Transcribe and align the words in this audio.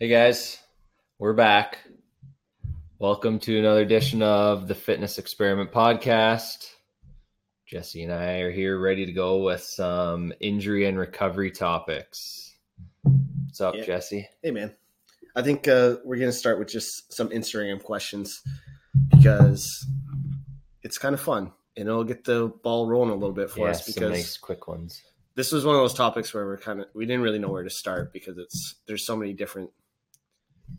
Hey 0.00 0.08
guys, 0.08 0.58
we're 1.18 1.34
back. 1.34 1.76
Welcome 2.98 3.38
to 3.40 3.58
another 3.58 3.82
edition 3.82 4.22
of 4.22 4.66
the 4.66 4.74
Fitness 4.74 5.18
Experiment 5.18 5.72
Podcast. 5.72 6.70
Jesse 7.66 8.04
and 8.04 8.10
I 8.10 8.38
are 8.38 8.50
here 8.50 8.80
ready 8.80 9.04
to 9.04 9.12
go 9.12 9.42
with 9.42 9.60
some 9.60 10.32
injury 10.40 10.86
and 10.86 10.98
recovery 10.98 11.50
topics. 11.50 12.56
What's 13.02 13.60
up, 13.60 13.74
Yeah. 13.74 13.84
Jesse? 13.84 14.26
Hey, 14.42 14.52
man. 14.52 14.72
I 15.36 15.42
think 15.42 15.68
uh, 15.68 15.96
we're 16.02 16.16
going 16.16 16.30
to 16.30 16.32
start 16.32 16.58
with 16.58 16.68
just 16.68 17.12
some 17.12 17.28
Instagram 17.28 17.82
questions 17.82 18.40
because 19.10 19.86
it's 20.82 20.96
kind 20.96 21.12
of 21.12 21.20
fun 21.20 21.52
and 21.76 21.86
it'll 21.86 22.04
get 22.04 22.24
the 22.24 22.50
ball 22.64 22.88
rolling 22.88 23.10
a 23.10 23.16
little 23.16 23.34
bit 23.34 23.50
for 23.50 23.66
yeah, 23.66 23.72
us 23.72 23.84
because 23.84 24.10
nice 24.12 24.38
quick 24.38 24.66
ones. 24.66 25.02
this 25.34 25.52
was 25.52 25.66
one 25.66 25.74
of 25.74 25.82
those 25.82 25.92
topics 25.92 26.32
where 26.32 26.46
we're 26.46 26.56
kind 26.56 26.80
of 26.80 26.86
we 26.94 27.04
didn't 27.04 27.20
really 27.20 27.38
know 27.38 27.50
where 27.50 27.64
to 27.64 27.68
start 27.68 28.14
because 28.14 28.38
it's 28.38 28.76
there's 28.86 29.04
so 29.04 29.14
many 29.14 29.34
different 29.34 29.68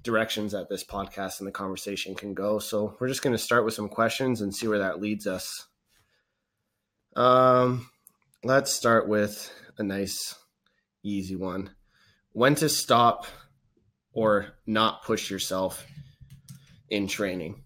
directions 0.03 0.51
that 0.51 0.69
this 0.69 0.83
podcast 0.83 1.39
and 1.39 1.47
the 1.47 1.51
conversation 1.51 2.15
can 2.15 2.33
go. 2.33 2.59
So 2.59 2.95
we're 2.99 3.07
just 3.07 3.21
going 3.21 3.35
to 3.35 3.41
start 3.41 3.65
with 3.65 3.73
some 3.73 3.89
questions 3.89 4.41
and 4.41 4.53
see 4.53 4.67
where 4.67 4.79
that 4.79 5.01
leads 5.01 5.27
us. 5.27 5.67
Um, 7.15 7.89
let's 8.43 8.73
start 8.73 9.07
with 9.07 9.51
a 9.77 9.83
nice, 9.83 10.35
easy 11.03 11.35
one. 11.35 11.71
When 12.31 12.55
to 12.55 12.69
stop 12.69 13.25
or 14.13 14.53
not 14.65 15.03
push 15.03 15.29
yourself 15.29 15.85
in 16.89 17.07
training. 17.07 17.63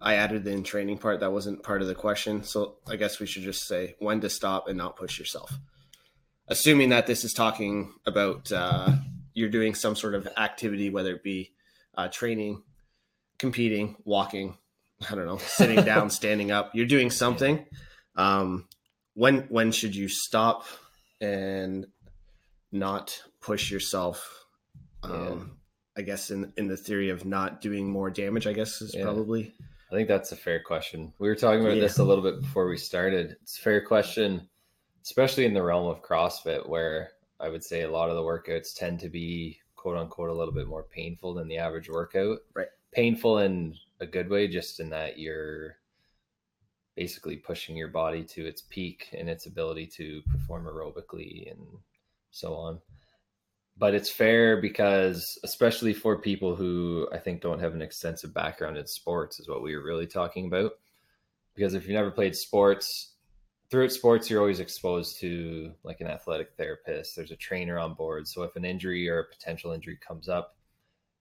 I 0.00 0.14
added 0.14 0.44
the 0.44 0.52
in 0.52 0.62
training 0.62 0.98
part 0.98 1.20
that 1.20 1.32
wasn't 1.32 1.64
part 1.64 1.82
of 1.82 1.88
the 1.88 1.94
question, 1.94 2.44
so 2.44 2.76
I 2.86 2.96
guess 2.96 3.18
we 3.18 3.26
should 3.26 3.42
just 3.42 3.66
say 3.66 3.96
when 3.98 4.20
to 4.20 4.30
stop 4.30 4.68
and 4.68 4.78
not 4.78 4.96
push 4.96 5.18
yourself. 5.18 5.52
Assuming 6.46 6.90
that 6.90 7.06
this 7.06 7.24
is 7.24 7.32
talking 7.32 7.92
about 8.06 8.52
uh, 8.52 8.92
you're 9.34 9.48
doing 9.48 9.74
some 9.74 9.94
sort 9.96 10.14
of 10.14 10.28
activity, 10.36 10.90
whether 10.90 11.12
it 11.14 11.22
be 11.22 11.52
uh, 11.96 12.08
training, 12.08 12.62
competing, 13.38 13.96
walking, 14.04 14.56
I 15.10 15.14
don't 15.14 15.26
know, 15.26 15.38
sitting 15.38 15.84
down, 15.84 16.10
standing 16.20 16.50
up. 16.50 16.74
You're 16.74 16.86
doing 16.86 17.10
something. 17.10 17.64
Um, 18.16 18.66
when 19.14 19.42
when 19.48 19.72
should 19.72 19.94
you 19.94 20.08
stop 20.08 20.64
and 21.20 21.86
not 22.72 23.22
push 23.40 23.70
yourself? 23.70 24.46
Um, 25.02 25.58
I 25.96 26.02
guess 26.02 26.30
in 26.30 26.52
in 26.56 26.68
the 26.68 26.76
theory 26.76 27.10
of 27.10 27.24
not 27.24 27.60
doing 27.60 27.90
more 27.90 28.10
damage. 28.10 28.46
I 28.46 28.52
guess 28.52 28.80
is 28.80 28.94
Yeah. 28.94 29.04
probably 29.04 29.54
I 29.90 29.94
think 29.94 30.06
that's 30.08 30.32
a 30.32 30.36
fair 30.36 30.62
question. 30.62 31.12
We 31.18 31.28
were 31.28 31.34
talking 31.34 31.60
about 31.60 31.76
Yeah. 31.76 31.80
this 31.82 31.98
a 31.98 32.04
little 32.04 32.22
bit 32.22 32.40
before 32.40 32.68
we 32.68 32.76
started. 32.76 33.36
It's 33.42 33.58
a 33.58 33.62
fair 33.62 33.84
question, 33.84 34.48
especially 35.02 35.46
in 35.46 35.54
the 35.54 35.62
realm 35.62 35.86
of 35.86 36.02
CrossFit, 36.02 36.68
where 36.68 37.12
I 37.40 37.48
would 37.48 37.64
say 37.64 37.82
a 37.82 37.90
lot 37.90 38.10
of 38.10 38.16
the 38.16 38.22
workouts 38.22 38.74
tend 38.74 39.00
to 39.00 39.08
be 39.08 39.58
quote 39.76 39.96
unquote 39.96 40.30
a 40.30 40.34
little 40.34 40.52
bit 40.52 40.66
more 40.66 40.82
painful 40.82 41.34
than 41.34 41.48
the 41.48 41.58
average 41.58 41.88
workout. 41.88 42.38
Right. 42.54 42.66
Painful 42.92 43.38
in 43.38 43.74
a 44.00 44.06
good 44.06 44.28
way, 44.28 44.48
just 44.48 44.80
in 44.80 44.90
that 44.90 45.18
you're 45.18 45.76
basically 46.96 47.36
pushing 47.36 47.76
your 47.76 47.88
body 47.88 48.24
to 48.24 48.44
its 48.44 48.62
peak 48.62 49.08
and 49.16 49.28
its 49.28 49.46
ability 49.46 49.86
to 49.86 50.20
perform 50.32 50.64
aerobically 50.64 51.48
and 51.50 51.64
so 52.32 52.54
on. 52.54 52.80
But 53.76 53.94
it's 53.94 54.10
fair 54.10 54.60
because, 54.60 55.38
especially 55.44 55.94
for 55.94 56.20
people 56.20 56.56
who 56.56 57.08
I 57.12 57.18
think 57.18 57.40
don't 57.40 57.60
have 57.60 57.74
an 57.74 57.82
extensive 57.82 58.34
background 58.34 58.76
in 58.76 58.86
sports, 58.88 59.38
is 59.38 59.48
what 59.48 59.62
we 59.62 59.76
were 59.76 59.84
really 59.84 60.08
talking 60.08 60.46
about. 60.46 60.72
Because 61.54 61.74
if 61.74 61.84
you've 61.84 61.94
never 61.94 62.10
played 62.10 62.34
sports, 62.34 63.14
throughout 63.70 63.92
sports, 63.92 64.30
you're 64.30 64.40
always 64.40 64.60
exposed 64.60 65.20
to 65.20 65.72
like 65.82 66.00
an 66.00 66.06
athletic 66.06 66.52
therapist. 66.56 67.14
There's 67.14 67.30
a 67.30 67.36
trainer 67.36 67.78
on 67.78 67.94
board. 67.94 68.26
So 68.26 68.42
if 68.42 68.56
an 68.56 68.64
injury 68.64 69.08
or 69.08 69.20
a 69.20 69.28
potential 69.28 69.72
injury 69.72 69.98
comes 70.06 70.28
up, 70.28 70.56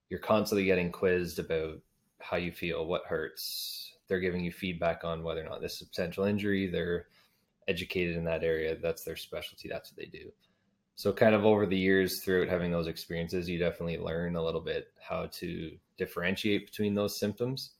you're 0.09 0.19
constantly 0.19 0.65
getting 0.65 0.91
quizzed 0.91 1.39
about 1.39 1.79
how 2.21 2.37
you 2.37 2.51
feel, 2.51 2.85
what 2.85 3.05
hurts. 3.05 3.93
They're 4.07 4.19
giving 4.19 4.43
you 4.43 4.51
feedback 4.51 5.03
on 5.03 5.23
whether 5.23 5.41
or 5.41 5.49
not 5.49 5.61
this 5.61 5.75
is 5.75 5.81
a 5.81 5.89
potential 5.89 6.23
injury. 6.23 6.67
They're 6.67 7.07
educated 7.67 8.15
in 8.15 8.23
that 8.23 8.43
area. 8.43 8.77
That's 8.81 9.03
their 9.03 9.17
specialty. 9.17 9.67
That's 9.67 9.91
what 9.91 9.97
they 9.97 10.05
do. 10.05 10.31
So, 10.95 11.13
kind 11.13 11.36
of 11.36 11.45
over 11.45 11.67
the 11.67 11.77
years, 11.77 12.21
throughout 12.21 12.47
having 12.47 12.71
those 12.71 12.87
experiences, 12.87 13.47
you 13.47 13.59
definitely 13.59 13.99
learn 13.99 14.36
a 14.36 14.43
little 14.43 14.61
bit 14.61 14.87
how 14.99 15.27
to 15.33 15.77
differentiate 15.97 16.65
between 16.65 16.95
those 16.95 17.19
symptoms. 17.19 17.71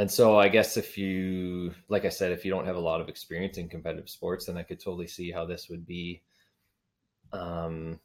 And 0.00 0.10
so, 0.10 0.38
I 0.38 0.48
guess 0.48 0.78
if 0.78 0.96
you, 0.96 1.74
like 1.90 2.06
I 2.06 2.08
said, 2.08 2.32
if 2.32 2.42
you 2.42 2.50
don't 2.50 2.64
have 2.64 2.76
a 2.76 2.80
lot 2.80 3.02
of 3.02 3.10
experience 3.10 3.58
in 3.58 3.68
competitive 3.68 4.08
sports, 4.08 4.46
then 4.46 4.56
I 4.56 4.62
could 4.62 4.80
totally 4.80 5.06
see 5.06 5.30
how 5.30 5.44
this 5.44 5.68
would 5.68 5.84
be. 5.84 6.22
Um, 7.34 8.00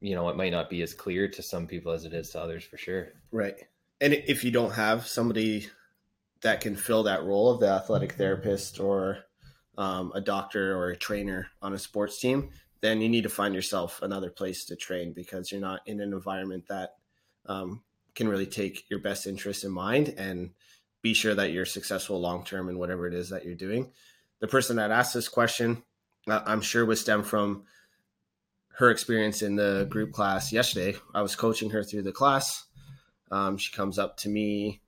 you 0.00 0.14
know, 0.14 0.30
it 0.30 0.38
might 0.38 0.52
not 0.52 0.70
be 0.70 0.80
as 0.80 0.94
clear 0.94 1.28
to 1.28 1.42
some 1.42 1.66
people 1.66 1.92
as 1.92 2.06
it 2.06 2.14
is 2.14 2.30
to 2.30 2.40
others, 2.40 2.64
for 2.64 2.78
sure. 2.78 3.08
right. 3.30 3.56
And 4.00 4.14
if 4.14 4.42
you 4.42 4.52
don't 4.52 4.72
have 4.72 5.06
somebody 5.06 5.68
that 6.40 6.62
can 6.62 6.76
fill 6.76 7.02
that 7.02 7.24
role 7.24 7.50
of 7.50 7.60
the 7.60 7.68
athletic 7.68 8.12
therapist 8.12 8.80
or 8.80 9.18
um, 9.76 10.12
a 10.14 10.22
doctor 10.22 10.74
or 10.74 10.92
a 10.92 10.96
trainer 10.96 11.48
on 11.60 11.74
a 11.74 11.78
sports 11.78 12.18
team, 12.18 12.52
then 12.80 13.02
you 13.02 13.10
need 13.10 13.24
to 13.24 13.28
find 13.28 13.54
yourself 13.54 14.00
another 14.00 14.30
place 14.30 14.64
to 14.64 14.76
train 14.76 15.12
because 15.12 15.52
you're 15.52 15.60
not 15.60 15.82
in 15.84 16.00
an 16.00 16.14
environment 16.14 16.64
that 16.68 16.94
um, 17.44 17.82
can 18.14 18.28
really 18.28 18.46
take 18.46 18.88
your 18.88 19.00
best 19.00 19.26
interest 19.26 19.62
in 19.62 19.70
mind 19.70 20.14
and 20.16 20.48
be 21.04 21.12
sure 21.12 21.34
that 21.34 21.52
you're 21.52 21.66
successful 21.66 22.18
long 22.18 22.44
term 22.44 22.70
in 22.70 22.78
whatever 22.78 23.06
it 23.06 23.12
is 23.12 23.28
that 23.28 23.44
you're 23.44 23.54
doing. 23.54 23.92
The 24.40 24.48
person 24.48 24.76
that 24.76 24.90
asked 24.90 25.12
this 25.12 25.28
question, 25.28 25.84
uh, 26.26 26.40
I'm 26.46 26.62
sure, 26.62 26.86
would 26.86 26.96
stem 26.96 27.22
from 27.22 27.64
her 28.78 28.90
experience 28.90 29.42
in 29.42 29.54
the 29.54 29.86
group 29.90 30.12
class 30.12 30.50
yesterday. 30.50 30.96
I 31.14 31.20
was 31.20 31.36
coaching 31.36 31.70
her 31.70 31.84
through 31.84 32.02
the 32.04 32.12
class. 32.12 32.64
Um, 33.30 33.58
she 33.58 33.70
comes 33.70 33.98
up 33.98 34.16
to 34.18 34.30
me 34.30 34.80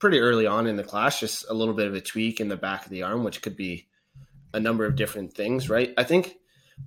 pretty 0.00 0.18
early 0.18 0.44
on 0.44 0.66
in 0.66 0.74
the 0.74 0.82
class, 0.82 1.20
just 1.20 1.48
a 1.48 1.54
little 1.54 1.72
bit 1.72 1.86
of 1.86 1.94
a 1.94 2.00
tweak 2.00 2.40
in 2.40 2.48
the 2.48 2.56
back 2.56 2.84
of 2.84 2.90
the 2.90 3.04
arm, 3.04 3.22
which 3.22 3.42
could 3.42 3.56
be 3.56 3.86
a 4.52 4.58
number 4.58 4.84
of 4.84 4.96
different 4.96 5.34
things, 5.34 5.70
right? 5.70 5.94
I 5.96 6.02
think, 6.02 6.34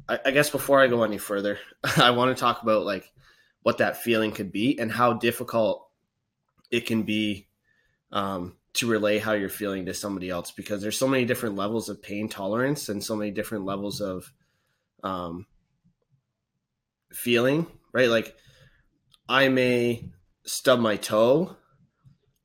I, 0.09 0.19
I 0.25 0.31
guess 0.31 0.49
before 0.49 0.81
I 0.81 0.87
go 0.87 1.03
any 1.03 1.17
further, 1.17 1.57
I 1.97 2.11
want 2.11 2.35
to 2.35 2.39
talk 2.39 2.63
about 2.63 2.85
like 2.85 3.09
what 3.63 3.77
that 3.77 4.03
feeling 4.03 4.33
could 4.33 4.51
be 4.51 4.77
and 4.77 4.91
how 4.91 5.13
difficult 5.13 5.87
it 6.69 6.85
can 6.85 7.03
be 7.03 7.48
um, 8.11 8.55
to 8.73 8.87
relay 8.87 9.19
how 9.19 9.33
you're 9.33 9.49
feeling 9.49 9.85
to 9.85 9.93
somebody 9.93 10.29
else 10.29 10.51
because 10.51 10.81
there's 10.81 10.97
so 10.97 11.07
many 11.07 11.25
different 11.25 11.55
levels 11.55 11.89
of 11.89 12.01
pain 12.01 12.29
tolerance 12.29 12.89
and 12.89 13.03
so 13.03 13.15
many 13.15 13.31
different 13.31 13.65
levels 13.65 14.01
of 14.01 14.31
um, 15.03 15.45
feeling, 17.11 17.67
right? 17.93 18.09
Like 18.09 18.35
I 19.27 19.49
may 19.49 20.09
stub 20.45 20.79
my 20.79 20.95
toe 20.95 21.55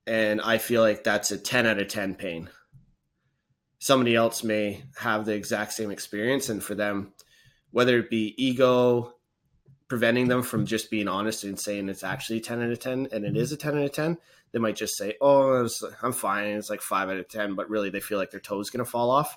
and 0.06 0.40
I 0.40 0.58
feel 0.58 0.82
like 0.82 1.04
that's 1.04 1.30
a 1.30 1.38
10 1.38 1.66
out 1.66 1.78
of 1.78 1.88
10 1.88 2.14
pain. 2.14 2.50
Somebody 3.78 4.14
else 4.14 4.42
may 4.42 4.84
have 4.98 5.26
the 5.26 5.34
exact 5.34 5.74
same 5.74 5.90
experience, 5.90 6.48
and 6.48 6.62
for 6.62 6.74
them, 6.74 7.12
whether 7.70 7.98
it 7.98 8.08
be 8.08 8.34
ego 8.42 9.14
preventing 9.88 10.28
them 10.28 10.42
from 10.42 10.64
just 10.64 10.90
being 10.90 11.08
honest 11.08 11.44
and 11.44 11.60
saying 11.60 11.88
it's 11.88 12.02
actually 12.02 12.40
10 12.40 12.62
out 12.62 12.70
of 12.70 12.80
10 12.80 13.08
and 13.12 13.24
it 13.24 13.36
is 13.36 13.52
a 13.52 13.56
10 13.56 13.76
out 13.76 13.84
of 13.84 13.92
10, 13.92 14.16
they 14.54 14.60
might 14.60 14.76
just 14.76 14.96
say, 14.96 15.16
Oh, 15.20 15.68
I'm 16.00 16.12
fine. 16.12 16.46
It's 16.46 16.70
like 16.70 16.80
five 16.80 17.08
out 17.10 17.16
of 17.16 17.28
10, 17.28 17.56
but 17.56 17.68
really 17.68 17.90
they 17.90 18.00
feel 18.00 18.18
like 18.18 18.30
their 18.30 18.40
toe's 18.40 18.70
going 18.70 18.84
to 18.84 18.90
fall 18.90 19.10
off. 19.10 19.36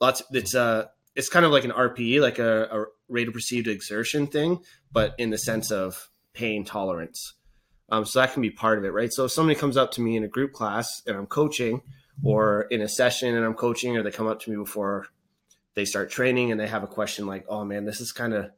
Lots, 0.00 0.22
it's 0.30 0.54
a, 0.54 0.90
it's 1.16 1.28
kind 1.28 1.44
of 1.44 1.50
like 1.50 1.64
an 1.64 1.72
RPE, 1.72 2.20
like 2.20 2.38
a, 2.38 2.68
a 2.70 2.84
rate 3.08 3.26
of 3.26 3.34
perceived 3.34 3.66
exertion 3.66 4.28
thing, 4.28 4.60
but 4.92 5.16
in 5.18 5.30
the 5.30 5.36
sense 5.36 5.72
of 5.72 6.10
pain 6.32 6.64
tolerance. 6.64 7.34
Um, 7.90 8.04
so 8.04 8.20
that 8.20 8.32
can 8.32 8.40
be 8.40 8.50
part 8.50 8.78
of 8.78 8.84
it, 8.84 8.90
right? 8.90 9.12
So 9.12 9.24
if 9.24 9.32
somebody 9.32 9.58
comes 9.58 9.76
up 9.76 9.90
to 9.92 10.00
me 10.00 10.16
in 10.16 10.22
a 10.22 10.28
group 10.28 10.52
class 10.52 11.02
and 11.08 11.16
I'm 11.16 11.26
coaching, 11.26 11.82
or 12.22 12.62
in 12.70 12.80
a 12.80 12.88
session 12.88 13.34
and 13.34 13.44
I'm 13.44 13.54
coaching, 13.54 13.96
or 13.96 14.04
they 14.04 14.12
come 14.12 14.28
up 14.28 14.40
to 14.42 14.50
me 14.50 14.56
before 14.56 15.08
they 15.74 15.84
start 15.84 16.10
training 16.10 16.52
and 16.52 16.60
they 16.60 16.68
have 16.68 16.84
a 16.84 16.86
question 16.86 17.26
like, 17.26 17.44
"Oh 17.48 17.64
man, 17.64 17.84
this 17.84 18.00
is 18.00 18.12
kind 18.12 18.32
of," 18.32 18.50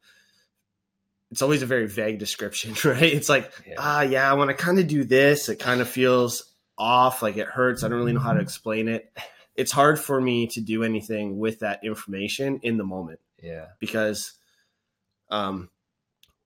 it's 1.34 1.42
always 1.42 1.62
a 1.62 1.66
very 1.66 1.88
vague 1.88 2.20
description, 2.20 2.75
right? 2.88 3.02
It's 3.02 3.28
like, 3.28 3.50
Yeah. 3.66 3.75
ah, 3.78 4.02
yeah, 4.02 4.32
when 4.34 4.48
I 4.50 4.52
kind 4.52 4.78
of 4.78 4.86
do 4.86 5.02
this, 5.02 5.48
it 5.48 5.58
kind 5.58 5.81
of 5.81 5.88
feels 5.88 6.44
off, 6.78 7.22
like 7.22 7.36
it 7.36 7.48
hurts. 7.48 7.82
I 7.82 7.88
don't 7.88 7.98
really 7.98 8.12
know 8.12 8.20
how 8.20 8.34
to 8.34 8.40
explain 8.40 8.86
it. 8.86 9.12
It's 9.56 9.72
hard 9.72 9.98
for 9.98 10.20
me 10.20 10.46
to 10.48 10.60
do 10.60 10.84
anything 10.84 11.36
with 11.38 11.58
that 11.58 11.82
information 11.82 12.60
in 12.62 12.76
the 12.76 12.84
moment 12.84 13.19
Yeah. 13.42 13.66
because 13.81 14.32
um, 15.28 15.70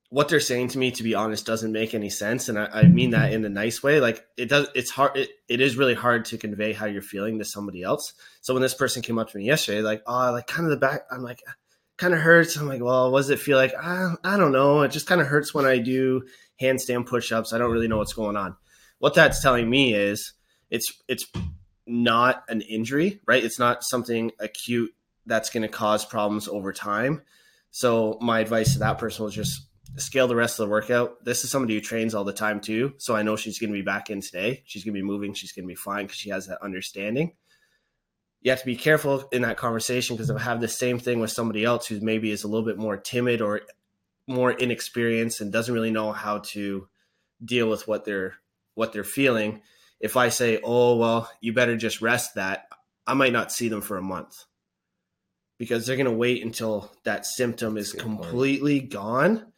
what 0.09 0.31
they're 0.31 0.41
saying 0.41 0.69
to 0.69 0.79
me, 0.79 0.91
to 0.93 1.03
be 1.03 1.15
honest, 1.15 1.45
doesn't 1.45 1.71
make 1.73 1.93
any 1.95 2.09
sense, 2.09 2.49
and 2.49 2.59
I, 2.59 2.65
I 2.73 2.83
mean 2.85 3.11
that 3.11 3.33
in 3.35 3.45
a 3.45 3.49
nice 3.51 3.83
way. 3.83 4.01
Like 4.01 4.25
it 4.39 4.49
does, 4.49 4.69
it's 4.75 4.91
hard. 4.91 5.19
It, 5.19 5.29
it 5.51 5.61
is 5.61 5.77
really 5.77 5.93
hard 5.95 6.25
to 6.27 6.39
convey 6.39 6.73
how 6.73 6.87
you're 6.87 7.03
feeling 7.03 7.39
to 7.41 7.45
somebody 7.45 7.83
else. 7.83 8.15
So 8.41 8.55
when 8.55 8.63
this 8.63 8.73
person 8.73 9.03
came 9.03 9.19
up 9.19 9.29
to 9.31 9.37
me 9.37 9.45
yesterday, 9.45 9.83
like, 9.83 10.03
oh, 10.07 10.33
like 10.33 10.47
kind 10.47 10.65
of 10.65 10.71
the 10.71 10.79
back, 10.79 11.03
I'm 11.11 11.23
like, 11.23 11.43
kind 11.99 12.15
of 12.15 12.21
hurts. 12.21 12.57
I'm 12.57 12.67
like, 12.67 12.83
well, 12.83 13.11
what 13.11 13.19
does 13.19 13.31
it 13.31 13.41
feel 13.41 13.59
like? 13.59 13.75
I, 13.75 14.15
I 14.25 14.37
don't 14.37 14.53
know. 14.53 14.83
It 14.83 14.93
just 14.93 15.07
kind 15.07 15.21
of 15.21 15.27
hurts 15.27 15.53
when 15.53 15.67
I 15.67 15.79
do 15.79 16.23
handstand 16.61 17.07
push-ups. 17.07 17.53
I 17.53 17.59
don't 17.59 17.73
really 17.73 17.89
know 17.89 17.99
what's 17.99 18.15
going 18.15 18.37
on. 18.37 18.57
What 18.99 19.15
that's 19.15 19.43
telling 19.43 19.69
me 19.69 19.95
is 19.95 20.33
it's 20.71 20.93
it's 21.09 21.27
not 21.87 22.45
an 22.49 22.61
injury, 22.63 23.21
right? 23.27 23.45
It's 23.45 23.59
not 23.59 23.85
something 23.85 24.33
acute 24.39 24.93
that's 25.27 25.51
going 25.51 25.63
to 25.63 25.69
cause 25.69 26.05
problems 26.05 26.49
over 26.49 26.73
time. 26.73 27.23
So 27.71 28.19
my 28.21 28.41
advice 28.41 28.73
to 28.73 28.79
that 28.81 28.99
person 28.99 29.25
was 29.25 29.35
just 29.35 29.67
scale 29.97 30.27
the 30.27 30.37
rest 30.37 30.59
of 30.59 30.67
the 30.67 30.71
workout. 30.71 31.25
This 31.25 31.45
is 31.45 31.51
somebody 31.51 31.75
who 31.75 31.81
trains 31.81 32.15
all 32.15 32.25
the 32.25 32.33
time 32.33 32.61
too, 32.61 32.95
so 32.99 33.15
I 33.15 33.23
know 33.23 33.37
she's 33.37 33.59
going 33.59 33.71
to 33.71 33.79
be 33.79 33.83
back 33.83 34.11
in 34.11 34.21
today. 34.21 34.63
She's 34.67 34.85
going 34.85 34.95
to 34.95 35.01
be 35.01 35.07
moving. 35.07 35.35
She's 35.35 35.53
going 35.53 35.65
to 35.65 35.69
be 35.69 35.75
fine 35.75 36.07
because 36.07 36.19
she 36.19 36.31
has 36.31 36.47
that 36.47 36.63
understanding. 36.63 37.33
You 38.41 38.51
have 38.53 38.61
to 38.61 38.67
be 38.67 38.77
careful 38.77 39.29
in 39.33 39.43
that 39.43 39.57
conversation 39.57 40.17
because 40.17 40.31
if 40.31 40.37
I 40.37 40.41
have 40.41 40.61
the 40.61 40.69
same 40.69 40.99
thing 40.99 41.21
with 41.21 41.31
somebody 41.31 41.65
else 41.65 41.87
who 41.87 42.01
maybe 42.01 42.31
is 42.31 42.45
a 42.45 42.49
little 42.49 42.65
bit 42.65 42.79
more 42.79 42.97
timid 42.97 43.41
or 43.41 43.63
more 44.27 44.53
inexperienced 44.53 45.41
and 45.41 45.53
doesn't 45.53 45.75
really 45.75 45.91
know 45.91 46.13
how 46.13 46.39
to 46.39 46.89
deal 47.45 47.69
with 47.69 47.89
what 47.89 48.05
they're 48.05 48.35
what 48.75 48.93
they're 48.93 49.03
feeling, 49.05 49.63
if 49.99 50.17
I 50.17 50.29
say, 50.29 50.61
"Oh 50.63 50.97
well, 50.97 51.31
you 51.41 51.53
better 51.53 51.77
just 51.77 52.01
rest 52.01 52.37
that," 52.37 52.69
I 53.07 53.15
might 53.15 53.33
not 53.33 53.51
see 53.51 53.69
them 53.69 53.81
for 53.81 53.97
a 53.97 54.03
month 54.03 54.45
because 55.59 55.87
they're 55.87 55.97
going 55.97 56.07
to 56.07 56.13
wait 56.13 56.45
until 56.45 56.93
that 57.05 57.27
symptom 57.27 57.77
is 57.77 57.93
completely 57.93 58.81
point. 58.81 58.93
gone 58.93 59.53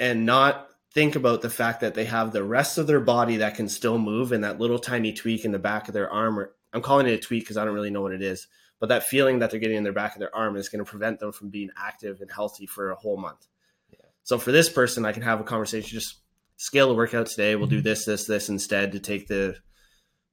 and 0.00 0.26
not 0.26 0.68
think 0.92 1.14
about 1.14 1.42
the 1.42 1.50
fact 1.50 1.80
that 1.80 1.94
they 1.94 2.06
have 2.06 2.32
the 2.32 2.42
rest 2.42 2.78
of 2.78 2.86
their 2.88 3.00
body 3.00 3.36
that 3.36 3.54
can 3.54 3.68
still 3.68 3.98
move 3.98 4.32
and 4.32 4.42
that 4.42 4.58
little 4.58 4.78
tiny 4.78 5.12
tweak 5.12 5.44
in 5.44 5.52
the 5.52 5.58
back 5.58 5.86
of 5.86 5.94
their 5.94 6.10
arm 6.10 6.38
or 6.38 6.52
I'm 6.72 6.82
calling 6.82 7.06
it 7.06 7.12
a 7.12 7.18
tweak 7.18 7.44
because 7.44 7.56
I 7.56 7.64
don't 7.64 7.74
really 7.74 7.90
know 7.90 8.02
what 8.02 8.12
it 8.12 8.22
is 8.22 8.46
but 8.78 8.88
that 8.88 9.04
feeling 9.04 9.40
that 9.40 9.50
they're 9.50 9.60
getting 9.60 9.76
in 9.76 9.84
their 9.84 9.92
back 9.92 10.14
of 10.14 10.20
their 10.20 10.34
arm 10.34 10.56
is 10.56 10.70
going 10.70 10.82
to 10.82 10.90
prevent 10.90 11.20
them 11.20 11.32
from 11.32 11.50
being 11.50 11.68
active 11.76 12.22
and 12.22 12.32
healthy 12.32 12.64
for 12.64 12.90
a 12.90 12.94
whole 12.94 13.18
month. 13.18 13.46
Yeah. 13.90 14.06
So 14.22 14.38
for 14.38 14.52
this 14.52 14.70
person 14.70 15.04
I 15.04 15.12
can 15.12 15.22
have 15.22 15.40
a 15.40 15.44
conversation 15.44 15.90
just 15.90 16.20
scale 16.56 16.88
the 16.88 16.94
workout 16.94 17.26
today 17.26 17.56
we'll 17.56 17.66
do 17.66 17.78
mm-hmm. 17.78 17.84
this 17.84 18.04
this 18.04 18.26
this 18.26 18.48
instead 18.48 18.92
to 18.92 19.00
take 19.00 19.28
the 19.28 19.56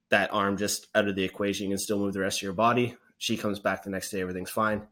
that 0.09 0.33
arm 0.33 0.57
just 0.57 0.87
out 0.95 1.07
of 1.07 1.15
the 1.15 1.23
equation 1.23 1.71
and 1.71 1.79
still 1.79 1.99
move 1.99 2.13
the 2.13 2.19
rest 2.19 2.39
of 2.39 2.43
your 2.43 2.53
body 2.53 2.95
she 3.17 3.37
comes 3.37 3.59
back 3.59 3.83
the 3.83 3.89
next 3.89 4.11
day, 4.11 4.21
everything's 4.21 4.51
fine. 4.51 4.87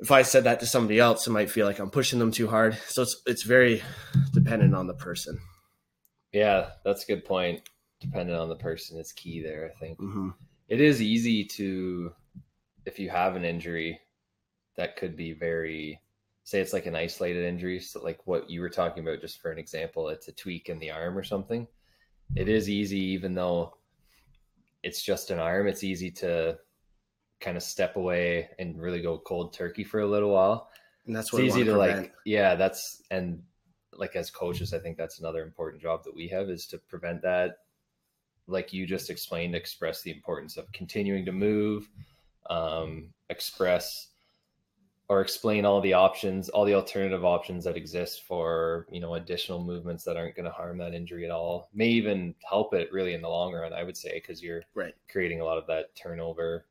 If 0.00 0.10
I 0.10 0.22
said 0.22 0.44
that 0.44 0.60
to 0.60 0.66
somebody 0.66 0.98
else, 0.98 1.26
it 1.26 1.30
might 1.30 1.50
feel 1.50 1.66
like 1.66 1.78
I'm 1.78 1.90
pushing 1.90 2.18
them 2.18 2.30
too 2.30 2.48
hard. 2.48 2.76
So 2.86 3.02
it's 3.02 3.20
it's 3.26 3.42
very 3.42 3.82
dependent 4.32 4.74
on 4.74 4.86
the 4.86 4.94
person. 4.94 5.40
Yeah, 6.32 6.70
that's 6.84 7.04
a 7.04 7.06
good 7.06 7.24
point. 7.24 7.62
Dependent 8.00 8.38
on 8.38 8.48
the 8.48 8.56
person 8.56 8.98
is 8.98 9.12
key 9.12 9.42
there. 9.42 9.70
I 9.74 9.78
think 9.78 9.98
mm-hmm. 9.98 10.30
it 10.68 10.80
is 10.80 11.02
easy 11.02 11.44
to, 11.44 12.12
if 12.86 12.98
you 12.98 13.10
have 13.10 13.36
an 13.36 13.44
injury, 13.44 14.00
that 14.76 14.96
could 14.96 15.16
be 15.16 15.32
very 15.32 16.00
say 16.44 16.60
it's 16.60 16.72
like 16.72 16.86
an 16.86 16.96
isolated 16.96 17.44
injury 17.44 17.78
so 17.78 18.02
like 18.02 18.26
what 18.26 18.48
you 18.48 18.62
were 18.62 18.70
talking 18.70 19.02
about 19.02 19.20
just 19.20 19.38
for 19.38 19.50
an 19.50 19.58
example 19.58 20.08
it's 20.08 20.28
a 20.28 20.32
tweak 20.32 20.70
in 20.70 20.78
the 20.78 20.90
arm 20.90 21.18
or 21.18 21.22
something 21.22 21.66
it 22.36 22.48
is 22.48 22.70
easy 22.70 22.98
even 22.98 23.34
though 23.34 23.76
it's 24.82 25.02
just 25.02 25.30
an 25.30 25.38
arm 25.38 25.66
it's 25.66 25.84
easy 25.84 26.10
to 26.10 26.56
kind 27.40 27.56
of 27.56 27.62
step 27.62 27.96
away 27.96 28.48
and 28.58 28.80
really 28.80 29.00
go 29.00 29.18
cold 29.18 29.52
turkey 29.52 29.84
for 29.84 30.00
a 30.00 30.06
little 30.06 30.30
while. 30.30 30.70
And 31.06 31.14
that's 31.14 31.32
what 31.32 31.42
it's 31.42 31.54
easy 31.54 31.64
to 31.64 31.72
prevent. 31.72 32.00
like. 32.00 32.14
Yeah, 32.24 32.54
that's 32.54 33.02
and 33.10 33.42
like 33.92 34.16
as 34.16 34.30
coaches, 34.30 34.74
I 34.74 34.78
think 34.78 34.96
that's 34.96 35.20
another 35.20 35.42
important 35.42 35.82
job 35.82 36.04
that 36.04 36.14
we 36.14 36.28
have 36.28 36.50
is 36.50 36.66
to 36.68 36.78
prevent 36.78 37.22
that. 37.22 37.58
Like 38.48 38.72
you 38.72 38.86
just 38.86 39.10
explained, 39.10 39.54
express 39.54 40.02
the 40.02 40.10
importance 40.10 40.56
of 40.56 40.70
continuing 40.72 41.24
to 41.26 41.32
move, 41.32 41.88
um, 42.50 43.10
express 43.30 44.08
or 45.10 45.22
explain 45.22 45.64
all 45.64 45.80
the 45.80 45.94
options, 45.94 46.48
all 46.50 46.64
the 46.64 46.74
alternative 46.74 47.24
options 47.24 47.64
that 47.64 47.76
exist 47.76 48.24
for 48.24 48.86
you 48.90 49.00
know 49.00 49.14
additional 49.14 49.62
movements 49.62 50.04
that 50.04 50.16
aren't 50.16 50.36
going 50.36 50.44
to 50.44 50.50
harm 50.50 50.78
that 50.78 50.94
injury 50.94 51.24
at 51.24 51.30
all. 51.30 51.68
May 51.74 51.88
even 51.88 52.34
help 52.48 52.74
it 52.74 52.92
really 52.92 53.14
in 53.14 53.22
the 53.22 53.28
long 53.28 53.54
run. 53.54 53.72
I 53.72 53.84
would 53.84 53.96
say 53.96 54.14
because 54.14 54.42
you're 54.42 54.62
right. 54.74 54.94
creating 55.10 55.40
a 55.40 55.44
lot 55.44 55.58
of 55.58 55.66
that 55.66 55.94
turnover 55.94 56.66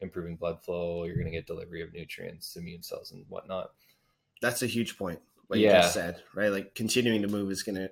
improving 0.00 0.36
blood 0.36 0.62
flow. 0.62 1.04
You're 1.04 1.16
going 1.16 1.26
to 1.26 1.32
get 1.32 1.46
delivery 1.46 1.82
of 1.82 1.92
nutrients, 1.92 2.56
immune 2.56 2.82
cells, 2.82 3.12
and 3.12 3.24
whatnot. 3.28 3.70
That's 4.40 4.62
a 4.62 4.66
huge 4.66 4.98
point. 4.98 5.20
What 5.46 5.58
yeah. 5.58 5.76
you 5.76 5.82
just 5.82 5.94
said, 5.94 6.22
right? 6.34 6.50
Like 6.50 6.74
continuing 6.74 7.22
to 7.22 7.28
move 7.28 7.50
is 7.50 7.62
going 7.62 7.76
to 7.76 7.90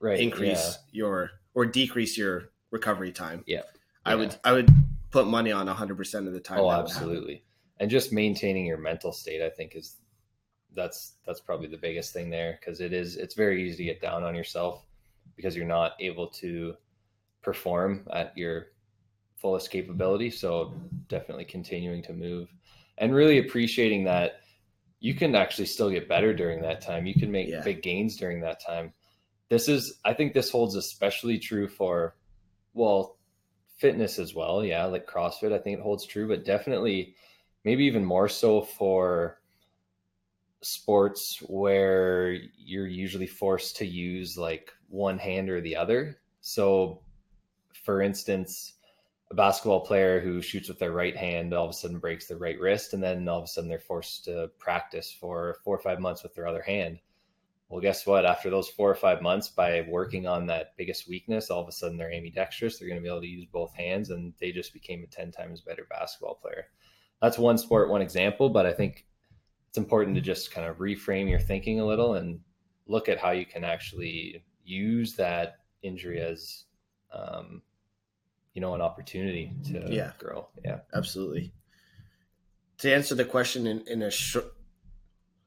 right. 0.00 0.18
increase 0.18 0.78
yeah. 0.92 1.04
your 1.04 1.30
or 1.54 1.66
decrease 1.66 2.16
your 2.16 2.50
recovery 2.76 3.12
time. 3.12 3.42
Yeah. 3.46 3.62
I 4.04 4.10
yeah. 4.10 4.16
would 4.16 4.36
I 4.44 4.52
would 4.52 4.70
put 5.10 5.26
money 5.26 5.52
on 5.52 5.66
100% 5.66 6.26
of 6.26 6.32
the 6.32 6.40
time. 6.40 6.60
Oh, 6.60 6.70
absolutely. 6.70 7.42
And 7.78 7.90
just 7.90 8.12
maintaining 8.12 8.66
your 8.66 8.78
mental 8.78 9.12
state, 9.12 9.42
I 9.42 9.50
think, 9.50 9.74
is 9.74 9.96
that's 10.74 11.14
that's 11.26 11.40
probably 11.40 11.68
the 11.68 11.78
biggest 11.78 12.12
thing 12.12 12.30
there 12.30 12.58
because 12.60 12.80
it 12.80 12.92
is 12.92 13.16
it's 13.16 13.34
very 13.34 13.66
easy 13.66 13.78
to 13.78 13.84
get 13.84 14.00
down 14.02 14.22
on 14.22 14.34
yourself 14.34 14.84
because 15.34 15.56
you're 15.56 15.66
not 15.66 15.92
able 16.00 16.28
to 16.28 16.74
perform 17.42 18.06
at 18.12 18.36
your 18.36 18.68
fullest 19.36 19.70
capability. 19.70 20.30
So 20.30 20.74
definitely 21.08 21.44
continuing 21.44 22.02
to 22.04 22.12
move 22.12 22.48
and 22.98 23.14
really 23.14 23.38
appreciating 23.38 24.04
that 24.04 24.40
you 25.00 25.14
can 25.14 25.34
actually 25.34 25.66
still 25.66 25.90
get 25.90 26.08
better 26.08 26.34
during 26.34 26.62
that 26.62 26.80
time. 26.80 27.06
You 27.06 27.14
can 27.14 27.30
make 27.30 27.48
yeah. 27.48 27.62
big 27.62 27.82
gains 27.82 28.16
during 28.16 28.40
that 28.40 28.64
time. 28.64 28.92
This 29.48 29.68
is, 29.68 30.00
I 30.04 30.14
think 30.14 30.32
this 30.32 30.50
holds 30.50 30.74
especially 30.74 31.38
true 31.38 31.68
for, 31.68 32.16
well, 32.76 33.16
fitness 33.76 34.18
as 34.18 34.34
well. 34.34 34.64
Yeah, 34.64 34.84
like 34.84 35.06
CrossFit, 35.06 35.52
I 35.52 35.58
think 35.58 35.78
it 35.78 35.82
holds 35.82 36.06
true, 36.06 36.28
but 36.28 36.44
definitely 36.44 37.14
maybe 37.64 37.84
even 37.84 38.04
more 38.04 38.28
so 38.28 38.62
for 38.62 39.40
sports 40.62 41.38
where 41.46 42.32
you're 42.56 42.86
usually 42.86 43.26
forced 43.26 43.76
to 43.76 43.86
use 43.86 44.38
like 44.38 44.72
one 44.88 45.18
hand 45.18 45.50
or 45.50 45.60
the 45.60 45.76
other. 45.76 46.18
So, 46.40 47.00
for 47.84 48.02
instance, 48.02 48.74
a 49.30 49.34
basketball 49.34 49.80
player 49.80 50.20
who 50.20 50.40
shoots 50.40 50.68
with 50.68 50.78
their 50.78 50.92
right 50.92 51.16
hand 51.16 51.52
all 51.52 51.64
of 51.64 51.70
a 51.70 51.74
sudden 51.74 51.98
breaks 51.98 52.26
their 52.26 52.38
right 52.38 52.58
wrist, 52.60 52.94
and 52.94 53.02
then 53.02 53.28
all 53.28 53.38
of 53.38 53.44
a 53.44 53.48
sudden 53.48 53.68
they're 53.68 53.78
forced 53.78 54.24
to 54.26 54.50
practice 54.58 55.12
for 55.12 55.56
four 55.64 55.74
or 55.74 55.80
five 55.80 56.00
months 56.00 56.22
with 56.22 56.34
their 56.34 56.46
other 56.46 56.62
hand. 56.62 57.00
Well, 57.68 57.80
guess 57.80 58.06
what? 58.06 58.24
After 58.24 58.48
those 58.48 58.68
four 58.68 58.90
or 58.90 58.94
five 58.94 59.22
months, 59.22 59.48
by 59.48 59.84
working 59.88 60.26
on 60.26 60.46
that 60.46 60.76
biggest 60.76 61.08
weakness, 61.08 61.50
all 61.50 61.62
of 61.62 61.68
a 61.68 61.72
sudden 61.72 61.96
they're 61.96 62.12
ambidextrous. 62.12 62.78
They're 62.78 62.88
going 62.88 63.00
to 63.00 63.02
be 63.02 63.08
able 63.08 63.22
to 63.22 63.26
use 63.26 63.46
both 63.46 63.74
hands, 63.74 64.10
and 64.10 64.32
they 64.40 64.52
just 64.52 64.72
became 64.72 65.02
a 65.02 65.06
10 65.08 65.32
times 65.32 65.62
better 65.62 65.86
basketball 65.90 66.36
player. 66.36 66.66
That's 67.20 67.38
one 67.38 67.58
sport, 67.58 67.90
one 67.90 68.02
example, 68.02 68.50
but 68.50 68.66
I 68.66 68.72
think 68.72 69.06
it's 69.68 69.78
important 69.78 70.14
to 70.14 70.20
just 70.20 70.52
kind 70.52 70.66
of 70.66 70.78
reframe 70.78 71.28
your 71.28 71.40
thinking 71.40 71.80
a 71.80 71.86
little 71.86 72.14
and 72.14 72.40
look 72.86 73.08
at 73.08 73.18
how 73.18 73.32
you 73.32 73.44
can 73.44 73.64
actually 73.64 74.44
use 74.64 75.14
that 75.16 75.56
injury 75.82 76.20
as 76.20 76.64
um, 77.12 77.62
you 78.54 78.60
know 78.60 78.74
an 78.74 78.80
opportunity 78.80 79.52
to 79.64 79.86
yeah. 79.88 80.12
grow. 80.18 80.48
Yeah, 80.64 80.80
absolutely. 80.94 81.52
To 82.78 82.94
answer 82.94 83.14
the 83.14 83.24
question 83.24 83.66
in, 83.66 83.82
in 83.86 84.02
a 84.02 84.10
sh- 84.10 84.36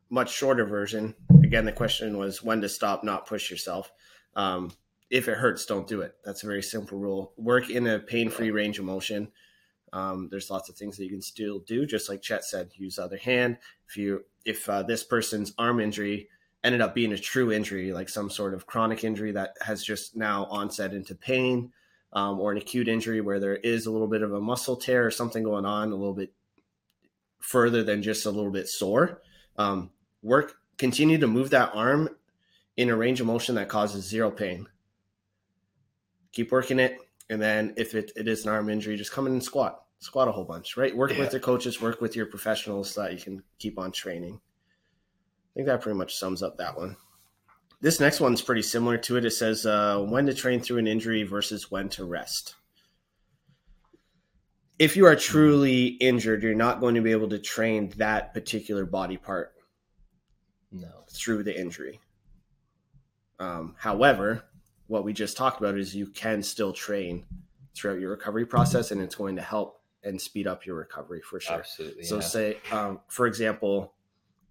much 0.10 0.34
shorter 0.34 0.66
version, 0.66 1.16
again, 1.44 1.66
the 1.66 1.72
question 1.72 2.18
was 2.18 2.44
when 2.44 2.62
to 2.62 2.70
stop, 2.70 3.04
not 3.04 3.28
push 3.28 3.50
yourself. 3.50 3.92
Um, 4.36 4.72
if 5.10 5.28
it 5.28 5.38
hurts, 5.38 5.66
don't 5.66 5.88
do 5.88 6.02
it. 6.02 6.16
That's 6.24 6.44
a 6.44 6.48
very 6.48 6.62
simple 6.62 7.00
rule. 7.00 7.34
Work 7.38 7.70
in 7.70 7.88
a 7.88 8.00
pain-free 8.00 8.52
range 8.52 8.80
of 8.80 8.86
motion. 8.86 9.32
Um, 9.92 10.28
there's 10.30 10.52
lots 10.52 10.70
of 10.70 10.76
things 10.76 10.98
that 10.98 11.06
you 11.06 11.10
can 11.10 11.22
still 11.22 11.60
do, 11.60 11.86
just 11.86 12.10
like 12.10 12.22
Chett 12.22 12.44
said. 12.44 12.70
Use 12.76 13.00
other 13.00 13.18
hand. 13.18 13.58
If 13.88 13.98
you 13.98 14.26
if 14.46 14.70
uh, 14.70 14.84
this 14.84 15.04
person's 15.04 15.54
arm 15.58 15.80
injury 15.80 16.30
ended 16.64 16.82
up 16.82 16.94
being 16.94 17.12
a 17.14 17.18
true 17.18 17.52
injury, 17.52 17.92
like 17.92 18.10
some 18.10 18.30
sort 18.30 18.54
of 18.54 18.68
chronic 18.68 19.04
injury 19.04 19.32
that 19.32 19.56
has 19.62 19.84
just 19.84 20.16
now 20.16 20.46
onset 20.46 20.94
into 20.94 21.16
pain, 21.16 21.72
um, 22.14 22.40
or 22.40 22.52
an 22.52 22.58
acute 22.58 22.88
injury 22.88 23.22
where 23.22 23.40
there 23.40 23.56
is 23.56 23.86
a 23.86 23.92
little 23.92 24.08
bit 24.08 24.22
of 24.22 24.34
a 24.34 24.42
muscle 24.42 24.76
tear 24.76 25.06
or 25.06 25.12
something 25.12 25.44
going 25.44 25.66
on 25.66 25.92
a 25.92 25.96
little 25.96 26.14
bit 26.14 26.34
further 27.40 27.84
than 27.84 28.04
just 28.04 28.26
a 28.26 28.32
little 28.32 28.52
bit 28.52 28.68
sore. 28.68 29.22
Um, 29.58 29.92
work, 30.22 30.56
continue 30.78 31.18
to 31.18 31.28
move 31.28 31.50
that 31.52 31.72
arm 31.74 32.10
in 32.78 32.90
a 32.90 32.96
range 32.96 33.20
of 33.20 33.28
motion 33.28 33.56
that 33.56 33.68
causes 33.70 34.06
zero 34.06 34.32
pain. 34.32 34.68
Keep 36.32 36.52
working 36.52 36.80
it. 36.80 36.98
And 37.30 37.42
then 37.42 37.74
if 37.78 37.94
it, 37.94 38.12
it 38.16 38.28
is 38.28 38.46
an 38.46 38.52
arm 38.52 38.70
injury, 38.70 38.98
just 38.98 39.12
come 39.12 39.28
in 39.28 39.34
and 39.34 39.44
squat, 39.44 39.84
squat 40.00 40.28
a 40.28 40.32
whole 40.32 40.46
bunch, 40.46 40.78
right? 40.78 40.96
Work 40.96 41.12
yeah. 41.12 41.20
with 41.20 41.34
your 41.34 41.42
coaches, 41.42 41.82
work 41.82 42.02
with 42.02 42.16
your 42.16 42.26
professionals 42.26 42.92
so 42.92 43.04
that 43.04 43.14
you 43.14 43.20
can 43.20 43.44
keep 43.60 43.78
on 43.78 43.92
training. 43.92 44.40
I 44.40 45.52
think 45.56 45.68
that 45.68 45.82
pretty 45.82 45.98
much 45.98 46.16
sums 46.16 46.42
up 46.42 46.58
that 46.58 46.78
one. 46.78 46.96
This 47.82 48.00
next 48.00 48.20
one's 48.20 48.42
pretty 48.42 48.62
similar 48.62 48.98
to 49.00 49.18
it. 49.18 49.26
It 49.26 49.32
says 49.32 49.66
uh, 49.66 50.00
when 50.00 50.26
to 50.26 50.34
train 50.34 50.60
through 50.60 50.80
an 50.80 50.88
injury 50.88 51.24
versus 51.24 51.70
when 51.70 51.90
to 51.90 52.06
rest. 52.06 52.56
If 54.78 54.96
you 54.96 55.06
are 55.06 55.16
truly 55.16 55.88
injured, 55.88 56.44
you're 56.44 56.56
not 56.56 56.80
going 56.80 56.96
to 56.96 57.02
be 57.02 57.12
able 57.12 57.30
to 57.30 57.40
train 57.40 57.92
that 57.98 58.34
particular 58.34 58.86
body 58.86 59.18
part 59.18 59.54
no. 60.72 61.04
through 61.10 61.44
the 61.44 61.60
injury. 61.60 62.00
Um, 63.40 63.76
however, 63.78 64.44
what 64.88 65.04
we 65.04 65.14
just 65.14 65.38
talked 65.38 65.60
about 65.60 65.78
is 65.78 65.96
you 65.96 66.08
can 66.08 66.44
still 66.44 66.74
train 66.74 67.26
throughout 67.76 68.00
your 68.00 68.12
recovery 68.12 68.46
process, 68.46 68.92
and 68.92 69.02
it's 69.02 69.16
going 69.16 69.36
to 69.36 69.42
help 69.42 69.82
and 70.04 70.20
speed 70.20 70.48
up 70.48 70.66
your 70.66 70.76
recovery 70.76 71.22
for 71.22 71.40
sure. 71.40 71.58
Absolutely. 71.58 72.04
So, 72.04 72.16
yeah. 72.16 72.22
say, 72.22 72.58
um, 72.72 73.00
for 73.08 73.28
example, 73.28 73.94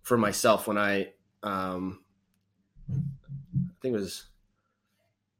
for 0.02 0.16
myself, 0.16 0.66
when 0.66 0.78
I 0.78 1.12
um, 1.42 2.00
I 2.90 3.80
think 3.80 3.94
it 3.94 4.00
was 4.00 4.26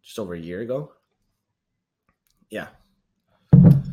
just 0.03 0.19
over 0.19 0.35
a 0.35 0.39
year 0.39 0.61
ago. 0.61 0.93
Yeah. 2.51 2.69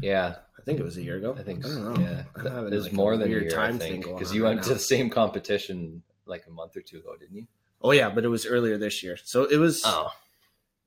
Yeah. 0.01 0.35
I 0.57 0.61
think 0.61 0.79
it 0.79 0.83
was 0.83 0.97
a 0.97 1.03
year 1.03 1.17
ago. 1.17 1.35
I 1.37 1.43
think 1.43 1.65
I 1.65 1.69
don't 1.69 1.93
know. 1.93 2.01
Yeah. 2.01 2.23
There's 2.69 2.85
like 2.85 2.93
more 2.93 3.17
than 3.17 3.27
a 3.27 3.31
year, 3.31 3.49
time 3.49 3.75
I 3.75 3.79
think, 3.79 4.05
because 4.05 4.33
you 4.33 4.43
went 4.43 4.63
to 4.63 4.73
the 4.73 4.79
same 4.79 5.09
competition 5.09 6.03
like 6.25 6.43
a 6.47 6.51
month 6.51 6.75
or 6.77 6.81
two 6.81 6.97
ago, 6.97 7.15
didn't 7.19 7.35
you? 7.35 7.47
Oh 7.81 7.91
yeah, 7.91 8.09
but 8.09 8.25
it 8.25 8.29
was 8.29 8.45
earlier 8.45 8.77
this 8.77 9.03
year. 9.03 9.17
So 9.23 9.45
it 9.45 9.57
was 9.57 9.83
Oh, 9.85 10.09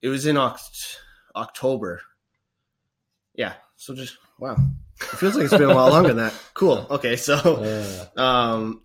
it 0.03 0.09
was 0.09 0.27
in 0.27 0.37
Oct- 0.37 0.97
October. 1.37 2.03
Yeah. 3.35 3.55
So 3.77 3.95
just 3.95 4.17
wow. 4.39 4.57
It 5.01 5.05
feels 5.19 5.37
like 5.37 5.45
it's 5.45 5.53
been 5.57 5.71
a 5.71 5.75
while 5.75 5.91
longer 5.91 6.09
than 6.09 6.17
that. 6.19 6.35
Cool. 6.55 6.87
Okay, 6.91 7.15
so 7.15 7.37
uh, 8.17 8.21
um, 8.21 8.83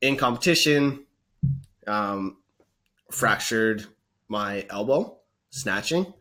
in 0.00 0.16
competition, 0.16 1.04
um, 1.86 2.38
fractured 3.12 3.86
my 4.28 4.66
elbow 4.68 5.18
snatching. 5.50 6.12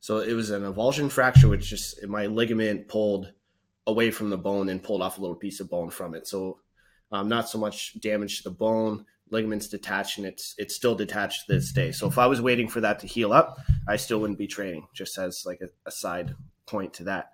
So 0.00 0.18
it 0.18 0.34
was 0.34 0.50
an 0.50 0.62
avulsion 0.64 1.10
fracture, 1.10 1.48
which 1.48 1.70
just 1.70 2.04
my 2.06 2.26
ligament 2.26 2.88
pulled 2.88 3.32
away 3.86 4.10
from 4.10 4.28
the 4.28 4.36
bone 4.36 4.68
and 4.68 4.82
pulled 4.82 5.00
off 5.00 5.16
a 5.16 5.20
little 5.22 5.36
piece 5.36 5.60
of 5.60 5.70
bone 5.70 5.88
from 5.88 6.14
it. 6.14 6.26
So 6.28 6.58
um, 7.10 7.28
not 7.28 7.48
so 7.48 7.56
much 7.58 7.98
damage 8.00 8.38
to 8.38 8.42
the 8.44 8.50
bone, 8.50 9.06
ligaments 9.32 9.68
detached, 9.68 10.18
and 10.18 10.26
it's 10.26 10.54
it's 10.58 10.76
still 10.76 10.94
detached 10.94 11.46
to 11.46 11.54
this 11.54 11.72
day. 11.72 11.90
So 11.90 12.06
if 12.06 12.18
I 12.18 12.26
was 12.26 12.40
waiting 12.40 12.68
for 12.68 12.80
that 12.80 13.00
to 13.00 13.06
heal 13.06 13.32
up, 13.32 13.58
I 13.88 13.96
still 13.96 14.20
wouldn't 14.20 14.38
be 14.38 14.46
training. 14.46 14.86
Just 14.94 15.18
as 15.18 15.42
like 15.46 15.60
a, 15.60 15.68
a 15.86 15.90
side 15.90 16.34
point 16.66 16.94
to 16.94 17.04
that. 17.04 17.32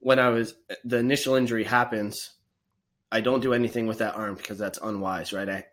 When 0.00 0.18
I 0.18 0.30
was 0.30 0.54
the 0.84 0.98
initial 0.98 1.36
injury 1.36 1.64
happens, 1.64 2.32
I 3.12 3.20
don't 3.20 3.40
do 3.40 3.52
anything 3.52 3.86
with 3.86 3.98
that 3.98 4.16
arm 4.16 4.34
because 4.34 4.58
that's 4.58 4.78
unwise, 4.82 5.32
right? 5.32 5.48
I 5.48 5.66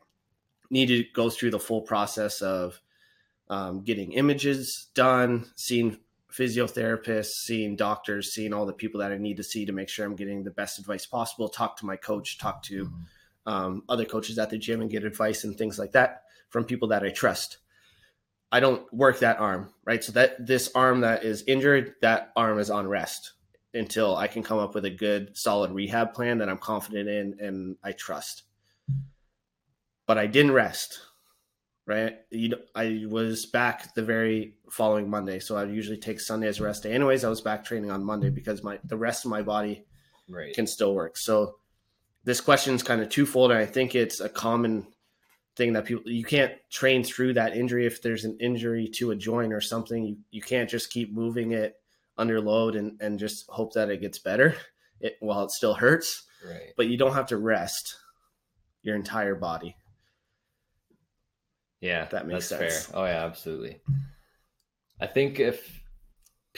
need 0.69 0.87
to 0.87 1.03
go 1.13 1.29
through 1.29 1.51
the 1.51 1.59
full 1.59 1.81
process 1.81 2.41
of 2.41 2.79
um, 3.49 3.83
getting 3.83 4.11
images 4.13 4.89
done, 4.93 5.45
seeing 5.55 5.97
physiotherapists, 6.31 7.31
seeing 7.45 7.75
doctors, 7.75 8.33
seeing 8.33 8.53
all 8.53 8.65
the 8.65 8.73
people 8.73 8.99
that 8.99 9.11
I 9.11 9.17
need 9.17 9.37
to 9.37 9.43
see 9.43 9.65
to 9.65 9.71
make 9.71 9.89
sure 9.89 10.05
I'm 10.05 10.15
getting 10.15 10.43
the 10.43 10.51
best 10.51 10.77
advice 10.77 11.05
possible. 11.05 11.49
Talk 11.49 11.77
to 11.77 11.85
my 11.85 11.95
coach, 11.95 12.37
talk 12.37 12.61
to 12.63 12.91
um, 13.45 13.83
other 13.89 14.05
coaches 14.05 14.37
at 14.37 14.49
the 14.49 14.57
gym, 14.57 14.81
and 14.81 14.89
get 14.89 15.03
advice 15.03 15.43
and 15.43 15.57
things 15.57 15.79
like 15.79 15.93
that 15.93 16.23
from 16.49 16.63
people 16.63 16.89
that 16.89 17.03
I 17.03 17.09
trust. 17.09 17.57
I 18.51 18.59
don't 18.59 18.91
work 18.93 19.19
that 19.19 19.39
arm, 19.39 19.73
right? 19.85 20.03
So 20.03 20.11
that 20.13 20.45
this 20.45 20.71
arm 20.73 21.01
that 21.01 21.23
is 21.23 21.43
injured, 21.47 21.93
that 22.01 22.31
arm 22.35 22.59
is 22.59 22.69
on 22.69 22.87
rest 22.87 23.33
until 23.73 24.15
I 24.15 24.27
can 24.27 24.41
come 24.41 24.57
up 24.57 24.73
with 24.73 24.85
a 24.85 24.89
good, 24.89 25.37
solid 25.37 25.71
rehab 25.71 26.13
plan 26.13 26.39
that 26.39 26.49
I'm 26.49 26.57
confident 26.57 27.07
in 27.07 27.37
and 27.39 27.77
I 27.83 27.91
trust. 27.91 28.43
But 30.07 30.17
I 30.17 30.25
didn't 30.25 30.53
rest, 30.53 30.99
right? 31.85 32.15
You 32.31 32.49
know, 32.49 32.57
I 32.73 33.05
was 33.07 33.45
back 33.45 33.93
the 33.93 34.01
very 34.01 34.55
following 34.71 35.07
Monday, 35.07 35.39
so 35.39 35.55
I 35.55 35.65
usually 35.65 35.97
take 35.97 36.19
Sunday 36.19 36.47
as 36.47 36.59
a 36.59 36.63
rest 36.63 36.81
day. 36.81 36.93
Anyways, 36.93 37.23
I 37.23 37.29
was 37.29 37.41
back 37.41 37.63
training 37.63 37.91
on 37.91 38.03
Monday 38.03 38.31
because 38.31 38.63
my 38.63 38.79
the 38.83 38.97
rest 38.97 39.25
of 39.25 39.29
my 39.29 39.43
body 39.43 39.85
right. 40.27 40.55
can 40.55 40.65
still 40.65 40.95
work. 40.95 41.15
So 41.15 41.57
this 42.23 42.41
question 42.41 42.75
is 42.75 42.83
kind 42.83 43.01
of 43.01 43.09
twofold, 43.09 43.51
and 43.51 43.59
I 43.59 43.65
think 43.65 43.95
it's 43.95 44.19
a 44.19 44.29
common 44.29 44.87
thing 45.55 45.73
that 45.73 45.85
people 45.85 46.09
you 46.09 46.23
can't 46.23 46.53
train 46.69 47.03
through 47.03 47.33
that 47.33 47.55
injury 47.55 47.85
if 47.85 48.01
there's 48.01 48.23
an 48.23 48.37
injury 48.39 48.87
to 48.95 49.11
a 49.11 49.15
joint 49.15 49.53
or 49.53 49.61
something. 49.61 50.03
You 50.05 50.17
you 50.31 50.41
can't 50.41 50.69
just 50.69 50.89
keep 50.91 51.13
moving 51.13 51.51
it 51.51 51.75
under 52.17 52.39
load 52.41 52.75
and 52.75 53.01
and 53.01 53.17
just 53.19 53.49
hope 53.49 53.73
that 53.73 53.89
it 53.89 54.01
gets 54.01 54.19
better 54.19 54.55
it, 54.99 55.15
while 55.21 55.43
it 55.43 55.51
still 55.51 55.73
hurts. 55.73 56.23
right. 56.45 56.73
But 56.77 56.87
you 56.87 56.97
don't 56.97 57.13
have 57.13 57.27
to 57.27 57.37
rest 57.37 57.95
your 58.83 58.95
entire 58.95 59.35
body. 59.35 59.75
Yeah, 61.81 62.05
That 62.05 62.27
makes 62.27 62.47
sense. 62.49 62.87
fair. 62.87 62.95
Oh 63.01 63.05
yeah, 63.05 63.23
absolutely. 63.25 63.79
I 64.99 65.07
think 65.07 65.39
if 65.39 65.81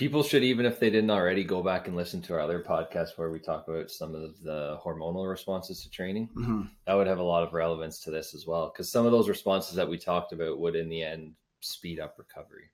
people 0.01 0.23
should 0.23 0.43
even 0.43 0.65
if 0.65 0.79
they 0.79 0.89
didn't 0.89 1.11
already 1.11 1.43
go 1.43 1.61
back 1.61 1.87
and 1.87 1.95
listen 1.95 2.21
to 2.23 2.33
our 2.33 2.39
other 2.39 2.59
podcast 2.59 3.09
where 3.17 3.29
we 3.29 3.37
talk 3.39 3.67
about 3.67 3.91
some 3.91 4.15
of 4.15 4.41
the 4.41 4.79
hormonal 4.83 5.29
responses 5.29 5.83
to 5.83 5.89
training, 5.91 6.27
Mm-hmm. 6.35 6.61
that 6.87 6.95
would 6.95 7.05
have 7.05 7.19
a 7.19 7.23
lot 7.23 7.43
of 7.43 7.53
relevance 7.53 7.99
to 7.99 8.09
this 8.11 8.33
as 8.33 8.47
well 8.47 8.71
because 8.73 8.91
some 8.91 9.05
of 9.05 9.11
those 9.11 9.29
responses 9.29 9.75
that 9.75 9.87
we 9.87 9.99
talked 9.99 10.33
about 10.33 10.59
would 10.59 10.75
in 10.75 10.89
the 10.89 11.03
end 11.03 11.33
speed 11.59 11.99
up 11.99 12.15
recovery. 12.17 12.71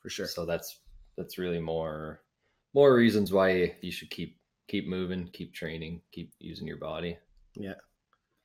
For 0.00 0.08
sure. 0.08 0.26
So 0.26 0.46
that's 0.46 0.80
that's 1.18 1.36
really 1.36 1.60
more 1.60 2.22
more 2.72 2.94
reasons 2.94 3.30
why 3.30 3.74
you 3.82 3.92
should 3.92 4.08
keep 4.10 4.38
keep 4.66 4.88
moving, 4.88 5.28
keep 5.34 5.52
training, 5.52 6.00
keep 6.12 6.32
using 6.38 6.66
your 6.66 6.78
body. 6.78 7.18
Yeah. 7.54 7.74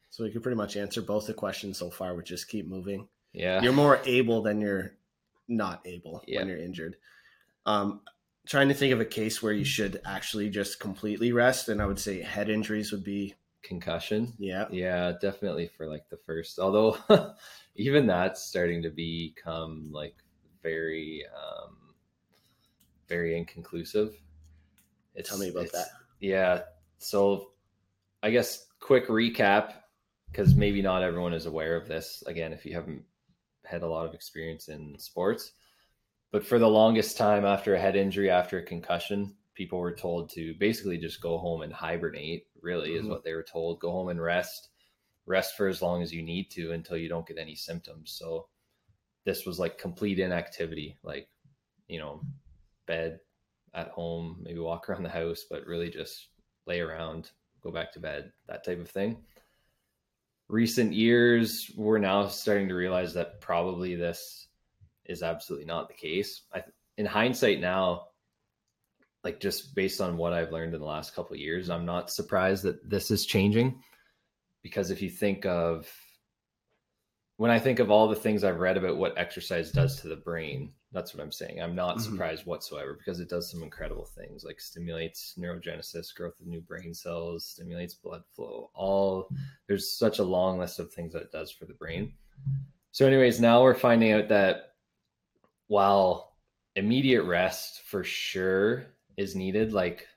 So 0.09 0.25
we 0.25 0.31
could 0.31 0.43
pretty 0.43 0.57
much 0.57 0.75
answer 0.75 1.01
both 1.01 1.25
the 1.25 1.33
questions 1.33 1.77
so 1.77 1.89
far. 1.89 2.15
We 2.15 2.23
just 2.23 2.49
keep 2.49 2.67
moving. 2.67 3.07
Yeah. 3.31 3.61
You're 3.61 3.71
more 3.71 4.01
able 4.05 4.41
than 4.41 4.59
you're 4.59 4.91
not 5.47 5.81
able 5.85 6.21
Yeah. 6.27 6.39
when 6.39 6.49
you're 6.49 6.57
injured. 6.57 6.97
Um, 7.69 8.01
trying 8.47 8.69
to 8.69 8.73
think 8.73 8.93
of 8.93 8.99
a 8.99 9.05
case 9.05 9.43
where 9.43 9.53
you 9.53 9.63
should 9.63 10.01
actually 10.05 10.49
just 10.49 10.79
completely 10.79 11.31
rest, 11.31 11.69
and 11.69 11.81
I 11.81 11.85
would 11.85 11.99
say 11.99 12.21
head 12.21 12.49
injuries 12.49 12.91
would 12.91 13.03
be 13.03 13.35
Concussion. 13.61 14.33
yeah. 14.39 14.65
Yeah, 14.71 15.13
definitely 15.21 15.67
for 15.67 15.85
like 15.85 16.09
the 16.09 16.17
first. 16.25 16.59
Although 16.59 16.97
even 17.75 18.07
that's 18.07 18.43
starting 18.43 18.81
to 18.83 18.89
become 18.89 19.91
like 19.91 20.15
very 20.63 21.23
um 21.35 21.75
very 23.07 23.37
inconclusive. 23.37 24.13
It's, 25.13 25.29
Tell 25.29 25.37
me 25.37 25.49
about 25.49 25.71
that. 25.73 25.87
Yeah. 26.19 26.61
So 26.97 27.51
I 28.23 28.31
guess 28.31 28.65
quick 28.79 29.07
recap 29.09 29.73
because 30.31 30.55
maybe 30.55 30.81
not 30.81 31.03
everyone 31.03 31.33
is 31.33 31.45
aware 31.45 31.75
of 31.75 31.87
this. 31.87 32.23
Again, 32.27 32.53
if 32.53 32.65
you 32.65 32.73
haven't 32.73 33.03
had 33.65 33.83
a 33.83 33.87
lot 33.87 34.07
of 34.07 34.13
experience 34.13 34.69
in 34.69 34.97
sports, 34.97 35.51
but 36.31 36.45
for 36.45 36.59
the 36.59 36.67
longest 36.67 37.17
time 37.17 37.45
after 37.45 37.73
a 37.73 37.79
head 37.79 37.95
injury, 37.95 38.29
after 38.29 38.59
a 38.59 38.63
concussion, 38.63 39.35
people 39.55 39.79
were 39.79 39.95
told 39.95 40.29
to 40.31 40.53
basically 40.55 40.97
just 40.97 41.21
go 41.21 41.37
home 41.37 41.61
and 41.61 41.73
hibernate, 41.73 42.47
really, 42.61 42.93
is 42.95 43.05
Mhm. 43.05 43.09
what 43.09 43.23
they 43.23 43.33
were 43.33 43.43
told. 43.43 43.79
Go 43.79 43.91
home 43.91 44.09
and 44.09 44.21
rest, 44.21 44.69
rest 45.25 45.57
for 45.57 45.67
as 45.67 45.81
long 45.81 46.01
as 46.01 46.13
you 46.13 46.21
need 46.21 46.49
to 46.51 46.71
until 46.71 46.97
you 46.97 47.09
don't 47.09 47.27
get 47.27 47.37
any 47.37 47.55
symptoms. 47.55 48.11
So 48.11 48.49
this 49.25 49.45
was 49.45 49.59
like 49.59 49.77
complete 49.77 50.19
inactivity, 50.19 50.97
like, 51.03 51.29
you 51.87 51.99
know, 51.99 52.23
bed 52.85 53.19
at 53.73 53.89
home, 53.89 54.39
maybe 54.41 54.59
walk 54.59 54.89
around 54.89 55.03
the 55.03 55.09
house, 55.09 55.45
but 55.49 55.65
really 55.65 55.89
just 55.89 56.29
lay 56.65 56.79
around, 56.79 57.31
go 57.61 57.71
back 57.71 57.91
to 57.93 57.99
bed, 57.99 58.33
that 58.47 58.63
type 58.63 58.79
of 58.79 58.89
thing. 58.89 59.25
Recent 60.47 60.93
years, 60.93 61.69
we're 61.75 61.99
now 61.99 62.27
starting 62.27 62.67
to 62.69 62.75
realize 62.75 63.13
that 63.13 63.41
probably 63.41 63.95
this 63.95 64.48
is 65.09 65.23
absolutely 65.23 65.65
not 65.65 65.87
the 65.87 65.93
case. 65.95 66.43
I, 66.53 66.63
in 66.97 67.05
hindsight 67.05 67.59
now, 67.59 68.05
like 69.23 69.39
just 69.39 69.75
based 69.75 69.99
on 69.99 70.15
what 70.15 70.31
I've 70.31 70.51
learned 70.51 70.73
in 70.73 70.79
the 70.79 70.85
last 70.85 71.13
couple 71.13 71.33
of 71.33 71.41
years, 71.41 71.69
I'm 71.69 71.85
not 71.85 72.09
surprised 72.11 72.63
that 72.63 72.89
this 72.89 73.11
is 73.11 73.25
changing 73.25 73.81
because 74.61 74.91
if 74.91 75.01
you 75.01 75.09
think 75.09 75.45
of 75.45 75.91
when 77.37 77.51
I 77.51 77.59
think 77.59 77.79
of 77.79 77.89
all 77.89 78.09
the 78.09 78.15
things 78.15 78.43
I've 78.43 78.59
read 78.59 78.75
about 78.75 78.97
what 78.97 79.17
exercise 79.17 79.71
does 79.71 80.01
to 80.01 80.09
the 80.09 80.17
brain, 80.17 80.73
that's 80.91 81.13
what 81.13 81.23
I'm 81.23 81.31
saying. 81.31 81.61
I'm 81.61 81.75
not 81.75 81.97
Mhm. 81.97 82.01
surprised 82.01 82.45
whatsoever 82.45 82.93
because 82.93 83.21
it 83.21 83.29
does 83.29 83.49
some 83.49 83.63
incredible 83.63 84.05
things 84.05 84.43
like 84.43 84.59
stimulates 84.59 85.35
neurogenesis, 85.37 86.13
growth 86.13 86.37
of 86.39 86.47
new 86.47 86.59
brain 86.59 86.93
cells, 86.93 87.45
stimulates 87.45 87.93
blood 87.93 88.23
flow. 88.35 88.71
All 88.73 89.29
there's 89.67 89.89
such 89.97 90.19
a 90.19 90.23
long 90.23 90.59
list 90.59 90.79
of 90.79 90.91
things 90.91 91.13
that 91.13 91.21
it 91.21 91.31
does 91.31 91.49
for 91.49 91.65
the 91.65 91.73
brain. 91.75 92.13
So, 92.91 93.05
anyways, 93.07 93.39
now 93.39 93.63
we're 93.63 93.73
finding 93.75 94.11
out 94.11 94.27
that 94.29 94.68
while 95.69 96.35
immediate 96.75 97.23
rest 97.23 97.83
for 97.85 98.03
sure 98.03 98.87
is 99.17 99.35
needed, 99.35 99.71
like 99.71 100.07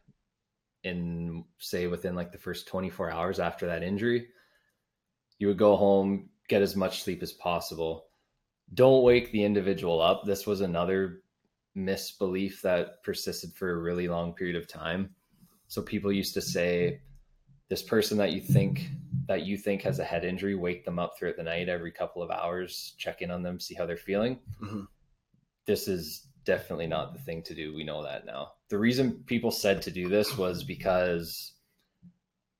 in 0.82 1.44
say 1.58 1.86
within 1.86 2.16
like 2.16 2.32
the 2.32 2.38
first 2.38 2.66
24 2.66 3.10
hours 3.10 3.38
after 3.38 3.66
that 3.66 3.82
injury, 3.82 4.28
you 5.38 5.46
would 5.46 5.58
go 5.58 5.76
home, 5.76 6.30
get 6.48 6.62
as 6.62 6.74
much 6.74 7.02
sleep 7.02 7.22
as 7.22 7.32
possible. 7.32 8.06
Don't 8.74 9.04
wake 9.04 9.30
the 9.30 9.44
individual 9.44 10.00
up. 10.00 10.24
This 10.24 10.46
was 10.46 10.62
another 10.62 11.22
misbelief 11.74 12.62
that 12.62 13.02
persisted 13.04 13.52
for 13.52 13.72
a 13.72 13.82
really 13.82 14.08
long 14.08 14.32
period 14.32 14.56
of 14.56 14.66
time. 14.66 15.14
So 15.68 15.82
people 15.82 16.10
used 16.10 16.34
to 16.34 16.40
say, 16.40 17.00
this 17.68 17.82
person 17.82 18.18
that 18.18 18.32
you 18.32 18.40
think 18.40 18.88
that 19.28 19.46
you 19.46 19.56
think 19.56 19.82
has 19.82 19.98
a 19.98 20.04
head 20.04 20.24
injury, 20.24 20.54
wake 20.54 20.84
them 20.84 20.98
up 20.98 21.16
throughout 21.16 21.36
the 21.36 21.42
night 21.42 21.68
every 21.68 21.92
couple 21.92 22.22
of 22.22 22.30
hours, 22.30 22.94
check 22.98 23.22
in 23.22 23.30
on 23.30 23.42
them, 23.42 23.60
see 23.60 23.74
how 23.74 23.86
they're 23.86 23.96
feeling. 23.96 24.40
Mhm. 24.62 24.86
This 25.66 25.88
is 25.88 26.26
definitely 26.44 26.86
not 26.86 27.12
the 27.12 27.20
thing 27.20 27.42
to 27.44 27.54
do. 27.54 27.74
We 27.74 27.84
know 27.84 28.02
that 28.02 28.26
now. 28.26 28.52
The 28.68 28.78
reason 28.78 29.22
people 29.26 29.50
said 29.50 29.82
to 29.82 29.90
do 29.90 30.08
this 30.08 30.36
was 30.36 30.64
because 30.64 31.52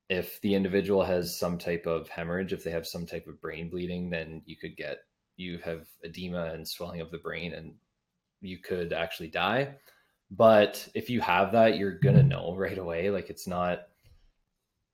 if 0.09 0.41
the 0.43 0.55
individual 0.55 1.03
has 1.03 1.39
some 1.39 1.59
type 1.59 1.87
of 1.87 2.09
hemorrhage, 2.09 2.53
if 2.53 2.63
they 2.63 2.71
have 2.71 2.87
some 2.87 3.07
type 3.07 3.27
of 3.27 3.41
brain 3.41 3.71
bleeding, 3.71 4.11
then 4.11 4.43
you 4.45 4.57
could 4.57 4.77
get 4.77 4.99
you 5.37 5.59
have 5.65 5.87
edema 6.05 6.53
and 6.53 6.69
swelling 6.69 7.01
of 7.01 7.11
the 7.11 7.19
brain 7.19 7.55
and 7.55 7.75
you 8.43 8.59
could 8.59 8.93
actually 8.93 9.29
die. 9.29 9.75
But 10.31 10.89
if 10.95 11.09
you 11.11 11.21
have 11.21 11.53
that, 11.53 11.79
you're 11.79 11.99
gonna 11.99 12.23
know 12.23 12.55
right 12.57 12.79
away. 12.79 13.11
Like 13.11 13.31
it's 13.31 13.47
not 13.47 13.89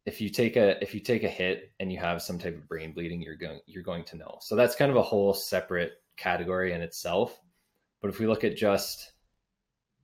if 0.06 0.20
you 0.20 0.30
take 0.30 0.56
a 0.56 0.82
if 0.82 0.94
you 0.94 1.00
take 1.00 1.22
a 1.22 1.28
hit 1.28 1.72
and 1.80 1.92
you 1.92 1.98
have 1.98 2.22
some 2.22 2.38
type 2.38 2.56
of 2.56 2.68
brain 2.68 2.92
bleeding, 2.92 3.20
you're 3.20 3.36
going 3.36 3.60
you're 3.66 3.82
going 3.82 4.04
to 4.04 4.16
know. 4.16 4.38
So 4.40 4.56
that's 4.56 4.74
kind 4.74 4.90
of 4.90 4.96
a 4.96 5.02
whole 5.02 5.34
separate 5.34 5.92
category 6.16 6.72
in 6.72 6.80
itself. 6.80 7.40
But 8.00 8.08
if 8.08 8.18
we 8.18 8.26
look 8.26 8.44
at 8.44 8.56
just 8.56 9.12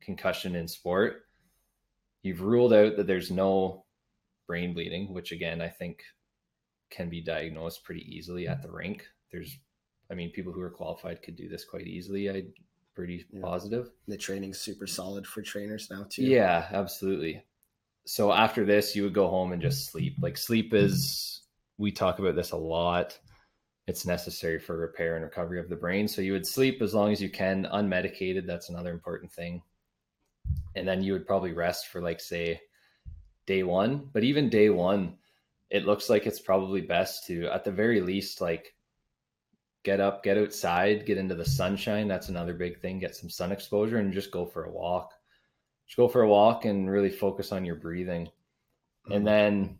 concussion 0.01 0.55
in 0.55 0.69
sport, 0.69 1.23
you've 2.23 2.43
ruled 2.43 2.73
out 2.73 2.97
that 2.97 3.07
there's 3.07 3.31
no 3.31 3.85
brain 4.47 4.75
bleeding, 4.75 5.13
which 5.15 5.33
again 5.33 5.61
I 5.61 5.69
think 5.69 6.03
can 6.91 7.09
be 7.09 7.23
diagnosed 7.23 7.85
pretty 7.85 8.03
easily 8.03 8.47
at 8.49 8.63
the 8.63 8.71
rink. 8.71 9.07
There's 9.33 9.59
I 10.11 10.15
mean, 10.15 10.31
people 10.33 10.53
who 10.53 10.61
are 10.61 10.71
qualified 10.71 11.23
could 11.23 11.35
do 11.35 11.49
this 11.49 11.65
quite 11.65 11.87
easily. 11.87 12.29
I 12.29 12.45
pretty 12.95 13.25
Yeah. 13.33 13.41
positive. 13.41 13.91
The 14.07 14.17
training's 14.19 14.61
super 14.61 14.87
solid 14.87 15.27
for 15.27 15.43
trainers 15.43 15.91
now 15.91 16.07
too. 16.09 16.25
Yeah, 16.25 16.69
absolutely. 16.73 17.43
So 18.07 18.33
after 18.33 18.65
this, 18.65 18.95
you 18.95 19.03
would 19.05 19.15
go 19.15 19.29
home 19.29 19.53
and 19.53 19.63
just 19.63 19.91
sleep. 19.91 20.17
Like 20.21 20.37
sleep 20.37 20.75
is, 20.75 21.43
we 21.79 21.91
talk 21.91 22.19
about 22.19 22.37
this 22.37 22.51
a 22.53 22.57
lot. 22.57 23.19
It's 23.87 24.07
necessary 24.07 24.59
for 24.59 24.76
repair 24.76 25.17
and 25.17 25.25
recovery 25.25 25.61
of 25.61 25.69
the 25.69 25.76
brain. 25.76 26.09
So 26.09 26.23
you 26.23 26.33
would 26.33 26.47
sleep 26.47 26.81
as 26.81 26.95
long 26.95 27.12
as 27.12 27.21
you 27.21 27.29
can, 27.29 27.69
unmedicated. 27.73 28.47
That's 28.47 28.71
another 28.71 28.93
important 28.93 29.31
thing. 29.31 29.62
And 30.75 30.88
then 30.88 31.03
you 31.03 31.12
would 31.12 31.26
probably 31.26 31.53
rest 31.53 31.88
for 31.88 32.00
like 32.00 32.21
say 32.21 32.61
day 33.47 33.62
one. 33.62 34.09
But 34.12 34.25
even 34.25 34.49
day 34.49 34.71
one, 34.71 35.17
it 35.71 35.85
looks 35.85 36.09
like 36.09 36.26
it's 36.26 36.41
probably 36.41 36.81
best 36.81 37.26
to, 37.26 37.47
at 37.49 37.64
the 37.64 37.73
very 37.73 38.00
least, 38.00 38.41
like 38.41 38.75
get 39.83 40.00
up, 40.00 40.23
get 40.23 40.38
outside, 40.38 41.05
get 41.05 41.19
into 41.19 41.35
the 41.35 41.45
sunshine. 41.45 42.09
That's 42.09 42.31
another 42.31 42.55
big 42.55 42.81
thing. 42.81 42.99
Get 42.99 43.14
some 43.14 43.29
sun 43.29 43.53
exposure 43.53 43.99
and 43.99 44.12
just 44.12 44.31
go 44.31 44.47
for 44.47 44.64
a 44.64 44.71
walk 44.71 45.12
just 45.87 45.97
go 45.97 46.09
for 46.09 46.23
a 46.23 46.29
walk 46.29 46.64
and 46.64 46.91
really 46.91 47.11
focus 47.11 47.53
on 47.53 47.64
your 47.64 47.76
breathing 47.76 48.29
and 49.07 49.17
mm-hmm. 49.17 49.25
then 49.25 49.79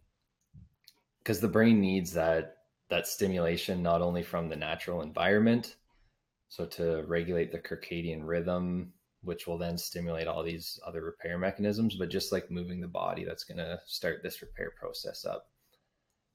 because 1.19 1.41
the 1.41 1.49
brain 1.49 1.81
needs 1.81 2.13
that 2.13 2.59
that 2.95 3.07
stimulation 3.07 3.83
not 3.83 4.03
only 4.03 4.23
from 4.23 4.49
the 4.49 4.57
natural 4.57 5.03
environment 5.03 5.77
so 6.49 6.65
to 6.65 7.05
regulate 7.07 7.51
the 7.51 7.59
circadian 7.59 8.21
rhythm 8.23 8.93
which 9.23 9.47
will 9.47 9.59
then 9.59 9.79
stimulate 9.79 10.27
all 10.27 10.43
these 10.43 10.79
other 10.87 11.03
repair 11.03 11.39
mechanisms 11.39 11.97
but 11.97 12.09
just 12.11 12.33
like 12.33 12.51
moving 12.51 12.81
the 12.81 12.89
body 12.89 13.25
that's 13.25 13.45
going 13.45 13.59
to 13.59 13.79
start 13.87 14.23
this 14.23 14.43
repair 14.43 14.73
process 14.79 15.25
up 15.25 15.49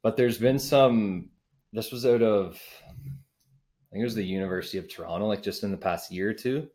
but 0.01 0.17
there's 0.17 0.37
been 0.37 0.59
some 0.59 1.29
this 1.73 1.91
was 1.91 2.05
out 2.05 2.21
of 2.21 2.61
i 2.85 3.91
think 3.91 4.01
it 4.01 4.03
was 4.03 4.15
the 4.15 4.23
university 4.23 4.77
of 4.77 4.89
toronto 4.89 5.27
like 5.27 5.43
just 5.43 5.63
in 5.63 5.71
the 5.71 5.77
past 5.77 6.11
year 6.11 6.29
or 6.29 6.33
two 6.33 6.67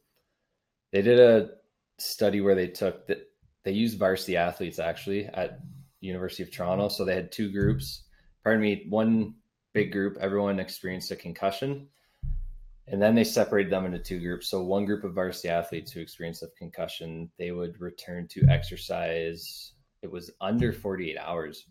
they 0.93 1.03
did 1.03 1.19
a 1.19 1.51
study 1.99 2.41
where 2.41 2.55
they 2.55 2.69
took 2.69 3.07
that 3.07 3.29
they 3.65 3.73
used 3.73 3.99
varsity 3.99 4.37
athletes 4.37 4.79
actually 4.79 5.27
at 5.27 5.59
University 6.05 6.43
of 6.43 6.51
Toronto. 6.51 6.89
So 6.89 7.05
they 7.05 7.15
had 7.15 7.33
two 7.33 7.51
groups. 7.51 8.05
Pardon 8.45 8.63
me, 8.63 8.87
one 8.89 9.35
big 9.75 9.93
group, 9.93 10.17
everyone 10.21 10.59
experienced 10.59 11.11
a 11.11 11.17
concussion. 11.17 11.89
And 12.87 13.01
then 13.03 13.15
they 13.15 13.25
separated 13.25 13.73
them 13.73 13.87
into 13.87 13.99
two 13.99 14.21
groups. 14.21 14.49
So 14.49 14.63
one 14.63 14.85
group 14.85 15.05
of 15.05 15.15
varsity 15.15 15.49
athletes 15.49 15.91
who 15.93 16.01
experienced 16.01 16.43
a 16.43 16.49
concussion, 16.59 17.31
they 17.39 17.51
would 17.51 17.81
return 17.81 18.29
to 18.29 18.47
exercise. 18.49 19.73
It 20.03 20.11
was 20.11 20.31
under 20.41 20.73
48 20.73 21.19
hours. 21.19 21.67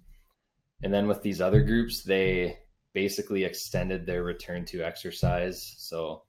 And 0.81 0.93
then 0.93 1.07
with 1.07 1.21
these 1.21 1.39
other 1.39 1.63
groups, 1.63 2.03
they 2.03 2.59
basically 2.93 3.43
extended 3.43 4.05
their 4.05 4.23
return 4.23 4.65
to 4.65 4.83
exercise. 4.83 5.75
So 5.77 6.23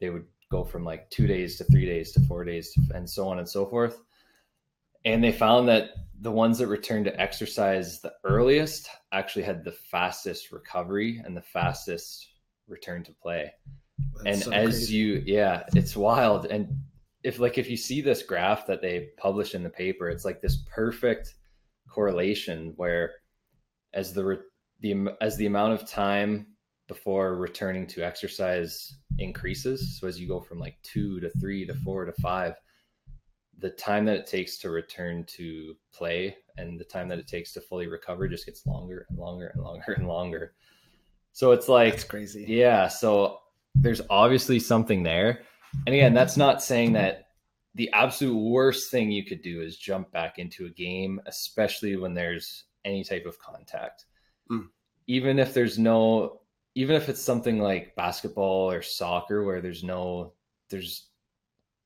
they 0.00 0.10
would 0.10 0.26
go 0.50 0.64
from 0.64 0.84
like 0.84 1.10
two 1.10 1.26
days 1.26 1.58
to 1.58 1.64
three 1.64 1.86
days 1.86 2.12
to 2.12 2.20
four 2.20 2.44
days 2.44 2.72
and 2.94 3.08
so 3.08 3.28
on 3.28 3.38
and 3.38 3.48
so 3.48 3.66
forth. 3.66 4.00
And 5.04 5.22
they 5.22 5.32
found 5.32 5.68
that 5.68 5.90
the 6.20 6.30
ones 6.30 6.58
that 6.58 6.68
returned 6.68 7.04
to 7.04 7.20
exercise 7.20 8.00
the 8.00 8.12
earliest 8.24 8.88
actually 9.12 9.42
had 9.42 9.64
the 9.64 9.72
fastest 9.72 10.52
recovery 10.52 11.20
and 11.24 11.36
the 11.36 11.42
fastest 11.42 12.28
return 12.66 13.04
to 13.04 13.12
play. 13.12 13.52
That's 14.14 14.26
and 14.26 14.42
so 14.42 14.52
as 14.52 14.70
crazy. 14.70 14.96
you, 14.96 15.22
yeah, 15.26 15.64
it's 15.74 15.96
wild. 15.96 16.46
And 16.46 16.68
if 17.22 17.38
like 17.38 17.58
if 17.58 17.68
you 17.68 17.76
see 17.76 18.00
this 18.00 18.22
graph 18.22 18.66
that 18.66 18.82
they 18.82 19.10
publish 19.16 19.54
in 19.54 19.62
the 19.62 19.70
paper, 19.70 20.08
it's 20.08 20.24
like 20.24 20.40
this 20.40 20.64
perfect 20.66 21.34
correlation 21.88 22.72
where 22.76 23.12
as 23.92 24.12
the 24.12 24.24
re- 24.24 24.38
the 24.80 25.16
as 25.20 25.36
the 25.36 25.46
amount 25.46 25.72
of 25.74 25.88
time 25.88 26.46
before 26.88 27.36
returning 27.36 27.86
to 27.86 28.02
exercise 28.02 28.96
increases. 29.18 29.98
So 29.98 30.06
as 30.06 30.20
you 30.20 30.28
go 30.28 30.40
from 30.40 30.58
like 30.58 30.76
two 30.82 31.20
to 31.20 31.30
three 31.40 31.66
to 31.66 31.74
four 31.74 32.04
to 32.04 32.12
five, 32.20 32.54
the 33.58 33.70
time 33.70 34.04
that 34.06 34.16
it 34.16 34.26
takes 34.26 34.58
to 34.58 34.70
return 34.70 35.24
to 35.24 35.76
play 35.92 36.36
and 36.56 36.78
the 36.78 36.84
time 36.84 37.08
that 37.08 37.18
it 37.18 37.26
takes 37.26 37.52
to 37.52 37.60
fully 37.60 37.86
recover 37.86 38.28
just 38.28 38.46
gets 38.46 38.66
longer 38.66 39.06
and 39.08 39.18
longer 39.18 39.50
and 39.54 39.62
longer 39.62 39.92
and 39.92 40.08
longer. 40.08 40.54
So 41.32 41.52
it's 41.52 41.68
like, 41.68 41.94
That's 41.94 42.04
crazy. 42.04 42.44
yeah, 42.48 42.88
so 42.88 43.40
there's 43.74 44.00
obviously 44.08 44.60
something 44.60 45.02
there. 45.02 45.40
And 45.86 45.94
again, 45.94 46.14
that's 46.14 46.36
not 46.36 46.62
saying 46.62 46.92
that 46.92 47.28
the 47.74 47.90
absolute 47.92 48.36
worst 48.38 48.90
thing 48.90 49.10
you 49.10 49.24
could 49.24 49.42
do 49.42 49.60
is 49.60 49.76
jump 49.76 50.12
back 50.12 50.38
into 50.38 50.66
a 50.66 50.70
game, 50.70 51.20
especially 51.26 51.96
when 51.96 52.14
there's 52.14 52.64
any 52.84 53.02
type 53.02 53.26
of 53.26 53.38
contact. 53.40 54.06
Mm. 54.50 54.68
Even 55.06 55.38
if 55.38 55.52
there's 55.54 55.78
no 55.78 56.40
even 56.76 56.96
if 56.96 57.08
it's 57.08 57.22
something 57.22 57.58
like 57.58 57.94
basketball 57.94 58.70
or 58.70 58.82
soccer 58.82 59.44
where 59.44 59.60
there's 59.60 59.84
no 59.84 60.32
there's 60.70 61.08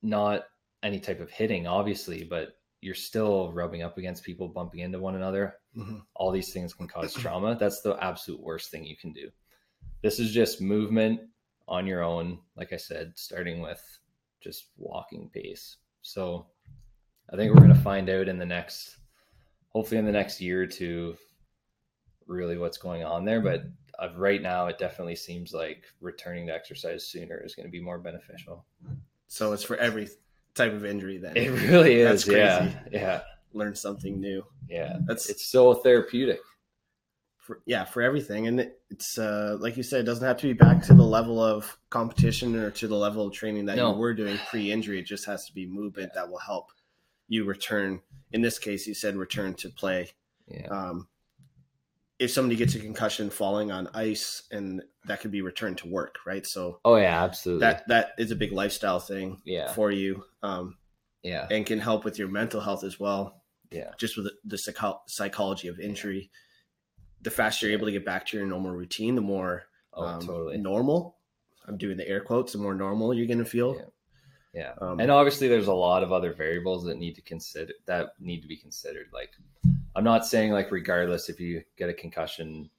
not 0.01 0.43
any 0.83 0.99
type 0.99 1.19
of 1.19 1.29
hitting 1.29 1.67
obviously 1.67 2.23
but 2.23 2.57
you're 2.81 2.95
still 2.95 3.51
rubbing 3.51 3.81
up 3.81 3.97
against 3.97 4.23
people 4.23 4.47
bumping 4.47 4.79
into 4.79 4.99
one 4.99 5.15
another. 5.15 5.55
Mhm. 5.75 6.01
all 6.15 6.31
these 6.31 6.51
things 6.53 6.73
can 6.73 6.87
cause 6.87 7.13
trauma. 7.13 7.55
That's 7.59 7.81
the 7.81 7.95
absolute 8.03 8.41
worst 8.41 8.71
thing 8.71 8.85
you 8.85 8.95
can 8.97 9.11
do. 9.13 9.29
This 10.01 10.19
is 10.19 10.31
just 10.31 10.61
movement 10.61 11.21
on 11.67 11.85
your 11.85 12.01
own 12.03 12.39
like 12.55 12.73
i 12.73 12.77
said 12.77 13.13
starting 13.15 13.61
with 13.61 13.81
just 14.41 14.71
walking 14.77 15.29
pace. 15.29 15.77
So 16.01 16.47
i 17.31 17.35
think 17.35 17.53
we're 17.53 17.61
going 17.61 17.75
to 17.75 17.81
find 17.81 18.09
out 18.09 18.27
in 18.27 18.37
the 18.39 18.45
next 18.45 18.97
hopefully 19.69 19.99
in 19.99 20.05
the 20.05 20.11
next 20.11 20.41
year 20.41 20.63
or 20.63 20.67
two 20.67 21.15
really 22.25 22.57
what's 22.57 22.77
going 22.77 23.03
on 23.03 23.25
there 23.25 23.41
but 23.41 23.63
right 24.15 24.41
now 24.41 24.67
it 24.67 24.77
definitely 24.79 25.15
seems 25.15 25.53
like 25.53 25.83
returning 25.99 26.47
to 26.47 26.53
exercise 26.53 27.05
sooner 27.05 27.37
is 27.43 27.53
going 27.53 27.65
to 27.67 27.71
be 27.71 27.81
more 27.81 27.99
beneficial. 27.99 28.65
So 29.27 29.51
it's 29.51 29.63
for 29.63 29.75
every 29.77 30.07
type 30.59 30.73
of 30.73 30.85
injury 30.85 31.17
then. 31.17 31.35
it 31.35 31.49
really 31.69 31.95
is 32.01 32.25
That's 32.25 32.27
yeah 32.37 32.57
crazy. 32.59 32.75
yeah 32.91 33.21
Learn 33.53 33.73
something 33.75 34.19
new. 34.19 34.43
yeah 34.69 34.97
That's 35.07 35.29
it's 35.29 35.45
so 35.47 35.73
therapeutic 35.73 36.39
for, 37.37 37.61
yeah 37.65 37.83
for 37.83 38.01
everything 38.03 38.45
and 38.47 38.59
it, 38.59 38.79
it's 38.91 39.17
uh 39.17 39.57
like 39.59 39.75
you 39.75 39.81
said 39.83 40.01
it 40.01 40.03
doesn't 40.03 40.25
have 40.27 40.37
to 40.37 40.47
be 40.47 40.53
back 40.53 40.83
to 40.83 40.93
the 40.93 41.03
level 41.17 41.41
of 41.43 41.75
competition 41.89 42.55
or 42.55 42.69
to 42.71 42.87
the 42.87 42.95
level 42.95 43.25
of 43.27 43.33
training 43.33 43.65
that 43.65 43.77
No. 43.77 43.91
you 43.93 43.97
were 43.97 44.13
doing 44.13 44.37
pre-injury 44.49 44.99
it 44.99 45.05
just 45.07 45.25
has 45.25 45.45
to 45.47 45.53
be 45.53 45.65
movement 45.65 46.11
that 46.13 46.29
will 46.29 46.37
help 46.51 46.67
you 47.27 47.45
return 47.45 47.99
in 48.33 48.41
this 48.41 48.59
case 48.59 48.85
you 48.85 48.93
said 48.93 49.15
return 49.15 49.53
to 49.55 49.69
play 49.69 50.09
yeah 50.47 50.67
um 50.67 51.07
if 52.19 52.31
somebody 52.31 52.57
gets 52.57 52.75
a 52.75 52.79
concussion 52.79 53.29
falling 53.29 53.71
on 53.71 53.87
ice 53.93 54.43
and 54.51 54.83
that 55.05 55.21
could 55.21 55.31
be 55.31 55.41
returned 55.41 55.77
to 55.77 55.87
work 55.87 56.17
right? 56.27 56.45
So 56.45 56.79
oh 56.85 56.97
yeah 56.97 57.23
absolutely. 57.23 57.61
that 57.61 57.87
that 57.87 58.11
is 58.17 58.31
a 58.31 58.35
big 58.35 58.51
lifestyle 58.51 58.99
thing 58.99 59.41
yeah. 59.45 59.71
for 59.71 59.89
you 59.89 60.23
um 60.43 60.75
yeah. 61.23 61.47
and 61.49 61.65
can 61.65 61.79
help 61.79 62.05
with 62.05 62.19
your 62.19 62.27
mental 62.27 62.61
health 62.61 62.83
as 62.83 62.99
well. 62.99 63.41
Yeah. 63.71 63.91
Just 63.97 64.17
with 64.17 64.25
the, 64.25 64.33
the 64.45 64.57
psycho- 64.57 65.01
psychology 65.07 65.67
of 65.67 65.79
injury. 65.79 66.31
The 67.21 67.31
faster 67.31 67.67
you're 67.67 67.77
able 67.77 67.87
to 67.87 67.91
get 67.91 68.05
back 68.05 68.25
to 68.27 68.37
your 68.37 68.45
normal 68.45 68.71
routine 68.71 69.15
the 69.15 69.21
more 69.21 69.63
oh 69.93 70.05
um, 70.05 70.21
totally. 70.21 70.57
normal 70.57 71.17
i'm 71.67 71.77
doing 71.77 71.97
the 71.97 72.07
air 72.07 72.21
quotes 72.21 72.53
the 72.53 72.59
more 72.59 72.75
normal 72.75 73.13
you're 73.13 73.27
going 73.27 73.39
to 73.39 73.45
feel. 73.45 73.75
Yeah. 74.53 74.61
yeah. 74.81 74.87
Um, 74.87 74.99
and 74.99 75.11
obviously 75.11 75.47
there's 75.47 75.67
a 75.67 75.73
lot 75.73 76.03
of 76.03 76.11
other 76.11 76.33
variables 76.33 76.83
that 76.85 76.97
need 76.97 77.15
to 77.15 77.21
consider 77.21 77.73
that 77.85 78.11
need 78.19 78.41
to 78.41 78.47
be 78.47 78.57
considered 78.57 79.07
like 79.13 79.31
i'm 79.95 80.03
not 80.03 80.25
saying 80.25 80.51
like 80.51 80.71
regardless 80.71 81.29
if 81.29 81.39
you 81.39 81.63
get 81.77 81.89
a 81.89 81.93
concussion 81.93 82.69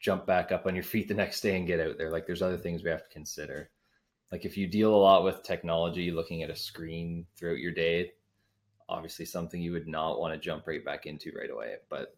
jump 0.00 0.26
back 0.26 0.52
up 0.52 0.66
on 0.66 0.74
your 0.74 0.84
feet 0.84 1.08
the 1.08 1.14
next 1.14 1.40
day 1.40 1.56
and 1.56 1.66
get 1.66 1.80
out 1.80 1.96
there. 1.96 2.10
Like 2.10 2.26
there's 2.26 2.42
other 2.42 2.58
things 2.58 2.82
we 2.82 2.90
have 2.90 3.04
to 3.04 3.08
consider. 3.08 3.70
Like 4.30 4.44
if 4.44 4.54
you 4.54 4.66
deal 4.66 4.94
a 4.94 4.96
lot 4.96 5.24
with 5.24 5.42
technology 5.42 6.10
looking 6.10 6.42
at 6.42 6.50
a 6.50 6.56
screen 6.56 7.24
throughout 7.36 7.58
your 7.58 7.72
day 7.72 8.12
obviously 8.86 9.24
something 9.24 9.62
you 9.62 9.72
would 9.72 9.88
not 9.88 10.20
want 10.20 10.34
to 10.34 10.38
jump 10.38 10.66
right 10.66 10.84
back 10.84 11.06
into 11.06 11.32
right 11.34 11.50
away. 11.50 11.76
But 11.88 12.14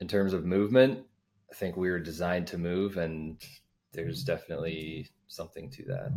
in 0.00 0.08
terms 0.08 0.32
of 0.32 0.44
movement 0.44 1.06
i 1.50 1.54
think 1.54 1.76
we 1.76 1.90
were 1.90 2.00
designed 2.00 2.46
to 2.46 2.58
move 2.58 2.96
and 2.96 3.40
there's 3.92 4.24
definitely 4.24 5.08
something 5.28 5.70
to 5.70 5.84
that 5.84 6.12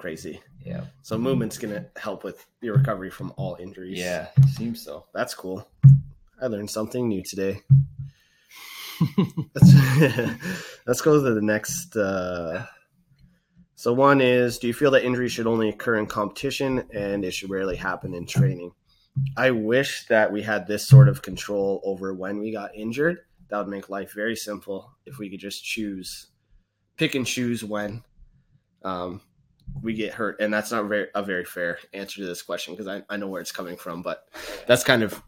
crazy. 0.00 0.40
Yeah. 0.64 0.82
So 1.02 1.16
movement's 1.16 1.58
going 1.58 1.74
to 1.74 1.86
help 2.00 2.24
with 2.24 2.44
your 2.60 2.76
recovery 2.76 3.10
from 3.10 3.32
all 3.36 3.56
injuries. 3.60 3.98
Yeah 3.98 4.28
seems 4.60 4.84
so. 4.84 5.06
That's 5.14 5.34
cool. 5.34 5.66
I 6.42 6.46
learned 6.46 6.70
something 6.70 7.08
new 7.08 7.22
today. 7.22 7.62
Let's, 9.54 9.72
let's 10.86 11.00
go 11.00 11.14
to 11.14 11.34
the 11.34 11.40
next 11.40 11.96
uh, 11.96 12.66
so 13.74 13.94
one 13.94 14.20
is 14.20 14.58
do 14.58 14.66
you 14.66 14.74
feel 14.74 14.90
that 14.90 15.06
injury 15.06 15.30
should 15.30 15.46
only 15.46 15.70
occur 15.70 15.96
in 15.96 16.04
competition 16.04 16.84
and 16.92 17.24
it 17.24 17.30
should 17.30 17.48
rarely 17.48 17.76
happen 17.76 18.12
in 18.12 18.26
training? 18.26 18.72
I 19.34 19.50
wish 19.52 20.06
that 20.08 20.30
we 20.30 20.42
had 20.42 20.66
this 20.66 20.86
sort 20.86 21.08
of 21.08 21.22
control 21.22 21.80
over 21.82 22.12
when 22.12 22.38
we 22.38 22.52
got 22.52 22.74
injured. 22.74 23.20
That 23.48 23.60
would 23.60 23.68
make 23.68 23.88
life 23.88 24.12
very 24.14 24.36
simple 24.36 24.90
if 25.06 25.16
we 25.18 25.30
could 25.30 25.40
just 25.40 25.64
choose 25.64 26.26
pick 26.98 27.14
and 27.14 27.26
choose 27.26 27.64
when. 27.64 28.04
Um, 28.82 29.22
we 29.82 29.94
get 29.94 30.12
hurt 30.14 30.40
and 30.40 30.52
that's 30.52 30.70
not 30.72 30.84
very, 30.86 31.08
a 31.14 31.22
very 31.22 31.44
fair 31.44 31.78
answer 31.92 32.20
to 32.20 32.26
this 32.26 32.42
question 32.42 32.74
because 32.74 32.88
I, 32.88 33.02
I 33.08 33.16
know 33.16 33.28
where 33.28 33.40
it's 33.40 33.52
coming 33.52 33.76
from 33.76 34.02
but 34.02 34.28
that's 34.66 34.84
kind 34.84 35.02
of 35.02 35.22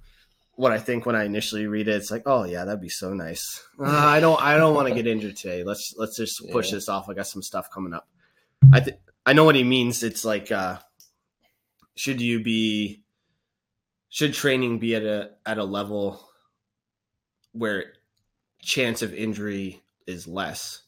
what 0.54 0.70
I 0.72 0.78
think 0.78 1.06
when 1.06 1.16
I 1.16 1.24
initially 1.24 1.66
read 1.66 1.88
it. 1.88 1.96
It's 1.96 2.10
like, 2.10 2.24
oh 2.26 2.44
yeah, 2.44 2.66
that'd 2.66 2.80
be 2.80 2.88
so 2.90 3.14
nice. 3.14 3.66
Uh, 3.82 3.88
I 3.88 4.20
don't 4.20 4.40
I 4.40 4.56
don't 4.58 4.74
want 4.74 4.88
to 4.88 4.94
get 4.94 5.06
injured 5.06 5.36
today. 5.36 5.64
Let's 5.64 5.94
let's 5.96 6.16
just 6.16 6.40
push 6.52 6.68
Yeah. 6.68 6.74
this 6.76 6.88
off. 6.88 7.08
I 7.08 7.14
got 7.14 7.26
some 7.26 7.42
stuff 7.42 7.68
coming 7.72 7.94
up. 7.94 8.06
I 8.72 8.80
th- 8.80 8.98
I 9.26 9.32
know 9.32 9.44
what 9.44 9.54
he 9.56 9.64
means. 9.64 10.02
It's 10.02 10.24
like 10.24 10.52
uh 10.52 10.78
should 11.96 12.20
you 12.20 12.42
be 12.42 13.02
should 14.10 14.34
training 14.34 14.78
be 14.78 14.94
at 14.94 15.02
a 15.04 15.30
at 15.46 15.58
a 15.58 15.64
level 15.64 16.20
where 17.52 17.94
chance 18.60 19.02
of 19.02 19.14
injury 19.14 19.82
is 20.06 20.26
less. 20.28 20.82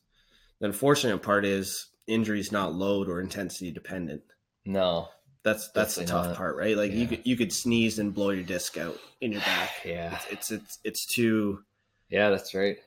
The 0.61 0.67
unfortunate 0.67 1.19
part 1.23 1.45
is 1.45 1.87
injury 2.07 2.41
is 2.41 2.53
not 2.53 2.75
load 2.75 3.09
or 3.09 3.21
intensity 3.21 3.71
dependent. 3.71 4.23
No. 4.65 5.09
That's 5.43 5.69
that's 5.73 5.97
the 5.97 6.05
tough 6.07 6.29
not. 6.29 6.37
part, 6.37 6.57
right? 6.57 6.77
Like 6.77 6.93
you 6.93 7.07
could 7.07 7.21
you 7.25 7.37
could 7.37 7.53
sneeze 7.53 7.99
and 7.99 8.15
blow 8.15 8.31
your 8.31 8.45
disc 8.45 8.79
out 8.79 8.99
in 9.21 9.33
your 9.33 9.43
back. 9.43 9.71
Yeah. 9.85 10.19
It's 10.31 10.51
it's 10.51 10.79
it's 10.85 11.05
too 11.07 11.63
Yeah, 12.09 12.31
that's 12.31 12.55
right. 12.55 12.79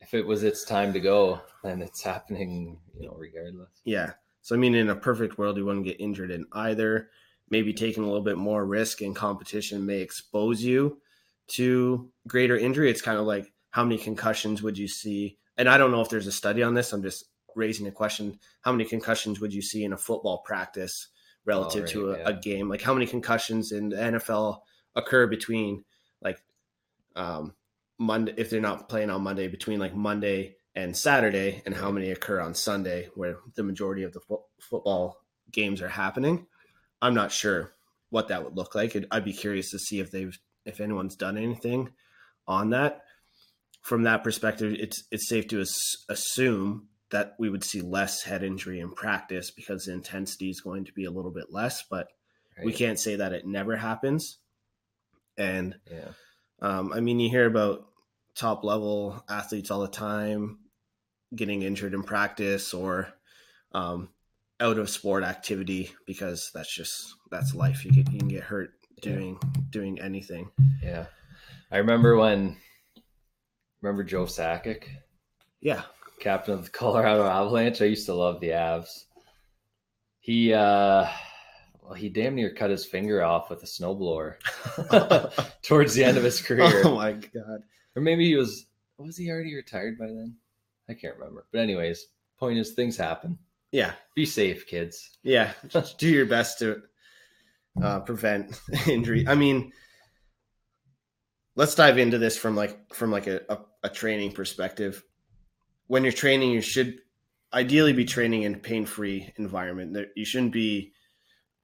If 0.00 0.14
it 0.14 0.26
was 0.26 0.42
its 0.42 0.64
time 0.64 0.92
to 0.94 1.00
go, 1.00 1.40
then 1.62 1.82
it's 1.82 2.02
happening, 2.02 2.78
you 2.98 3.06
know, 3.06 3.14
regardless. 3.16 3.68
yeah. 3.84 4.12
So 4.42 4.54
I 4.56 4.58
mean, 4.58 4.74
in 4.74 4.88
a 4.90 4.96
perfect 4.96 5.38
world, 5.38 5.56
you 5.56 5.66
wouldn't 5.66 5.84
get 5.84 6.00
injured 6.00 6.30
in 6.30 6.46
either. 6.52 7.10
Maybe 7.50 7.72
taking 7.74 8.02
a 8.02 8.06
little 8.06 8.22
bit 8.24 8.38
more 8.38 8.64
risk 8.64 9.02
in 9.02 9.12
competition 9.14 9.84
may 9.86 10.00
expose 10.00 10.62
you 10.62 10.98
to 11.48 12.10
greater 12.26 12.56
injury. 12.56 12.90
It's 12.90 13.02
kind 13.02 13.18
of 13.18 13.26
like 13.26 13.52
how 13.70 13.84
many 13.84 13.98
concussions 13.98 14.62
would 14.62 14.78
you 14.78 14.88
see? 14.88 15.38
And 15.56 15.68
I 15.68 15.76
don't 15.78 15.90
know 15.92 16.00
if 16.00 16.08
there's 16.08 16.26
a 16.26 16.32
study 16.32 16.62
on 16.62 16.74
this. 16.74 16.92
I'm 16.92 17.02
just 17.02 17.24
raising 17.56 17.86
a 17.86 17.92
question. 17.92 18.38
How 18.62 18.72
many 18.72 18.84
concussions 18.84 19.40
would 19.40 19.52
you 19.52 19.62
see 19.62 19.84
in 19.84 19.92
a 19.92 19.96
football 19.98 20.38
practice 20.44 21.08
relative 21.44 21.84
Oh, 21.84 21.86
to 21.86 22.10
a, 22.10 22.12
right, 22.12 22.22
a 22.26 22.32
game? 22.34 22.68
Like 22.68 22.82
how 22.82 22.94
many 22.94 23.06
concussions 23.06 23.72
in 23.72 23.88
the 23.90 23.96
NFL 23.96 24.60
occur 24.96 25.26
between 25.26 25.84
like 26.22 26.42
um 27.16 27.54
Monday 27.98 28.34
if 28.36 28.50
they're 28.50 28.60
not 28.60 28.88
playing 28.88 29.10
on 29.10 29.22
Monday 29.22 29.48
between 29.48 29.78
like 29.78 29.94
Monday 29.94 30.56
and 30.76 30.96
Saturday, 30.96 31.62
and 31.66 31.74
how 31.74 31.90
many 31.90 32.10
occur 32.12 32.40
on 32.40 32.54
Sunday 32.54 33.08
where 33.16 33.38
the 33.56 33.62
majority 33.64 34.04
of 34.04 34.12
the 34.12 34.20
fo- 34.20 34.46
football 34.60 35.20
games 35.50 35.82
are 35.82 35.88
happening. 35.88 36.46
I'm 37.02 37.14
not 37.14 37.32
sure 37.32 37.74
what 38.10 38.28
that 38.28 38.44
would 38.44 38.56
look 38.56 38.74
like. 38.76 38.94
I'd- 38.94 39.06
I'd 39.10 39.24
be 39.24 39.32
curious 39.32 39.70
to 39.72 39.78
see 39.80 39.98
if 39.98 40.10
they've 40.12 40.38
if 40.64 40.80
anyone's 40.80 41.16
done 41.16 41.36
anything 41.36 41.90
on 42.46 42.70
that. 42.70 43.02
From 43.82 44.02
that 44.04 44.22
perspective, 44.22 44.74
it's 44.78 45.02
it's 45.10 45.28
safe 45.28 45.48
to 45.48 45.60
as- 45.60 45.96
assume 46.08 46.88
that 47.10 47.34
we 47.38 47.50
would 47.50 47.64
see 47.64 47.80
less 47.80 48.22
head 48.22 48.42
injury 48.42 48.80
in 48.80 48.92
practice 48.92 49.50
because 49.50 49.84
the 49.86 49.92
intensity 49.92 50.50
is 50.50 50.60
going 50.60 50.84
to 50.84 50.92
be 50.92 51.04
a 51.04 51.10
little 51.10 51.30
bit 51.32 51.50
less, 51.52 51.82
but 51.82 52.08
we 52.64 52.72
can't 52.72 52.98
say 53.00 53.16
that 53.16 53.32
it 53.32 53.46
never 53.46 53.76
happens. 53.76 54.38
And 55.38 55.76
Yeah. 55.90 56.10
um, 56.60 56.92
I 56.92 57.00
mean, 57.00 57.18
you 57.18 57.30
hear 57.30 57.46
about 57.46 57.86
top 58.34 58.64
level 58.64 59.24
athletes 59.28 59.70
all 59.70 59.80
the 59.80 59.88
time 59.88 60.58
getting 61.34 61.62
injured 61.62 61.94
in 61.94 62.02
practice 62.02 62.74
or 62.74 63.12
um, 63.72 64.10
out 64.60 64.78
of 64.78 64.90
sport 64.90 65.24
activity 65.24 65.90
because 66.06 66.50
that's 66.52 66.72
just 66.74 67.14
that's 67.30 67.54
life. 67.54 67.84
You 67.84 67.92
can 67.92 68.12
you 68.12 68.18
can 68.18 68.28
get 68.28 68.42
hurt 68.44 68.72
Yeah. 69.02 69.12
doing 69.14 69.38
doing 69.70 70.00
anything. 70.00 70.50
Yeah. 70.82 71.06
I 71.70 71.78
remember 71.78 72.16
when 72.16 72.56
remember 73.80 74.04
Joe 74.04 74.24
Sakic, 74.26 74.84
Yeah, 75.60 75.82
captain 76.20 76.54
of 76.54 76.64
the 76.64 76.70
Colorado 76.78 77.24
Avalanche. 77.24 77.82
I 77.82 77.86
used 77.86 78.06
to 78.06 78.14
love 78.14 78.40
the 78.40 78.50
Avs. 78.50 79.04
He 80.20 80.52
uh 80.52 81.06
well, 81.82 81.94
he 81.94 82.08
damn 82.08 82.34
near 82.36 82.54
cut 82.54 82.70
his 82.70 82.84
finger 82.86 83.22
off 83.24 83.50
with 83.50 83.62
a 83.62 83.66
snowblower 83.66 84.34
towards 85.62 85.94
the 85.94 86.04
end 86.04 86.16
of 86.18 86.24
his 86.24 86.40
career. 86.40 86.82
Oh 86.84 86.94
my 86.94 87.12
god. 87.12 87.62
Or 87.96 88.02
maybe 88.02 88.26
he 88.26 88.36
was 88.36 88.66
was 88.98 89.16
he 89.16 89.30
already 89.30 89.54
retired 89.54 89.98
by 89.98 90.06
then? 90.06 90.36
I 90.88 90.94
can't 90.94 91.16
remember. 91.16 91.46
But 91.52 91.60
anyways, 91.60 92.06
point 92.38 92.58
is 92.58 92.72
things 92.72 92.96
happen. 92.96 93.38
Yeah, 93.72 93.92
Be 94.16 94.26
safe, 94.26 94.66
kids. 94.66 95.16
yeah. 95.22 95.52
Do 95.98 96.08
your 96.08 96.26
best 96.26 96.58
to 96.58 96.82
uh, 97.80 98.00
prevent 98.00 98.60
injury. 98.88 99.24
I 99.28 99.36
mean, 99.36 99.72
let's 101.54 101.76
dive 101.76 101.96
into 101.98 102.18
this 102.18 102.36
from 102.36 102.56
like 102.56 102.92
from 102.92 103.10
like 103.12 103.28
a, 103.28 103.42
a, 103.48 103.58
a 103.84 103.88
training 103.88 104.32
perspective. 104.32 105.04
When 105.90 106.04
you're 106.04 106.12
training, 106.12 106.52
you 106.52 106.60
should 106.60 107.00
ideally 107.52 107.92
be 107.92 108.04
training 108.04 108.44
in 108.44 108.54
a 108.54 108.58
pain-free 108.58 109.32
environment. 109.38 110.06
You 110.14 110.24
shouldn't 110.24 110.52
be 110.52 110.92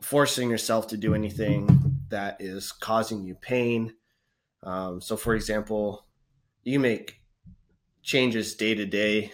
forcing 0.02 0.50
yourself 0.50 0.88
to 0.88 0.96
do 0.96 1.14
anything 1.14 2.00
that 2.08 2.38
is 2.40 2.72
causing 2.72 3.22
you 3.22 3.36
pain. 3.36 3.94
Um, 4.64 5.00
so, 5.00 5.16
for 5.16 5.36
example, 5.36 6.06
you 6.64 6.80
make 6.80 7.20
changes 8.02 8.56
day 8.56 8.74
to 8.74 8.84
day 8.84 9.30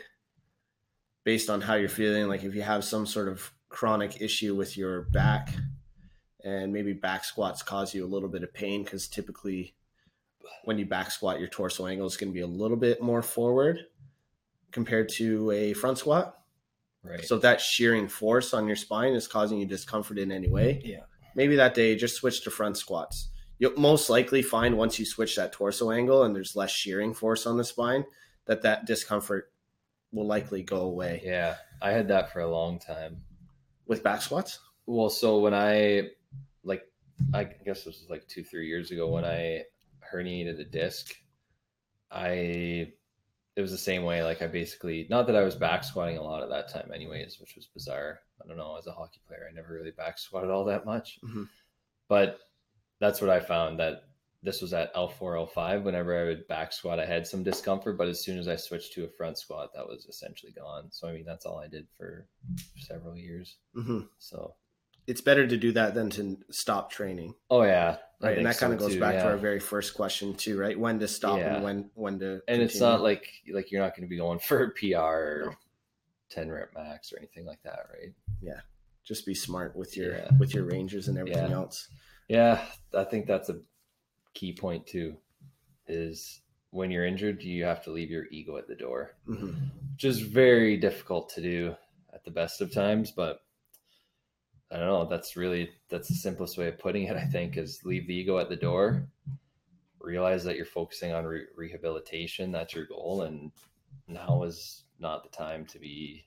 based 1.25 1.49
on 1.49 1.63
how 1.63 1.77
you're 1.77 1.89
feeling. 1.89 2.29
Like 2.29 2.45
if 2.45 2.55
you 2.55 2.61
have 2.61 2.85
some 2.85 3.07
sort 3.07 3.29
of 3.29 3.51
chronic 3.71 4.21
issue 4.21 4.55
with 4.55 4.77
your 4.77 5.05
back, 5.05 5.55
and 6.45 6.71
maybe 6.71 6.93
back 6.93 7.25
squats 7.25 7.63
cause 7.63 7.95
you 7.95 8.05
a 8.05 8.13
little 8.13 8.29
bit 8.29 8.43
of 8.43 8.53
pain 8.53 8.85
because 8.85 9.09
typically 9.09 9.75
when 10.65 10.77
you 10.77 10.85
back 10.85 11.11
squat, 11.11 11.39
your 11.39 11.49
torso 11.49 11.87
angle 11.87 12.07
is 12.07 12.19
going 12.19 12.31
to 12.31 12.35
be 12.35 12.43
a 12.43 12.47
little 12.47 12.77
bit 12.77 13.01
more 13.01 13.23
forward 13.23 13.87
compared 14.73 15.09
to 15.11 15.51
a 15.51 15.73
front 15.75 15.99
squat. 15.99 16.39
Right. 17.05 17.25
So 17.25 17.39
that 17.39 17.61
shearing 17.61 18.09
force 18.09 18.55
on 18.55 18.67
your 18.67 18.77
spine 18.77 19.13
is 19.15 19.27
causing 19.29 19.59
you 19.59 19.67
discomfort 19.67 20.19
in 20.19 20.31
any 20.33 20.49
way, 20.49 20.81
yeah. 20.85 21.01
maybe 21.35 21.57
that 21.57 21.75
day 21.75 21.97
just 21.97 22.17
switch 22.17 22.43
to 22.45 22.51
front 22.51 22.77
squats. 22.77 23.29
You'll 23.59 23.77
most 23.77 24.09
likely 24.09 24.43
find 24.43 24.77
once 24.77 24.99
you 24.99 25.05
switch 25.07 25.37
that 25.37 25.53
torso 25.53 25.91
angle 25.91 26.23
and 26.25 26.35
there's 26.35 26.55
less 26.57 26.71
shearing 26.71 27.13
force 27.15 27.45
on 27.47 27.57
the 27.57 27.65
spine 27.65 28.05
that 28.47 28.63
that 28.63 28.87
discomfort 28.87 29.53
will 30.13 30.27
likely 30.27 30.63
go 30.63 30.83
away 30.83 31.23
Yeah. 31.25 31.57
I 31.81 31.91
had 31.91 32.09
that 32.09 32.33
for 32.33 32.41
a 32.41 32.51
long 32.51 32.79
time. 32.79 33.23
with 33.87 34.03
back 34.05 34.23
squats. 34.23 34.59
Well, 34.87 35.11
so 35.11 35.41
when 35.41 35.55
I 35.55 36.11
like 36.65 36.83
I 37.35 37.45
guess 37.45 37.85
this 37.85 37.99
was 38.01 38.07
like 38.09 38.27
two, 38.29 38.45
three 38.45 38.69
years 38.69 38.91
ago 38.93 39.09
when 39.09 39.25
I 39.25 39.65
herniated 40.13 40.61
a 40.61 40.65
disc, 40.65 41.15
I 42.11 42.93
it 43.57 43.61
was 43.61 43.71
the 43.71 43.79
same 43.79 44.05
way. 44.05 44.23
Like 44.23 44.43
I 44.43 44.47
basically 44.47 45.07
not 45.11 45.27
that 45.27 45.37
I 45.37 45.43
was 45.43 45.55
back 45.55 45.85
squatting 45.85 46.19
a 46.19 46.23
lot 46.23 46.43
at 46.43 46.49
that 46.51 46.69
time 46.69 46.91
anyways, 46.95 47.39
which 47.41 47.55
was 47.55 47.67
bizarre. 47.67 48.21
I 48.43 48.49
don't 48.49 48.57
know, 48.57 48.77
as 48.77 48.87
a 48.87 48.93
hockey 48.93 49.21
player, 49.27 49.47
I 49.49 49.55
never 49.55 49.75
really 49.75 49.91
back 49.91 50.19
squatted 50.19 50.51
all 50.51 50.65
that 50.65 50.85
much. 50.87 51.19
Mhm. 51.23 51.49
But 52.09 52.41
that's 52.99 53.21
what 53.21 53.31
I 53.31 53.41
found 53.41 53.79
that 53.79 54.05
this 54.43 54.61
was 54.61 54.73
at 54.73 54.93
L4, 54.95 55.37
L5. 55.37 55.85
Whenever 55.85 56.19
I 56.19 56.25
would 56.25 56.49
back 56.49 56.73
squat, 56.73 56.99
I 56.99 57.07
had 57.07 57.27
some 57.27 57.45
discomfort, 57.45 57.97
but 57.97 58.09
as 58.09 58.25
soon 58.25 58.39
as 58.39 58.49
I 58.49 58.57
switched 58.57 58.93
to 58.95 59.05
a 59.05 59.09
front 59.09 59.39
squat, 59.39 59.73
that 59.75 59.87
was 59.87 60.07
essentially 60.07 60.53
gone. 60.53 60.91
So 60.91 61.09
I 61.09 61.13
mean, 61.13 61.25
that's 61.25 61.47
all 61.47 61.59
I 61.59 61.69
did 61.69 61.87
for 61.97 62.27
several 62.79 63.17
years. 63.17 63.59
hmm 63.75 64.01
So 64.19 64.55
It's 65.07 65.21
better 65.21 65.47
to 65.47 65.57
do 65.57 65.73
that 65.73 65.95
than 65.95 66.11
to 66.11 66.39
stop 66.51 66.91
training, 66.91 67.35
Oh 67.51 67.63
yeah, 67.63 67.97
right? 68.21 68.37
And 68.37 68.47
that 68.47 68.59
kind 68.59 68.73
of 68.73 68.79
goes 68.79 68.95
too, 68.95 69.01
back 69.01 69.15
yeah. 69.15 69.23
to 69.25 69.29
our 69.31 69.37
very 69.37 69.59
first 69.59 69.95
question 69.95 70.35
too, 70.35 70.59
right? 70.59 70.79
When 70.79 70.99
to 71.01 71.09
stop 71.09 71.39
Yeah. 71.39 71.55
and 71.57 71.65
when 71.65 71.91
when 71.95 72.19
to. 72.21 72.41
And 72.47 72.63
it's 72.63 72.79
not 72.81 73.01
like 73.03 73.27
like 73.53 73.73
you're 73.73 73.83
not 73.83 73.97
going 73.97 74.05
to 74.05 74.09
be 74.09 74.17
going 74.19 74.39
for 74.49 74.63
a 74.65 74.71
PR 74.71 74.97
or 74.97 75.43
No. 75.47 75.55
ten 76.31 76.51
rep 76.51 76.73
max 76.75 77.13
or 77.13 77.19
anything 77.19 77.47
like 77.47 77.63
that, 77.65 77.81
right? 77.93 78.13
Yeah, 78.41 78.61
just 79.05 79.27
be 79.27 79.35
smart 79.35 79.75
with 79.75 79.97
your 79.97 80.17
Yeah. 80.17 80.31
with 80.39 80.55
your 80.55 80.65
ranges 80.65 81.09
and 81.09 81.19
everything 81.19 81.53
else. 81.53 81.89
Yeah, 82.29 82.65
I 82.97 83.05
think 83.05 83.27
that's 83.27 83.49
a 83.49 83.61
key 84.35 84.53
point 84.53 84.87
too. 84.87 85.17
Is 85.89 86.41
when 86.71 86.91
you're 86.93 87.05
injured, 87.05 87.43
you 87.43 87.65
have 87.65 87.83
to 87.85 87.91
leave 87.91 88.11
your 88.11 88.27
ego 88.31 88.57
at 88.57 88.69
the 88.69 88.77
door, 88.77 89.11
hmm 89.27 89.51
which 89.95 90.05
is 90.05 90.21
very 90.21 90.77
difficult 90.79 91.29
to 91.31 91.43
do 91.43 91.75
at 92.15 92.25
the 92.25 92.31
best 92.31 92.61
of 92.63 92.73
times. 92.73 93.11
But 93.11 93.41
I 94.73 94.79
don't 94.79 94.87
know. 94.87 95.05
That's 95.05 95.37
really 95.37 95.71
that's 95.91 96.09
the 96.09 96.15
simplest 96.15 96.57
way 96.57 96.69
of 96.69 96.79
putting 96.79 97.05
it. 97.05 97.17
I 97.17 97.25
think 97.25 97.57
is 97.57 97.81
leave 97.85 98.07
the 98.07 98.15
ego 98.15 98.39
at 98.39 98.49
the 98.49 98.57
door. 98.57 99.07
Realize 100.01 100.43
that 100.45 100.57
you're 100.57 100.65
focusing 100.65 101.13
on 101.13 101.25
re- 101.25 101.47
rehabilitation. 101.57 102.51
That's 102.51 102.75
your 102.75 102.87
goal, 102.87 103.23
and 103.23 103.53
now 104.09 104.43
is 104.43 104.85
not 104.99 105.23
the 105.23 105.29
time 105.37 105.67
to 105.67 105.79
be 105.79 106.25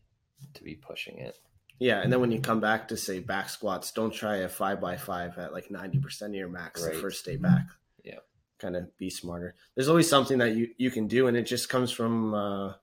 to 0.54 0.64
be 0.64 0.76
pushing 0.76 1.18
it. 1.20 1.38
Yeah, 1.80 2.02
and 2.02 2.14
then 2.14 2.22
when 2.22 2.32
you 2.32 2.40
come 2.40 2.62
back 2.62 2.88
to 2.90 2.98
say 2.98 3.20
back 3.20 3.50
squats, 3.50 3.92
don't 3.92 4.14
try 4.14 4.38
a 4.38 4.48
five 4.50 4.80
by 4.80 4.96
five 4.96 5.38
at 5.38 5.52
like 5.52 5.70
ninety 5.72 6.00
percent 6.00 6.32
of 6.32 6.36
your 6.38 6.48
max 6.48 6.84
Right. 6.86 6.94
the 6.94 7.00
first 7.00 7.26
day 7.26 7.36
back. 7.36 7.66
Yeah. 8.04 8.20
kind 8.60 8.76
of 8.78 8.96
be 8.98 9.10
smarter. 9.10 9.56
There's 9.76 9.90
always 9.90 10.08
something 10.08 10.38
that 10.38 10.56
you 10.56 10.70
you 10.78 10.90
can 10.92 11.08
do, 11.08 11.28
and 11.28 11.36
it 11.36 11.44
just 11.48 11.68
comes 11.68 11.92
from 11.92 12.34
uh, 12.34 12.74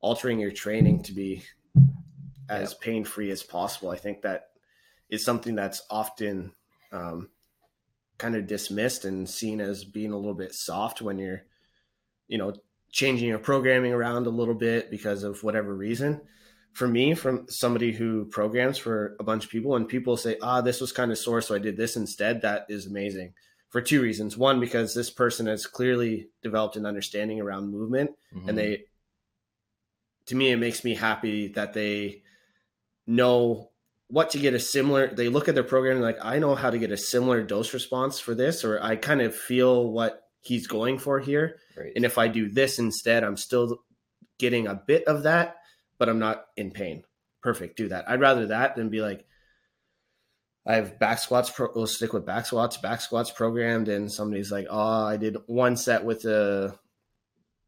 altering 0.00 0.38
your 0.38 0.52
training 0.52 1.02
to 1.02 1.12
be 1.12 1.42
as 2.48 2.72
pain 2.74 3.04
free 3.04 3.30
as 3.30 3.42
possible. 3.42 3.90
I 3.90 3.96
think 3.96 4.22
that 4.22 4.49
is 5.10 5.24
something 5.24 5.54
that's 5.54 5.82
often 5.90 6.52
um, 6.92 7.28
kind 8.18 8.36
of 8.36 8.46
dismissed 8.46 9.04
and 9.04 9.28
seen 9.28 9.60
as 9.60 9.84
being 9.84 10.12
a 10.12 10.16
little 10.16 10.34
bit 10.34 10.54
soft 10.54 11.02
when 11.02 11.18
you're, 11.18 11.42
you 12.28 12.38
know, 12.38 12.54
changing 12.90 13.28
your 13.28 13.38
programming 13.38 13.92
around 13.92 14.26
a 14.26 14.30
little 14.30 14.54
bit 14.54 14.90
because 14.90 15.22
of 15.22 15.42
whatever 15.42 15.74
reason. 15.74 16.20
For 16.72 16.86
me, 16.86 17.14
from 17.14 17.46
somebody 17.48 17.92
who 17.92 18.26
programs 18.26 18.78
for 18.78 19.16
a 19.18 19.24
bunch 19.24 19.44
of 19.44 19.50
people, 19.50 19.74
and 19.76 19.88
people 19.88 20.16
say, 20.16 20.36
"Ah, 20.40 20.60
this 20.60 20.80
was 20.80 20.92
kind 20.92 21.10
of 21.10 21.18
sore, 21.18 21.40
so 21.40 21.54
I 21.54 21.58
did 21.58 21.76
this 21.76 21.96
instead," 21.96 22.42
that 22.42 22.66
is 22.68 22.86
amazing. 22.86 23.34
for 23.68 23.80
two 23.80 24.02
reasons. 24.02 24.36
One, 24.36 24.58
because 24.58 24.94
this 24.96 25.10
person 25.10 25.46
has 25.46 25.64
clearly 25.64 26.28
developed 26.42 26.74
an 26.74 26.84
understanding 26.86 27.40
around 27.40 27.70
movement, 27.70 28.10
Mhm. 28.34 28.48
and 28.48 28.58
they, 28.58 28.84
to 30.26 30.34
me, 30.34 30.50
it 30.50 30.56
makes 30.56 30.82
me 30.82 30.94
happy 30.96 31.46
that 31.52 31.72
they 31.72 32.24
know 33.06 33.70
what 34.10 34.30
to 34.30 34.38
get 34.38 34.54
a 34.54 34.58
similar. 34.58 35.14
They 35.14 35.28
look 35.28 35.48
at 35.48 35.54
their 35.54 35.64
program 35.64 35.96
and 35.96 36.04
like, 36.04 36.18
I 36.20 36.38
know 36.38 36.54
how 36.54 36.70
to 36.70 36.78
get 36.78 36.90
a 36.90 36.96
similar 36.96 37.42
dose 37.42 37.72
response 37.72 38.18
for 38.18 38.34
this, 38.34 38.64
or 38.64 38.82
I 38.82 38.96
kind 38.96 39.22
of 39.22 39.34
feel 39.34 39.90
what 39.90 40.22
he's 40.40 40.66
going 40.66 40.98
for 40.98 41.20
here. 41.20 41.56
right. 41.76 41.92
And 41.94 42.04
if 42.04 42.18
I 42.18 42.28
do 42.28 42.48
this 42.48 42.78
instead, 42.78 43.24
I'm 43.24 43.36
still 43.36 43.78
getting 44.38 44.66
a 44.66 44.74
bit 44.74 45.04
of 45.04 45.22
that, 45.24 45.56
but 45.98 46.08
I'm 46.08 46.18
not 46.18 46.46
in 46.56 46.70
pain. 46.70 47.04
Perfect. 47.42 47.76
Do 47.76 47.88
that. 47.88 48.08
I'd 48.08 48.20
rather 48.20 48.46
that 48.46 48.76
than 48.76 48.88
be 48.88 49.00
like, 49.00 49.24
I 50.66 50.74
have 50.74 50.98
back 50.98 51.18
squats. 51.18 51.50
Pro- 51.50 51.72
we'll 51.74 51.86
stick 51.86 52.12
with 52.12 52.26
back 52.26 52.46
squats. 52.46 52.76
Back 52.76 53.00
squats 53.00 53.30
programmed, 53.30 53.88
and 53.88 54.12
somebody's 54.12 54.52
like, 54.52 54.66
"Oh, 54.68 55.06
I 55.06 55.16
did 55.16 55.38
one 55.46 55.76
set 55.76 56.04
with 56.04 56.24
a 56.26 56.78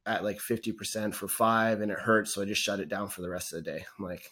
at 0.05 0.22
like 0.22 0.40
fifty 0.40 0.72
percent 0.72 1.14
for 1.14 1.26
five, 1.26 1.81
and 1.81 1.90
it 1.90 1.98
hurts 1.98 2.35
so 2.35 2.42
I 2.42 2.44
just 2.44 2.62
shut 2.62 2.81
it 2.81 2.88
down 2.88 3.09
for 3.09 3.22
the 3.22 3.31
rest 3.31 3.52
of 3.52 3.64
the 3.64 3.70
day." 3.70 3.85
I'm 3.98 4.05
like, 4.05 4.31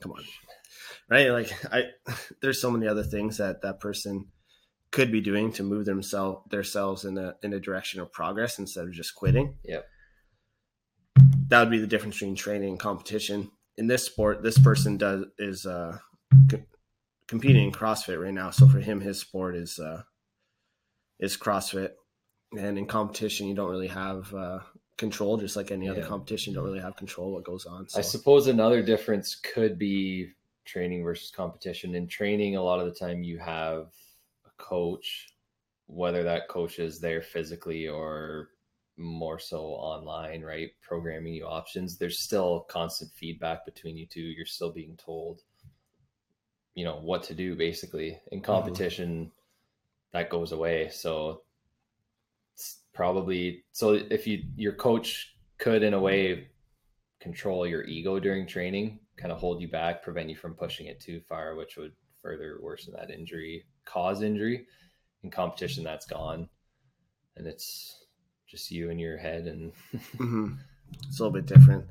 "Come 0.00 0.12
on, 0.12 0.24
right?" 1.08 1.30
Like, 1.30 1.52
I 1.72 1.84
there's 2.42 2.60
so 2.60 2.70
many 2.70 2.86
other 2.86 3.02
things 3.04 3.38
that 3.38 3.62
that 3.62 3.80
person 3.80 4.26
could 4.90 5.12
be 5.12 5.20
doing 5.20 5.52
to 5.52 5.62
move 5.62 5.84
themselves 5.84 6.48
themselves 6.50 7.04
in 7.04 7.18
a 7.18 7.34
in 7.42 7.52
a 7.52 7.60
direction 7.60 8.00
of 8.00 8.12
progress 8.12 8.58
instead 8.58 8.84
of 8.84 8.92
just 8.92 9.14
quitting. 9.14 9.56
Yeah, 9.64 9.80
That 11.48 11.60
would 11.60 11.70
be 11.70 11.78
the 11.78 11.86
difference 11.86 12.16
between 12.16 12.36
training 12.36 12.70
and 12.70 12.78
competition. 12.80 13.50
In 13.76 13.86
this 13.86 14.04
sport, 14.04 14.42
this 14.42 14.58
person 14.58 14.96
does 14.96 15.26
is 15.38 15.66
uh, 15.66 15.98
co- 16.50 16.62
competing 17.26 17.66
in 17.66 17.72
CrossFit 17.72 18.20
right 18.22 18.34
now. 18.34 18.50
So 18.50 18.66
for 18.66 18.80
him, 18.80 19.00
his 19.00 19.20
sport 19.20 19.54
is 19.56 19.78
uh, 19.78 20.02
is 21.20 21.36
CrossFit, 21.36 21.90
and 22.56 22.78
in 22.78 22.86
competition, 22.86 23.46
you 23.46 23.54
don't 23.54 23.70
really 23.70 23.88
have 23.88 24.32
uh, 24.34 24.60
control. 24.96 25.36
Just 25.36 25.54
like 25.56 25.70
any 25.70 25.88
other 25.88 26.00
competition, 26.08 26.52
you 26.52 26.56
don't 26.58 26.66
really 26.66 26.80
have 26.80 26.96
control 26.96 27.32
what 27.32 27.44
goes 27.44 27.66
on. 27.66 27.88
So 27.88 27.98
I 27.98 28.02
suppose 28.02 28.46
another 28.46 28.82
difference 28.82 29.36
could 29.36 29.78
be 29.78 30.30
training 30.68 31.02
versus 31.02 31.30
competition. 31.30 31.94
In 31.94 32.06
training, 32.06 32.56
a 32.56 32.62
lot 32.62 32.78
of 32.78 32.86
the 32.86 32.94
time 32.94 33.22
you 33.22 33.38
have 33.38 33.88
a 34.46 34.62
coach, 34.62 35.28
whether 35.86 36.22
that 36.22 36.48
coach 36.48 36.78
is 36.78 37.00
there 37.00 37.22
physically 37.22 37.88
or 37.88 38.50
more 38.98 39.38
so 39.38 39.62
online, 39.62 40.42
right? 40.42 40.70
Programming 40.82 41.32
you 41.32 41.46
options. 41.46 41.96
There's 41.96 42.18
still 42.18 42.66
constant 42.68 43.10
feedback 43.14 43.64
between 43.64 43.96
you 43.96 44.06
two. 44.06 44.20
You're 44.20 44.44
still 44.44 44.72
being 44.72 44.96
told, 44.96 45.42
you 46.74 46.84
know, 46.84 47.00
what 47.00 47.22
to 47.24 47.34
do 47.34 47.56
basically. 47.56 48.20
In 48.30 48.40
mm-hmm. 48.40 48.52
competition, 48.52 49.32
that 50.12 50.30
goes 50.30 50.52
away. 50.52 50.90
So 50.90 51.42
it's 52.54 52.80
probably 52.92 53.64
so 53.72 53.92
if 53.92 54.26
you 54.26 54.44
your 54.56 54.72
coach 54.72 55.36
could 55.58 55.82
in 55.82 55.94
a 55.94 56.00
way 56.00 56.48
control 57.20 57.66
your 57.66 57.84
ego 57.84 58.18
during 58.18 58.46
training, 58.46 59.00
kind 59.18 59.32
of 59.32 59.38
hold 59.38 59.60
you 59.60 59.68
back, 59.68 60.02
prevent 60.02 60.30
you 60.30 60.36
from 60.36 60.54
pushing 60.54 60.86
it 60.86 61.00
too 61.00 61.20
far, 61.28 61.54
which 61.56 61.76
would 61.76 61.92
further 62.22 62.58
worsen 62.62 62.94
that 62.96 63.10
injury, 63.10 63.64
cause 63.84 64.22
injury. 64.22 64.66
In 65.24 65.30
competition, 65.30 65.82
that's 65.82 66.06
gone, 66.06 66.48
and 67.36 67.46
it's 67.46 68.04
just 68.46 68.70
you 68.70 68.90
and 68.90 69.00
your 69.00 69.18
head. 69.18 69.46
And 69.46 69.72
Mhm. 70.16 70.58
It's 71.06 71.18
a 71.18 71.22
little 71.22 71.38
bit 71.38 71.46
different. 71.46 71.84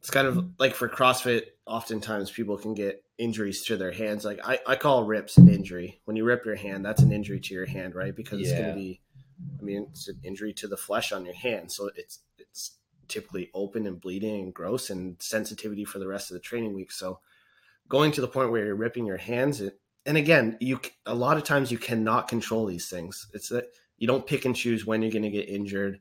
It's 0.00 0.10
kind 0.10 0.26
of 0.26 0.50
like 0.58 0.74
for 0.74 0.88
CrossFit, 0.88 1.44
oftentimes 1.66 2.30
people 2.30 2.58
can 2.58 2.74
get 2.74 3.02
injuries 3.16 3.64
to 3.64 3.76
their 3.78 3.92
hands. 3.92 4.24
Like 4.24 4.40
I, 4.44 4.58
I 4.66 4.76
call 4.76 5.04
rips 5.04 5.38
an 5.38 5.48
injury. 5.48 6.00
When 6.04 6.16
you 6.16 6.24
rip 6.24 6.44
your 6.44 6.56
hand, 6.56 6.84
that's 6.84 7.00
an 7.00 7.12
injury 7.12 7.40
to 7.40 7.54
your 7.54 7.64
hand, 7.64 7.94
right? 7.94 8.14
Because 8.14 8.40
it's 8.40 8.50
going 8.52 8.68
to 8.68 8.74
be, 8.74 9.00
I 9.58 9.62
mean, 9.62 9.86
it's 9.90 10.08
an 10.08 10.20
injury 10.22 10.52
to 10.54 10.68
the 10.68 10.76
flesh 10.76 11.12
on 11.12 11.24
your 11.24 11.34
hand. 11.34 11.72
So 11.72 11.88
it's, 11.96 12.18
it's 12.36 12.72
typically 13.08 13.50
open 13.54 13.86
and 13.86 14.00
bleeding 14.00 14.42
and 14.42 14.54
gross 14.54 14.90
and 14.90 15.16
sensitivity 15.20 15.84
for 15.84 15.98
the 15.98 16.08
rest 16.08 16.30
of 16.30 16.34
the 16.34 16.40
training 16.40 16.74
week. 16.74 16.92
So 16.92 17.20
going 17.88 18.12
to 18.12 18.20
the 18.20 18.28
point 18.28 18.50
where 18.50 18.64
you're 18.64 18.74
ripping 18.74 19.06
your 19.06 19.16
hands, 19.16 19.60
it, 19.60 19.80
and 20.06 20.16
again, 20.16 20.56
you, 20.60 20.80
a 21.06 21.14
lot 21.14 21.36
of 21.36 21.44
times 21.44 21.72
you 21.72 21.78
cannot 21.78 22.28
control 22.28 22.66
these 22.66 22.88
things. 22.88 23.26
It's 23.32 23.48
that 23.48 23.66
you 23.98 24.06
don't 24.06 24.26
pick 24.26 24.44
and 24.44 24.56
choose 24.56 24.84
when 24.84 25.02
you're 25.02 25.10
going 25.10 25.22
to 25.22 25.30
get 25.30 25.48
injured 25.48 26.00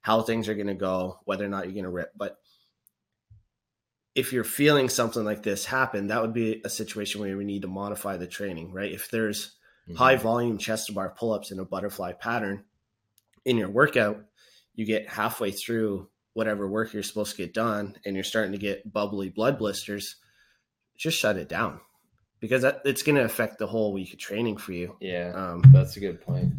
how 0.00 0.20
things 0.20 0.48
are 0.48 0.54
going 0.54 0.66
to 0.66 0.74
go, 0.74 1.18
whether 1.24 1.44
or 1.44 1.48
not 1.48 1.64
you're 1.64 1.72
going 1.72 1.84
to 1.84 1.90
rip. 1.90 2.12
But 2.14 2.38
if 4.14 4.32
you're 4.32 4.44
feeling 4.44 4.88
something 4.88 5.24
like 5.24 5.42
this 5.42 5.64
happen, 5.64 6.08
that 6.08 6.20
would 6.20 6.34
be 6.34 6.60
a 6.64 6.68
situation 6.68 7.20
where 7.20 7.36
we 7.36 7.44
need 7.44 7.62
to 7.62 7.68
modify 7.68 8.16
the 8.16 8.26
training, 8.26 8.70
right? 8.70 8.92
If 8.92 9.10
there's 9.10 9.56
mm-hmm. 9.88 9.96
high 9.96 10.16
volume 10.16 10.58
chest 10.58 10.86
to 10.86 10.92
bar 10.92 11.14
pull 11.16 11.32
ups 11.32 11.50
in 11.50 11.58
a 11.58 11.64
butterfly 11.64 12.12
pattern 12.12 12.64
in 13.44 13.56
your 13.56 13.70
workout, 13.70 14.24
you 14.74 14.84
get 14.84 15.08
halfway 15.08 15.50
through 15.50 16.08
whatever 16.34 16.68
work 16.68 16.92
you're 16.92 17.02
supposed 17.02 17.32
to 17.36 17.42
get 17.42 17.54
done 17.54 17.96
and 18.04 18.14
you're 18.14 18.24
starting 18.24 18.52
to 18.52 18.58
get 18.58 18.92
bubbly 18.92 19.30
blood 19.30 19.58
blisters, 19.58 20.16
just 20.96 21.18
shut 21.18 21.36
it 21.36 21.48
down 21.48 21.80
because 22.40 22.62
that, 22.62 22.80
it's 22.84 23.02
going 23.02 23.16
to 23.16 23.24
affect 23.24 23.58
the 23.58 23.66
whole 23.66 23.92
week 23.92 24.12
of 24.12 24.18
training 24.18 24.56
for 24.56 24.72
you. 24.72 24.96
yeah, 25.00 25.32
Um, 25.34 25.62
that's 25.72 25.96
a 25.96 26.00
good 26.00 26.20
point. 26.20 26.52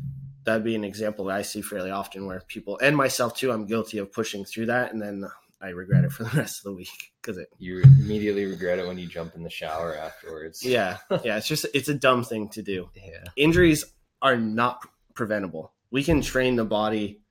that'd 0.45 0.63
be 0.63 0.75
an 0.75 0.83
example 0.83 1.25
that 1.25 1.37
I 1.37 1.41
see 1.41 1.61
fairly 1.61 1.91
often 1.91 2.25
where 2.25 2.41
people 2.47 2.77
and 2.81 2.95
myself 2.97 3.35
too, 3.35 3.51
I'm 3.51 3.65
guilty 3.65 3.97
of 3.99 4.11
pushing 4.11 4.43
through 4.45 4.67
that 4.67 4.91
and 4.93 5.01
then 5.01 5.25
I 5.61 5.69
regret 5.69 6.03
it 6.03 6.11
for 6.11 6.23
the 6.23 6.29
rest 6.37 6.59
of 6.59 6.63
the 6.71 6.73
week 6.73 7.11
because 7.21 7.37
it, 7.37 7.47
You 7.59 7.81
immediately 7.81 8.45
regret 8.45 8.79
it 8.79 8.87
when 8.87 8.97
you 8.97 9.07
jump 9.07 9.35
in 9.35 9.43
the 9.43 9.49
shower 9.49 9.95
afterwards. 9.95 10.63
yeah, 10.63 10.97
yeah, 11.23 11.37
it's 11.37 11.47
just, 11.47 11.65
it's 11.73 11.89
a 11.89 11.93
dumb 11.95 12.23
thing 12.23 12.49
to 12.49 12.61
do. 12.61 12.89
yeah, 12.95 13.25
Injuries 13.35 13.85
are 14.21 14.37
not 14.37 14.85
preventable. 15.15 15.73
We 15.91 16.03
can 16.03 16.21
train 16.21 16.55
the 16.55 16.65
body 16.65 17.21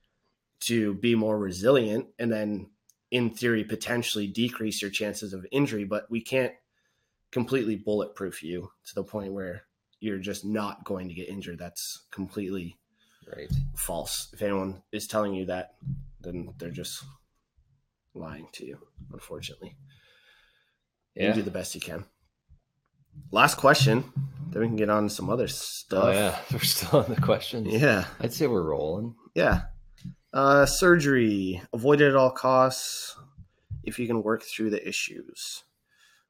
to 0.66 0.94
be 0.94 1.14
more 1.14 1.38
resilient 1.38 2.06
and 2.18 2.32
then 2.32 2.70
in 3.10 3.30
theory 3.30 3.64
potentially 3.64 4.26
decrease 4.26 4.82
your 4.82 4.90
chances 4.90 5.32
of 5.32 5.46
injury, 5.52 5.84
but 5.84 6.10
we 6.10 6.20
can't 6.20 6.52
completely 7.30 7.76
bulletproof 7.76 8.42
you 8.42 8.70
to 8.86 8.94
the 8.94 9.04
point 9.04 9.32
where 9.32 9.62
you're 10.00 10.18
just 10.18 10.44
not 10.44 10.84
going 10.84 11.08
to 11.08 11.14
get 11.14 11.28
injured. 11.28 11.58
That's 11.58 12.06
completely 12.10 12.76
right. 13.34 13.50
false. 13.76 14.28
If 14.32 14.42
anyone 14.42 14.82
is 14.92 15.06
telling 15.06 15.34
you 15.34 15.46
that, 15.46 15.74
then 16.20 16.52
they're 16.58 16.70
just 16.70 17.04
lying 18.14 18.48
to 18.52 18.66
you, 18.66 18.78
unfortunately. 19.12 19.76
You 21.14 21.32
do 21.32 21.42
the 21.42 21.50
best 21.50 21.74
you 21.74 21.80
can. 21.80 22.04
Last 23.30 23.56
question, 23.56 24.04
then 24.50 24.62
we 24.62 24.68
can 24.68 24.76
get 24.76 24.90
on 24.90 25.04
to 25.04 25.14
some 25.14 25.30
other 25.30 25.44
oh, 25.44 25.46
stuff. 25.46 26.04
Oh 26.04 26.10
yeah, 26.10 26.38
we're 26.52 26.58
still 26.60 27.00
on 27.00 27.14
the 27.14 27.20
questions. 27.20 27.68
Yeah. 27.72 28.06
I'd 28.20 28.32
say 28.32 28.46
we're 28.46 28.62
rolling. 28.62 29.14
Yeah. 29.34 29.62
Uh, 30.34 30.66
surgery, 30.66 31.62
avoid 31.72 32.00
it 32.00 32.08
at 32.08 32.16
all 32.16 32.30
costs 32.30 33.16
if 33.84 33.98
you 34.00 34.06
can 34.08 34.20
work 34.22 34.42
through 34.42 34.68
the 34.70 34.86
issues. 34.86 35.62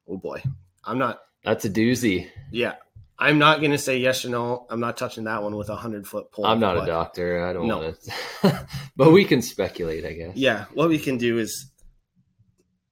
Oh 0.07 0.17
boy. 0.17 0.43
I'm 0.83 0.99
not, 0.99 1.21
That's 1.43 1.65
a 1.65 1.69
doozy. 1.69 2.29
yeah. 2.51 2.75
I'm 3.17 3.39
not 3.39 3.59
going 3.61 3.71
to 3.71 3.77
say 3.77 3.97
yes 3.97 4.25
or 4.25 4.29
no. 4.29 4.67
I'm 4.69 4.81
not 4.81 4.97
touching 4.97 5.23
that 5.23 5.41
one 5.41 5.55
with 5.55 5.69
a 5.69 5.75
hundred 5.75 6.05
foot 6.05 6.31
pole. 6.31 6.45
I'm 6.45 6.59
not 6.59 6.83
a 6.83 6.85
doctor. 6.85 7.45
I 7.45 7.53
don't 7.53 7.65
No. 7.67 7.77
want 7.79 7.97
to, 8.43 8.67
but 8.97 9.11
we 9.11 9.23
can 9.25 9.41
speculate, 9.41 10.05
I 10.05 10.11
guess. 10.13 10.35
Yeah, 10.35 10.65
what 10.73 10.89
we 10.89 10.99
can 10.99 11.17
do 11.17 11.39
is, 11.39 11.71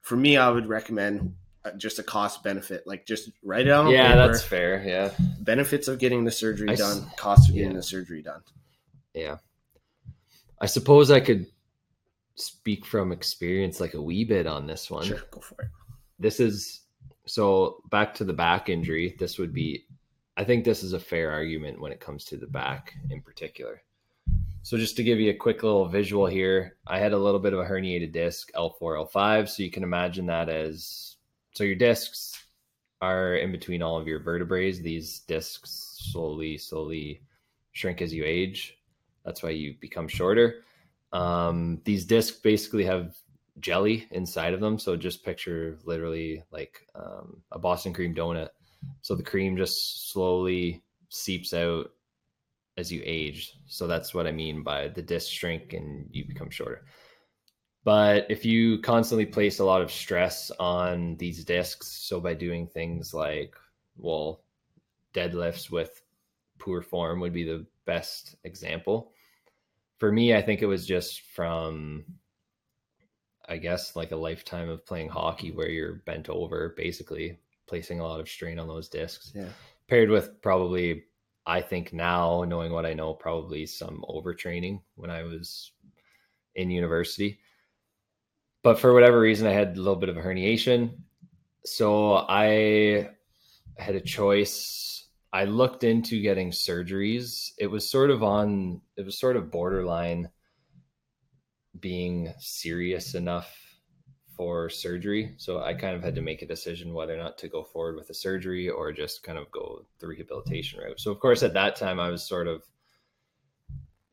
for 0.02 0.16
me, 0.16 0.38
I 0.38 0.50
would 0.50 0.66
recommend 0.66 1.36
uh, 1.66 1.72
just 1.74 2.00
a 2.00 2.04
cost 2.04 2.42
benefit. 2.42 2.88
Like 2.88 3.06
just 3.06 3.30
write 3.44 3.68
it 3.68 3.72
on 3.72 3.90
Yeah, 3.90 4.14
paper. 4.14 4.28
that's 4.32 4.42
fair. 4.44 4.82
Yeah, 4.88 5.12
benefits 5.42 5.90
of 5.90 6.00
getting 6.00 6.24
the 6.24 6.32
surgery 6.32 6.70
I 6.70 6.76
done, 6.76 7.06
cost 7.18 7.50
of 7.50 7.56
getting 7.56 7.72
yeah. 7.72 7.78
the 7.78 7.84
surgery 7.84 8.22
done. 8.24 8.42
yeah. 9.14 9.38
I 10.64 10.66
suppose 10.66 11.12
I 11.12 11.20
could 11.20 11.46
speak 12.36 12.86
from 12.86 13.12
experience, 13.12 13.80
like 13.80 13.94
a 13.94 14.02
wee 14.02 14.24
bit 14.24 14.48
on 14.48 14.66
this 14.66 14.90
one. 14.90 15.04
Sure, 15.04 15.22
go 15.30 15.40
for 15.40 15.62
it. 15.62 15.70
this 16.18 16.40
is 16.40 16.84
so 17.26 17.82
back 17.90 18.14
to 18.14 18.24
the 18.24 18.34
back 18.34 18.70
injury 18.70 19.16
this 19.20 19.38
would 19.38 19.54
be 19.54 19.86
i 20.38 20.44
think 20.44 20.64
this 20.64 20.84
is 20.84 20.94
a 20.94 21.00
fair 21.00 21.32
argument 21.32 21.80
when 21.80 21.92
it 21.92 22.00
comes 22.00 22.26
to 22.26 22.38
the 22.38 22.48
back 22.48 22.94
in 23.10 23.22
particular 23.22 23.82
so 24.62 24.78
just 24.78 24.96
to 24.96 25.04
give 25.04 25.20
you 25.20 25.32
a 25.32 25.36
quick 25.36 25.64
little 25.64 25.88
visual 25.88 26.26
here 26.26 26.78
i 26.88 27.00
had 27.00 27.14
a 27.14 27.18
little 27.18 27.40
bit 27.40 27.54
of 27.54 27.60
a 27.60 27.66
herniated 27.66 28.12
disc 28.12 28.52
l4 28.56 29.08
l5 29.08 29.48
so 29.48 29.64
you 29.64 29.72
can 29.72 29.84
imagine 29.84 30.26
that 30.26 30.50
as 30.50 31.16
so 31.54 31.64
your 31.64 31.76
discs 31.76 32.46
are 33.02 33.36
in 33.36 33.52
between 33.52 33.82
all 33.82 33.98
of 33.98 34.08
your 34.08 34.20
vertebrae 34.20 34.72
these 34.72 35.20
discs 35.22 35.98
slowly 36.12 36.58
slowly 36.58 37.22
shrink 37.72 38.02
as 38.02 38.14
you 38.14 38.24
age 38.26 38.78
that's 39.26 39.44
why 39.44 39.50
you 39.50 39.76
become 39.80 40.08
shorter 40.08 40.64
um, 41.14 41.80
these 41.86 42.06
discs 42.06 42.38
basically 42.38 42.84
have 42.84 43.16
jelly 43.60 44.08
inside 44.12 44.54
of 44.54 44.60
them. 44.60 44.78
So 44.80 44.98
just 44.98 45.24
picture 45.24 45.78
literally 45.86 46.44
like 46.52 46.86
um, 46.96 47.42
a 47.52 47.60
Boston 47.60 47.94
cream 47.94 48.14
donut. 48.14 48.50
So 49.02 49.16
the 49.16 49.24
cream 49.24 49.56
just 49.56 50.12
slowly 50.12 50.84
seeps 51.10 51.54
out 51.54 51.92
as 52.78 52.92
you 52.92 53.02
age. 53.06 53.54
So 53.68 53.86
that's 53.86 54.14
what 54.14 54.26
I 54.26 54.32
mean 54.32 54.64
by 54.64 54.88
the 54.88 55.04
disc 55.04 55.32
shrink 55.32 55.74
and 55.74 56.10
you 56.12 56.26
become 56.28 56.50
shorter. 56.50 56.86
But 57.84 58.26
if 58.30 58.44
you 58.44 58.80
constantly 58.80 59.26
place 59.26 59.60
a 59.60 59.66
lot 59.66 59.82
of 59.82 59.92
stress 59.92 60.50
on 60.60 61.18
these 61.18 61.46
discs, 61.46 61.88
so 61.88 62.20
by 62.20 62.34
doing 62.34 62.66
things 62.66 63.14
like, 63.14 63.54
well, 63.98 64.42
deadlifts 65.14 65.70
with 65.70 66.02
poor 66.58 66.82
form 66.82 67.20
would 67.20 67.34
be 67.34 67.44
the 67.44 67.66
best 67.86 68.38
example. 68.46 69.13
For 70.04 70.12
me, 70.12 70.36
I 70.36 70.42
think 70.42 70.62
it 70.62 70.66
was 70.66 70.86
just 70.86 71.22
from 71.22 72.04
I 73.48 73.56
guess 73.56 73.96
like 73.96 74.12
a 74.12 74.18
lifetime 74.18 74.68
of 74.68 74.86
playing 74.86 75.08
hockey 75.08 75.54
where 75.54 75.70
you're 75.70 76.02
bent 76.06 76.28
over, 76.28 76.74
basically 76.76 77.40
placing 77.68 78.02
a 78.02 78.04
lot 78.04 78.20
of 78.20 78.28
strain 78.28 78.60
on 78.60 78.68
those 78.68 78.90
discs. 78.90 79.32
Yeah. 79.34 79.48
Paired 79.88 80.10
with 80.10 80.42
probably, 80.42 81.06
I 81.46 81.62
think 81.62 81.94
now, 81.94 82.44
knowing 82.44 82.74
what 82.74 82.86
I 82.86 82.92
know, 82.92 83.14
probably 83.14 83.66
some 83.66 84.04
overtraining 84.10 84.82
when 84.96 85.10
I 85.10 85.24
was 85.24 85.72
in 86.56 86.70
university. 86.70 87.40
But 88.62 88.78
for 88.78 88.94
whatever 88.94 89.22
reason, 89.22 89.48
I 89.48 89.54
had 89.54 89.78
a 89.78 89.80
little 89.80 89.96
bit 89.96 90.10
of 90.10 90.18
a 90.18 90.22
herniation. 90.22 90.98
So 91.64 92.26
I 92.28 93.10
had 93.78 93.96
a 93.96 94.02
choice. 94.02 95.03
I 95.34 95.46
looked 95.46 95.84
into 95.84 96.22
getting 96.22 96.52
surgeries. 96.52 97.52
It 97.58 97.68
was 97.68 97.90
sort 97.90 98.12
of 98.12 98.22
on, 98.22 98.82
it 98.96 99.06
was 99.06 99.20
sort 99.20 99.36
of 99.36 99.52
borderline 99.52 100.30
being 101.80 102.32
serious 102.38 103.16
enough 103.16 103.52
for 104.38 104.70
surgery. 104.70 105.34
So 105.38 105.62
I 105.62 105.74
kind 105.74 105.96
of 105.96 106.04
had 106.04 106.14
to 106.16 106.22
make 106.22 106.44
a 106.44 106.48
decision 106.48 106.94
whether 106.94 107.16
or 107.16 107.18
not 107.18 107.40
to 107.40 107.48
go 107.48 107.64
forward 107.64 107.96
with 107.96 108.08
the 108.08 108.14
surgery 108.14 108.70
or 108.70 108.92
just 108.92 109.24
kind 109.24 109.40
of 109.40 109.50
go 109.52 109.86
the 110.00 110.08
rehabilitation 110.08 110.80
route. 110.80 111.00
So 111.00 111.12
of 111.12 111.20
course 111.20 111.42
at 111.42 111.54
that 111.54 111.76
time 111.76 112.00
I 112.00 112.10
was 112.10 112.24
sort 112.24 112.48
of 112.48 112.64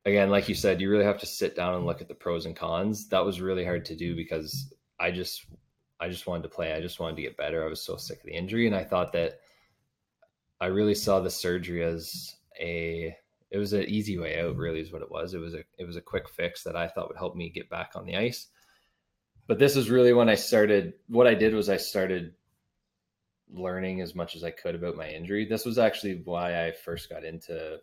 again 0.07 0.31
like 0.31 0.49
you 0.49 0.55
said 0.55 0.81
you 0.81 0.91
really 0.91 1.05
have 1.05 1.21
to 1.21 1.27
sit 1.27 1.55
down 1.55 1.75
and 1.75 1.85
look 1.85 2.01
at 2.01 2.09
the 2.09 2.15
pros 2.15 2.47
and 2.47 2.57
cons. 2.57 3.09
That 3.09 3.25
was 3.25 3.41
really 3.41 3.65
hard 3.65 3.85
to 3.87 3.97
do 3.97 4.17
because 4.17 4.73
I 4.99 5.11
just 5.11 5.47
I 6.01 6.09
just 6.09 6.27
wanted 6.27 6.45
to 6.45 6.49
play. 6.49 6.73
I 6.73 6.81
just 6.81 6.99
wanted 6.99 7.17
to 7.17 7.23
get 7.23 7.37
better. 7.37 7.65
I 7.65 7.69
was 7.69 7.83
so 7.83 7.97
sick 7.97 8.21
of 8.21 8.25
the 8.25 8.33
injury 8.37 8.67
and 8.67 8.77
I 8.77 8.85
thought 8.85 9.13
that 9.13 9.41
I 10.61 10.67
really 10.67 10.95
saw 10.95 11.21
the 11.21 11.31
surgery 11.31 11.83
as 11.83 12.37
a 12.61 13.17
it 13.51 13.59
was 13.59 13.73
an 13.73 13.85
easy 13.85 14.19
way 14.19 14.41
out 14.41 14.57
really 14.57 14.81
is 14.81 14.93
what 14.93 15.03
it 15.03 15.11
was. 15.11 15.35
It 15.35 15.39
was 15.39 15.55
a 15.55 15.65
it 15.79 15.87
was 15.87 15.97
a 15.97 16.03
quick 16.03 16.29
fix 16.29 16.63
that 16.65 16.77
i 16.77 16.87
thought 16.87 17.09
would 17.09 17.17
help 17.17 17.35
me 17.35 17.51
get 17.51 17.71
back 17.71 17.93
on 17.95 18.05
the 18.05 18.17
ice. 18.17 18.49
But 19.47 19.59
this 19.59 19.77
is 19.77 19.91
really 19.91 20.13
when 20.13 20.29
i 20.29 20.35
started 20.35 20.95
what 21.09 21.27
i 21.27 21.35
did 21.35 21.55
was 21.55 21.69
i 21.69 21.77
started 21.77 22.35
learning 23.53 24.01
as 24.01 24.15
much 24.15 24.37
as 24.37 24.45
i 24.45 24.51
could 24.51 24.75
about 24.75 24.97
my 24.97 25.09
injury. 25.09 25.47
This 25.47 25.65
was 25.65 25.79
actually 25.79 26.23
why 26.25 26.67
i 26.67 26.73
first 26.73 27.09
got 27.09 27.25
into 27.25 27.79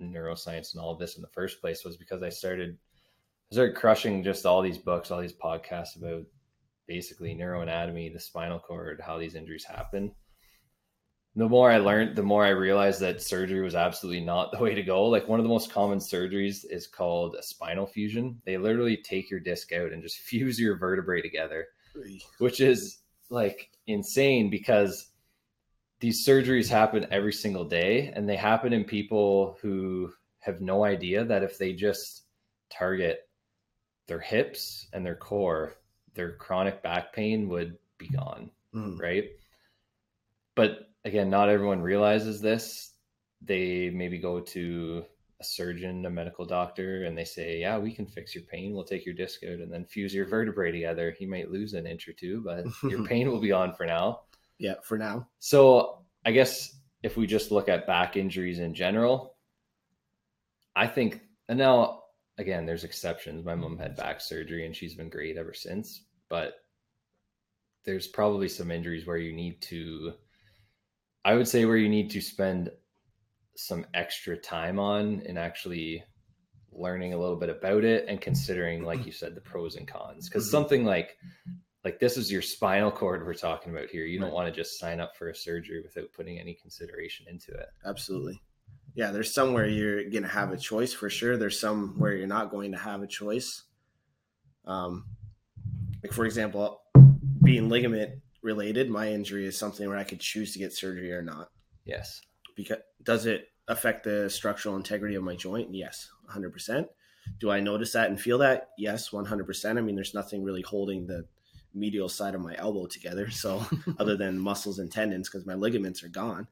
neuroscience 0.00 0.74
and 0.74 0.80
all 0.80 0.92
of 0.92 0.98
this 0.98 1.16
in 1.16 1.22
the 1.22 1.28
first 1.28 1.60
place 1.60 1.82
was 1.84 1.96
because 1.96 2.22
i 2.22 2.28
started 2.28 2.78
I 3.50 3.54
started 3.54 3.76
crushing 3.76 4.22
just 4.24 4.44
all 4.44 4.60
these 4.60 4.78
books 4.78 5.10
all 5.10 5.20
these 5.20 5.32
podcasts 5.32 5.96
about 5.96 6.24
basically 6.86 7.34
neuroanatomy 7.34 8.12
the 8.12 8.20
spinal 8.20 8.58
cord 8.58 9.00
how 9.04 9.18
these 9.18 9.34
injuries 9.34 9.64
happen 9.64 10.12
the 11.36 11.48
more 11.48 11.70
I 11.70 11.76
learned, 11.76 12.16
the 12.16 12.22
more 12.22 12.44
I 12.44 12.50
realized 12.50 13.00
that 13.00 13.22
surgery 13.22 13.60
was 13.60 13.74
absolutely 13.74 14.24
not 14.24 14.52
the 14.52 14.58
way 14.58 14.74
to 14.74 14.82
go. 14.82 15.04
Like 15.04 15.28
one 15.28 15.38
of 15.38 15.44
the 15.44 15.50
most 15.50 15.70
common 15.70 15.98
surgeries 15.98 16.64
is 16.68 16.86
called 16.86 17.34
a 17.34 17.42
spinal 17.42 17.86
fusion. 17.86 18.40
They 18.46 18.56
literally 18.56 18.96
take 18.96 19.30
your 19.30 19.40
disc 19.40 19.70
out 19.74 19.92
and 19.92 20.02
just 20.02 20.18
fuse 20.20 20.58
your 20.58 20.78
vertebrae 20.78 21.20
together, 21.20 21.66
which 22.38 22.60
is 22.60 23.00
like 23.28 23.70
insane 23.86 24.48
because 24.48 25.10
these 26.00 26.26
surgeries 26.26 26.70
happen 26.70 27.06
every 27.10 27.34
single 27.34 27.64
day 27.64 28.12
and 28.14 28.26
they 28.26 28.36
happen 28.36 28.72
in 28.72 28.84
people 28.84 29.58
who 29.60 30.10
have 30.40 30.62
no 30.62 30.84
idea 30.84 31.22
that 31.24 31.42
if 31.42 31.58
they 31.58 31.74
just 31.74 32.22
target 32.70 33.28
their 34.06 34.20
hips 34.20 34.86
and 34.94 35.04
their 35.04 35.16
core, 35.16 35.74
their 36.14 36.32
chronic 36.32 36.82
back 36.82 37.12
pain 37.12 37.46
would 37.48 37.76
be 37.98 38.08
gone, 38.08 38.50
mm. 38.74 38.98
right? 38.98 39.24
But 40.54 40.88
again, 41.06 41.30
not 41.30 41.48
everyone 41.48 41.80
realizes 41.80 42.40
this. 42.40 42.92
They 43.40 43.90
maybe 43.90 44.18
go 44.18 44.40
to 44.40 45.04
a 45.40 45.44
surgeon, 45.44 46.04
a 46.04 46.10
medical 46.10 46.44
doctor, 46.44 47.04
and 47.04 47.16
they 47.16 47.24
say, 47.24 47.60
Yeah, 47.60 47.78
we 47.78 47.92
can 47.92 48.06
fix 48.06 48.34
your 48.34 48.44
pain. 48.44 48.74
We'll 48.74 48.84
take 48.84 49.06
your 49.06 49.14
disc 49.14 49.42
out 49.44 49.60
and 49.60 49.72
then 49.72 49.84
fuse 49.84 50.12
your 50.12 50.26
vertebrae 50.26 50.72
together. 50.72 51.14
You 51.18 51.30
might 51.30 51.50
lose 51.50 51.74
an 51.74 51.86
inch 51.86 52.08
or 52.08 52.12
two, 52.12 52.42
but 52.44 52.66
your 52.90 53.04
pain 53.04 53.30
will 53.30 53.40
be 53.40 53.52
on 53.52 53.72
for 53.72 53.86
now. 53.86 54.22
Yeah, 54.58 54.74
for 54.82 54.98
now. 54.98 55.28
So 55.38 56.04
I 56.24 56.32
guess 56.32 56.74
if 57.02 57.16
we 57.16 57.26
just 57.26 57.52
look 57.52 57.68
at 57.68 57.86
back 57.86 58.16
injuries 58.16 58.58
in 58.58 58.74
general, 58.74 59.36
I 60.74 60.88
think, 60.88 61.20
and 61.48 61.58
now 61.58 62.02
again, 62.38 62.66
there's 62.66 62.84
exceptions. 62.84 63.44
My 63.44 63.54
mom 63.54 63.78
had 63.78 63.96
back 63.96 64.20
surgery 64.20 64.66
and 64.66 64.74
she's 64.74 64.94
been 64.94 65.08
great 65.08 65.36
ever 65.36 65.54
since, 65.54 66.02
but 66.28 66.54
there's 67.84 68.08
probably 68.08 68.48
some 68.48 68.70
injuries 68.70 69.06
where 69.06 69.16
you 69.16 69.32
need 69.32 69.62
to 69.62 70.14
I 71.26 71.34
would 71.34 71.48
say 71.48 71.64
where 71.64 71.76
you 71.76 71.88
need 71.88 72.08
to 72.10 72.20
spend 72.20 72.70
some 73.56 73.84
extra 73.94 74.36
time 74.36 74.78
on 74.78 75.24
and 75.26 75.36
actually 75.36 76.04
learning 76.70 77.14
a 77.14 77.18
little 77.18 77.34
bit 77.34 77.48
about 77.48 77.82
it 77.82 78.04
and 78.06 78.20
considering 78.20 78.84
like 78.84 79.04
you 79.04 79.10
said 79.10 79.34
the 79.34 79.40
pros 79.40 79.74
and 79.74 79.88
cons. 79.88 80.28
Because 80.28 80.44
mm-hmm. 80.44 80.52
something 80.52 80.84
like 80.84 81.18
like 81.84 81.98
this 81.98 82.16
is 82.16 82.30
your 82.30 82.42
spinal 82.42 82.92
cord 82.92 83.26
we're 83.26 83.34
talking 83.34 83.72
about 83.72 83.90
here. 83.90 84.04
You 84.04 84.20
don't 84.20 84.32
want 84.32 84.46
to 84.46 84.54
just 84.54 84.78
sign 84.78 85.00
up 85.00 85.16
for 85.16 85.28
a 85.30 85.34
surgery 85.34 85.82
without 85.82 86.12
putting 86.12 86.38
any 86.38 86.54
consideration 86.54 87.26
into 87.28 87.50
it. 87.50 87.66
Absolutely. 87.84 88.40
Yeah 88.94 89.10
there's 89.10 89.34
somewhere 89.34 89.66
you're 89.66 90.08
going 90.08 90.22
to 90.22 90.28
have 90.28 90.52
a 90.52 90.56
choice 90.56 90.92
for 90.92 91.10
sure. 91.10 91.36
There's 91.36 91.58
some 91.58 91.98
where 91.98 92.14
you're 92.14 92.28
not 92.28 92.52
going 92.52 92.70
to 92.70 92.78
have 92.78 93.02
a 93.02 93.08
choice. 93.08 93.64
Um 94.64 95.06
like 96.04 96.12
for 96.12 96.24
example 96.24 96.82
being 97.42 97.68
ligament 97.68 98.20
related, 98.46 98.88
my 98.88 99.12
injury 99.12 99.46
is 99.46 99.58
something 99.58 99.86
where 99.86 99.98
I 99.98 100.04
could 100.04 100.20
choose 100.20 100.52
to 100.52 100.58
get 100.58 100.72
surgery 100.72 101.12
or 101.12 101.20
not. 101.20 101.50
Yes. 101.84 102.22
Because 102.54 102.78
does 103.02 103.26
it 103.26 103.48
affect 103.68 104.04
the 104.04 104.30
structural 104.30 104.76
integrity 104.76 105.16
of 105.16 105.24
my 105.24 105.36
joint? 105.36 105.74
Yes, 105.74 106.08
100%. 106.30 106.86
Do 107.40 107.50
I 107.50 107.60
notice 107.60 107.92
that 107.92 108.08
and 108.08 108.18
feel 108.18 108.38
that? 108.38 108.70
Yes, 108.78 109.10
100%. 109.10 109.76
I 109.76 109.80
mean, 109.80 109.96
there's 109.96 110.14
nothing 110.14 110.44
really 110.44 110.62
holding 110.62 111.06
the 111.06 111.26
medial 111.74 112.08
side 112.08 112.34
of 112.34 112.40
my 112.40 112.54
elbow 112.56 112.86
together. 112.86 113.28
So, 113.30 113.66
other 113.98 114.16
than 114.16 114.38
muscles 114.38 114.78
and 114.78 114.90
tendons, 114.90 115.28
because 115.28 115.44
my 115.44 115.54
ligaments 115.54 116.02
are 116.02 116.08
gone. 116.08 116.46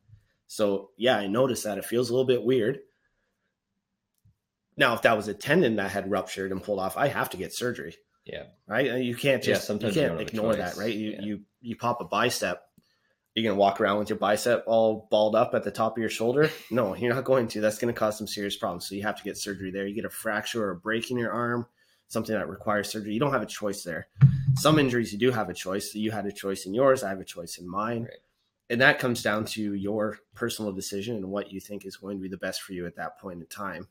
So, 0.46 0.90
yeah, 0.98 1.16
I 1.16 1.28
notice 1.28 1.62
that. 1.62 1.78
It 1.78 1.86
feels 1.86 2.10
a 2.10 2.12
little 2.12 2.26
bit 2.26 2.44
weird. 2.44 2.80
Now, 4.76 4.94
if 4.94 5.02
that 5.02 5.16
was 5.16 5.28
a 5.28 5.34
tendon 5.34 5.76
that 5.76 5.92
had 5.92 6.10
ruptured 6.10 6.50
and 6.50 6.62
pulled 6.62 6.80
off, 6.80 6.96
I 6.96 7.06
have 7.06 7.30
to 7.30 7.36
get 7.36 7.54
surgery. 7.54 7.96
Yeah. 8.24 8.44
Right. 8.66 8.90
Uh, 8.90 8.96
you 8.96 9.14
can't 9.14 9.42
just 9.42 9.68
yeah, 9.68 9.74
you 9.74 9.92
can't 9.92 10.14
you 10.14 10.18
ignore 10.18 10.56
that, 10.56 10.76
right? 10.76 10.94
You 10.94 11.10
yeah. 11.10 11.20
you 11.20 11.40
you 11.60 11.76
pop 11.76 12.00
a 12.00 12.04
bicep. 12.04 12.62
You're 13.34 13.50
gonna 13.50 13.58
walk 13.58 13.80
around 13.80 13.98
with 13.98 14.08
your 14.08 14.18
bicep 14.18 14.64
all 14.66 15.08
balled 15.10 15.34
up 15.34 15.54
at 15.54 15.64
the 15.64 15.70
top 15.70 15.96
of 15.96 16.00
your 16.00 16.10
shoulder. 16.10 16.50
No, 16.70 16.94
you're 16.94 17.14
not 17.14 17.24
going 17.24 17.48
to. 17.48 17.60
That's 17.60 17.78
gonna 17.78 17.92
cause 17.92 18.16
some 18.16 18.26
serious 18.26 18.56
problems. 18.56 18.88
So 18.88 18.94
you 18.94 19.02
have 19.02 19.16
to 19.16 19.24
get 19.24 19.36
surgery 19.36 19.70
there. 19.70 19.86
You 19.86 19.94
get 19.94 20.04
a 20.04 20.10
fracture 20.10 20.64
or 20.64 20.70
a 20.70 20.76
break 20.76 21.10
in 21.10 21.18
your 21.18 21.32
arm, 21.32 21.66
something 22.08 22.34
that 22.34 22.48
requires 22.48 22.88
surgery. 22.88 23.12
You 23.12 23.20
don't 23.20 23.32
have 23.32 23.42
a 23.42 23.46
choice 23.46 23.82
there. 23.82 24.08
Some 24.56 24.78
injuries 24.78 25.12
you 25.12 25.18
do 25.18 25.30
have 25.30 25.50
a 25.50 25.54
choice. 25.54 25.94
You 25.94 26.10
had 26.10 26.26
a 26.26 26.32
choice 26.32 26.64
in 26.64 26.74
yours. 26.74 27.02
I 27.02 27.10
have 27.10 27.20
a 27.20 27.24
choice 27.24 27.58
in 27.58 27.68
mine. 27.68 28.02
Right. 28.02 28.18
And 28.70 28.80
that 28.80 28.98
comes 28.98 29.22
down 29.22 29.44
to 29.46 29.74
your 29.74 30.18
personal 30.34 30.72
decision 30.72 31.16
and 31.16 31.26
what 31.30 31.52
you 31.52 31.60
think 31.60 31.84
is 31.84 31.96
going 31.96 32.16
to 32.16 32.22
be 32.22 32.28
the 32.28 32.38
best 32.38 32.62
for 32.62 32.72
you 32.72 32.86
at 32.86 32.96
that 32.96 33.18
point 33.18 33.40
in 33.40 33.46
time. 33.46 33.88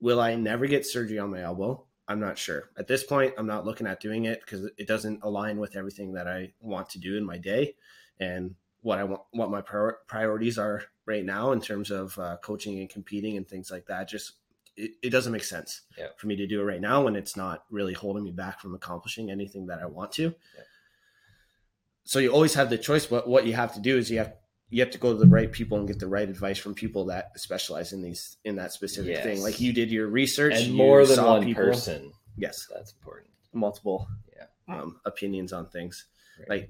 Will 0.00 0.20
I 0.20 0.36
never 0.36 0.66
get 0.66 0.86
surgery 0.86 1.18
on 1.18 1.30
my 1.30 1.42
elbow? 1.42 1.84
I'm 2.08 2.20
not 2.20 2.38
sure. 2.38 2.70
At 2.78 2.86
this 2.86 3.02
point, 3.02 3.34
I'm 3.36 3.46
not 3.46 3.64
looking 3.64 3.86
at 3.86 4.00
doing 4.00 4.26
it 4.26 4.40
because 4.40 4.68
it 4.76 4.86
doesn't 4.86 5.22
align 5.22 5.58
with 5.58 5.76
everything 5.76 6.12
that 6.12 6.28
I 6.28 6.52
want 6.60 6.88
to 6.90 6.98
do 7.00 7.16
in 7.16 7.24
my 7.24 7.38
day 7.38 7.74
and 8.20 8.54
what 8.82 8.98
I 8.98 9.04
want, 9.04 9.22
what 9.32 9.50
my 9.50 9.60
prior- 9.60 9.98
priorities 10.06 10.58
are 10.58 10.84
right 11.04 11.24
now 11.24 11.52
in 11.52 11.60
terms 11.60 11.90
of 11.90 12.16
uh, 12.18 12.36
coaching 12.42 12.78
and 12.78 12.88
competing 12.88 13.36
and 13.36 13.48
things 13.48 13.70
like 13.70 13.86
that. 13.86 14.08
Just 14.08 14.34
it, 14.76 14.92
it 15.02 15.10
doesn't 15.10 15.32
make 15.32 15.42
sense 15.42 15.82
yeah. 15.98 16.08
for 16.16 16.28
me 16.28 16.36
to 16.36 16.46
do 16.46 16.60
it 16.60 16.64
right 16.64 16.80
now 16.80 17.02
when 17.02 17.16
it's 17.16 17.36
not 17.36 17.64
really 17.70 17.94
holding 17.94 18.22
me 18.22 18.30
back 18.30 18.60
from 18.60 18.74
accomplishing 18.74 19.30
anything 19.30 19.66
that 19.66 19.80
I 19.80 19.86
want 19.86 20.12
to. 20.12 20.22
Yeah. 20.22 20.62
So 22.04 22.20
you 22.20 22.30
always 22.30 22.54
have 22.54 22.70
the 22.70 22.78
choice, 22.78 23.06
but 23.06 23.28
what 23.28 23.46
you 23.46 23.54
have 23.54 23.74
to 23.74 23.80
do 23.80 23.98
is 23.98 24.10
you 24.10 24.18
have 24.18 24.34
you 24.68 24.80
have 24.80 24.90
to 24.90 24.98
go 24.98 25.12
to 25.12 25.18
the 25.18 25.26
right 25.26 25.50
people 25.50 25.78
and 25.78 25.86
get 25.86 25.98
the 25.98 26.08
right 26.08 26.28
advice 26.28 26.58
from 26.58 26.74
people 26.74 27.06
that 27.06 27.38
specialize 27.38 27.92
in 27.92 28.02
these 28.02 28.36
in 28.44 28.56
that 28.56 28.72
specific 28.72 29.12
yes. 29.12 29.24
thing. 29.24 29.42
Like 29.42 29.60
you 29.60 29.72
did 29.72 29.90
your 29.90 30.08
research 30.08 30.54
and 30.54 30.74
more 30.74 31.06
than 31.06 31.24
one 31.24 31.44
people. 31.44 31.64
person. 31.64 32.12
Yes, 32.36 32.66
that's 32.74 32.92
important. 32.92 33.30
Multiple 33.52 34.08
yeah. 34.36 34.74
um, 34.74 35.00
opinions 35.04 35.52
on 35.52 35.68
things. 35.68 36.06
Right. 36.38 36.48
Like 36.48 36.68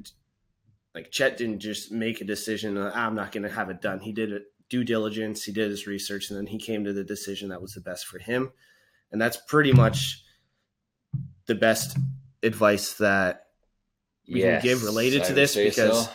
like 0.95 1.11
Chett 1.11 1.37
didn't 1.39 1.61
just 1.61 1.91
make 1.91 2.21
a 2.21 2.25
decision. 2.25 2.77
Uh, 2.77 2.93
I'm 2.95 3.15
not 3.15 3.33
going 3.33 3.43
to 3.45 3.51
have 3.51 3.71
it 3.71 3.81
done. 3.81 4.01
He 4.01 4.13
did 4.13 4.33
it 4.33 4.43
due 4.69 4.85
diligence. 4.85 5.45
He 5.45 5.53
did 5.53 5.71
his 5.71 5.87
research, 5.87 6.31
and 6.31 6.39
then 6.39 6.47
he 6.47 6.59
came 6.59 6.85
to 6.85 6.93
the 6.93 7.05
decision 7.05 7.49
that 7.49 7.63
was 7.63 7.73
the 7.73 7.81
best 7.81 8.07
for 8.07 8.19
him. 8.19 8.53
And 9.11 9.21
that's 9.21 9.37
pretty 9.37 9.73
much 9.73 10.23
the 11.47 11.55
best 11.55 11.97
advice 12.43 12.95
that 12.95 13.47
we 14.29 14.41
yes, 14.41 14.61
can 14.61 14.71
give 14.71 14.85
related 14.85 15.25
to 15.25 15.33
this 15.33 15.55
because. 15.55 16.07
So 16.07 16.13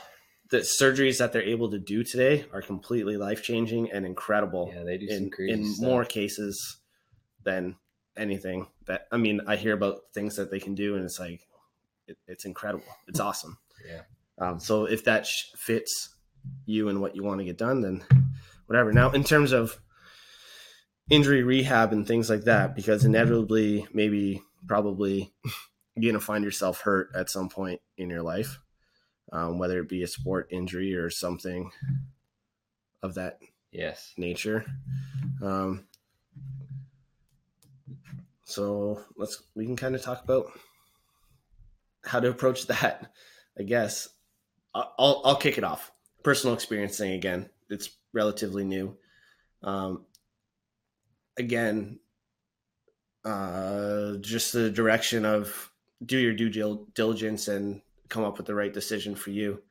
the 0.51 0.59
surgeries 0.59 1.17
that 1.17 1.31
they're 1.31 1.41
able 1.41 1.71
to 1.71 1.79
do 1.79 2.03
today 2.03 2.45
are 2.53 2.61
completely 2.61 3.17
life 3.17 3.41
changing 3.41 3.91
and 3.91 4.05
incredible. 4.05 4.71
Yeah, 4.73 4.83
they 4.83 4.97
do 4.97 5.07
in, 5.09 5.31
in 5.47 5.75
more 5.79 6.05
cases 6.05 6.77
than 7.43 7.77
anything 8.17 8.67
that 8.85 9.07
I 9.11 9.17
mean. 9.17 9.41
I 9.47 9.55
hear 9.55 9.73
about 9.73 10.01
things 10.13 10.35
that 10.35 10.51
they 10.51 10.59
can 10.59 10.75
do, 10.75 10.95
and 10.95 11.05
it's 11.05 11.19
like 11.19 11.47
it, 12.07 12.17
it's 12.27 12.45
incredible. 12.45 12.85
It's 13.07 13.19
awesome. 13.21 13.57
Yeah. 13.87 14.01
Um, 14.37 14.59
so 14.59 14.85
if 14.85 15.05
that 15.05 15.25
fits 15.55 16.15
you 16.65 16.89
and 16.89 17.01
what 17.01 17.15
you 17.15 17.23
want 17.23 17.39
to 17.39 17.45
get 17.45 17.57
done, 17.57 17.81
then 17.81 18.03
whatever. 18.65 18.91
Now, 18.91 19.11
in 19.11 19.23
terms 19.23 19.53
of 19.53 19.79
injury 21.09 21.43
rehab 21.43 21.93
and 21.93 22.07
things 22.07 22.29
like 22.29 22.43
that 22.43 22.75
because 22.75 23.03
inevitably 23.03 23.85
maybe 23.93 24.41
probably 24.67 25.33
you're 25.95 26.11
going 26.11 26.19
to 26.19 26.25
find 26.25 26.43
yourself 26.43 26.81
hurt 26.81 27.09
at 27.15 27.29
some 27.29 27.49
point 27.49 27.81
in 27.97 28.09
your 28.09 28.21
life 28.21 28.59
um, 29.31 29.57
whether 29.57 29.79
it 29.79 29.89
be 29.89 30.03
a 30.03 30.07
sport 30.07 30.47
injury 30.51 30.93
or 30.95 31.09
something 31.09 31.71
of 33.01 33.15
that 33.15 33.39
yes. 33.71 34.13
nature. 34.17 34.65
Um, 35.41 35.85
so 38.43 39.01
let's 39.15 39.43
we 39.55 39.65
can 39.65 39.75
kind 39.77 39.95
of 39.95 40.01
talk 40.01 40.23
about 40.23 40.51
how 42.03 42.19
to 42.19 42.29
approach 42.29 42.67
that 42.67 43.11
i 43.57 43.63
guess. 43.63 44.09
I'll 44.73 45.21
i'll 45.25 45.35
kick 45.35 45.57
it 45.57 45.63
off. 45.63 45.91
Personal 46.23 46.53
experience 46.53 46.97
thing 46.97 47.13
again. 47.13 47.49
It's 47.69 47.89
relatively 48.13 48.63
new. 48.63 48.97
Um, 49.63 50.05
again, 51.37 51.99
uh, 53.25 54.15
just 54.21 54.53
the 54.53 54.69
direction 54.69 55.25
of 55.25 55.71
do 56.05 56.17
your 56.17 56.33
due 56.33 56.87
diligence 56.93 57.47
and 57.47 57.81
come 58.11 58.23
up 58.23 58.37
with 58.37 58.45
the 58.45 58.55
right 58.55 58.73
decision 58.73 59.15
for 59.15 59.31
you. 59.31 59.61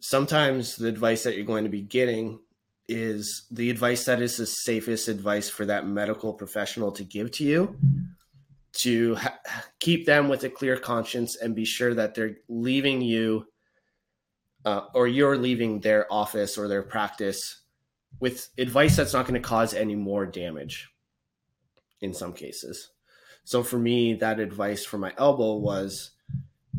Sometimes 0.00 0.76
the 0.76 0.88
advice 0.88 1.22
that 1.22 1.36
you're 1.36 1.46
going 1.46 1.64
to 1.64 1.70
be 1.70 1.82
getting 1.82 2.40
is 2.88 3.46
the 3.50 3.70
advice 3.70 4.04
that 4.04 4.20
is 4.20 4.36
the 4.36 4.46
safest 4.46 5.08
advice 5.08 5.48
for 5.48 5.66
that 5.66 5.86
medical 5.86 6.32
professional 6.32 6.92
to 6.92 7.04
give 7.04 7.30
to 7.32 7.44
you 7.44 7.76
to 8.72 9.14
ha- 9.16 9.38
keep 9.80 10.06
them 10.06 10.28
with 10.28 10.44
a 10.44 10.50
clear 10.50 10.76
conscience 10.76 11.36
and 11.36 11.54
be 11.54 11.64
sure 11.64 11.94
that 11.94 12.14
they're 12.14 12.36
leaving 12.48 13.00
you 13.00 13.46
uh, 14.64 14.82
or 14.94 15.08
you're 15.08 15.38
leaving 15.38 15.80
their 15.80 16.12
office 16.12 16.58
or 16.58 16.68
their 16.68 16.82
practice 16.82 17.62
with 18.20 18.50
advice 18.58 18.96
that's 18.96 19.12
not 19.12 19.26
going 19.26 19.40
to 19.40 19.48
cause 19.48 19.74
any 19.74 19.94
more 19.94 20.26
damage 20.26 20.88
in 22.00 22.12
some 22.12 22.32
cases. 22.32 22.90
So 23.44 23.62
for 23.62 23.78
me, 23.78 24.14
that 24.14 24.40
advice 24.40 24.84
for 24.84 24.98
my 24.98 25.12
elbow 25.16 25.54
was 25.54 26.10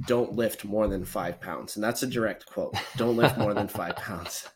don't 0.06 0.34
lift 0.34 0.66
more 0.66 0.88
than 0.88 1.06
five 1.06 1.42
pounds. 1.42 1.76
And 1.76 1.84
that's 1.84 2.04
a 2.04 2.08
direct 2.08 2.46
quote. 2.46 2.76
Don't 2.98 3.18
lift 3.18 3.38
more 3.38 3.54
than 3.54 3.68
five 3.68 3.96
pounds. 3.98 4.48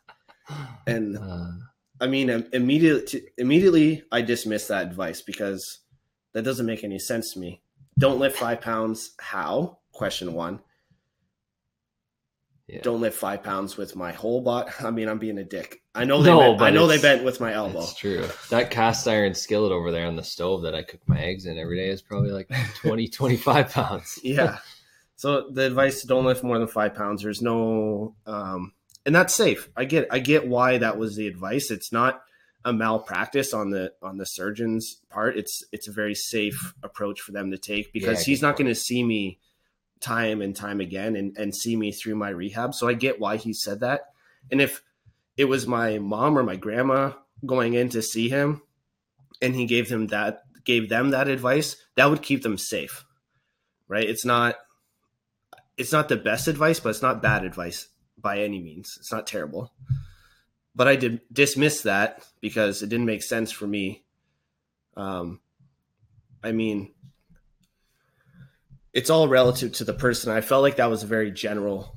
And 0.86 1.18
uh, 1.18 1.52
I 2.00 2.08
mean, 2.08 2.30
immediately, 2.54 3.24
immediately 3.38 4.04
I 4.12 4.22
dismissed 4.22 4.68
that 4.68 4.88
advice 4.88 5.22
because 5.22 5.80
that 6.34 6.44
doesn't 6.44 6.66
make 6.66 6.84
any 6.84 7.00
sense 7.00 7.34
to 7.34 7.40
me. 7.40 7.62
Don't 7.98 8.20
lift 8.20 8.38
five 8.38 8.62
pounds. 8.62 9.12
How? 9.20 9.80
Question 9.92 10.34
one. 10.34 10.62
Yeah. 12.68 12.82
Don't 12.84 13.02
lift 13.02 13.18
five 13.18 13.44
pounds 13.44 13.76
with 13.76 13.98
my 13.98 14.14
whole 14.14 14.42
body. 14.42 14.72
I 14.80 14.92
mean, 14.92 15.10
I'm 15.10 15.20
being 15.20 15.38
a 15.38 15.44
dick. 15.44 15.82
I 15.94 16.06
know 16.06 16.24
they 16.24 16.30
no, 16.30 16.52
bent, 16.52 16.62
I 16.62 16.70
know 16.70 16.88
they 16.88 17.02
bent 17.02 17.24
with 17.26 17.42
my 17.42 17.52
elbow. 17.52 17.82
It's 17.82 17.96
true. 17.96 18.26
That 18.50 18.72
cast 18.72 19.08
iron 19.08 19.34
skillet 19.34 19.74
over 19.74 19.92
there 19.92 20.08
on 20.08 20.16
the 20.16 20.24
stove 20.24 20.62
that 20.62 20.74
I 20.74 20.84
cook 20.84 21.02
my 21.06 21.20
eggs 21.20 21.46
in 21.46 21.58
every 21.58 21.78
day 21.78 21.90
is 21.90 22.02
probably 22.02 22.32
like 22.32 22.50
20, 22.76 23.10
25 23.10 23.72
pounds. 23.72 24.20
yeah. 24.24 24.60
So 25.22 25.52
the 25.52 25.68
advice: 25.68 26.02
don't 26.02 26.26
lift 26.26 26.44
more 26.44 26.58
than 26.58 26.68
five 26.68 26.96
pounds. 26.96 27.22
There's 27.22 27.44
no, 27.44 28.16
um, 28.26 28.74
and 29.06 29.14
that's 29.14 29.36
safe. 29.36 29.70
I 29.78 29.86
get, 29.86 30.08
I 30.10 30.18
get 30.18 30.48
why 30.48 30.80
that 30.80 30.98
was 30.98 31.16
the 31.16 31.28
advice. 31.28 31.70
It's 31.70 31.92
not 31.92 32.24
a 32.66 32.74
malpractice 32.74 33.54
on 33.54 33.70
the 33.70 33.94
on 34.02 34.18
the 34.18 34.26
surgeon's 34.26 35.00
part. 35.12 35.38
It's 35.38 35.64
it's 35.72 35.88
a 35.88 35.92
very 35.92 36.16
safe 36.16 36.74
approach 36.82 37.22
for 37.22 37.34
them 37.34 37.52
to 37.52 37.60
take 37.60 37.94
because 37.94 38.22
yeah, 38.22 38.32
he's 38.32 38.42
not 38.42 38.58
going 38.58 38.70
to 38.70 38.74
see 38.74 39.04
me 39.04 39.38
time 40.00 40.42
and 40.42 40.56
time 40.56 40.82
again 40.82 41.16
and, 41.16 41.38
and 41.38 41.56
see 41.56 41.76
me 41.76 41.92
through 41.92 42.16
my 42.16 42.30
rehab. 42.30 42.74
So 42.74 42.88
I 42.88 42.94
get 42.94 43.20
why 43.20 43.38
he 43.38 43.54
said 43.54 43.82
that. 43.82 44.06
And 44.50 44.60
if 44.60 44.82
it 45.38 45.46
was 45.46 45.68
my 45.68 46.00
mom 46.00 46.36
or 46.36 46.42
my 46.42 46.56
grandma 46.56 47.12
going 47.46 47.76
in 47.76 47.90
to 47.90 48.02
see 48.02 48.28
him 48.28 48.64
and 49.40 49.54
he 49.54 49.68
gave 49.68 49.88
them 49.88 50.08
that 50.08 50.42
gave 50.66 50.90
them 50.90 51.12
that 51.12 51.28
advice, 51.28 51.76
that 51.96 52.10
would 52.10 52.24
keep 52.24 52.42
them 52.42 52.58
safe. 52.58 53.06
Right? 53.88 54.10
It's 54.10 54.26
not 54.26 54.56
it's 55.82 55.92
not 55.92 56.10
the 56.10 56.16
best 56.16 56.48
advice, 56.48 56.80
but 56.80 56.90
it's 56.90 57.02
not 57.02 57.22
bad 57.22 57.44
advice 57.44 57.88
by 58.18 58.40
any 58.40 58.62
means. 58.62 58.98
It's 59.00 59.12
not 59.12 59.26
terrible. 59.26 59.74
But 60.76 60.88
I 60.88 60.96
did 60.96 61.22
dismiss 61.34 61.82
that 61.82 62.24
because 62.40 62.82
it 62.82 62.88
didn't 62.88 63.08
make 63.08 63.24
sense 63.24 63.52
for 63.52 63.68
me. 63.68 64.04
Um 64.96 65.42
I 66.44 66.52
mean, 66.52 66.94
it's 68.94 69.10
all 69.10 69.28
relative 69.28 69.74
to 69.74 69.84
the 69.84 69.94
person. 69.94 70.32
I 70.32 70.42
felt 70.42 70.64
like 70.64 70.78
that 70.78 70.90
was 70.90 71.04
a 71.04 71.08
very 71.08 71.32
general 71.32 71.96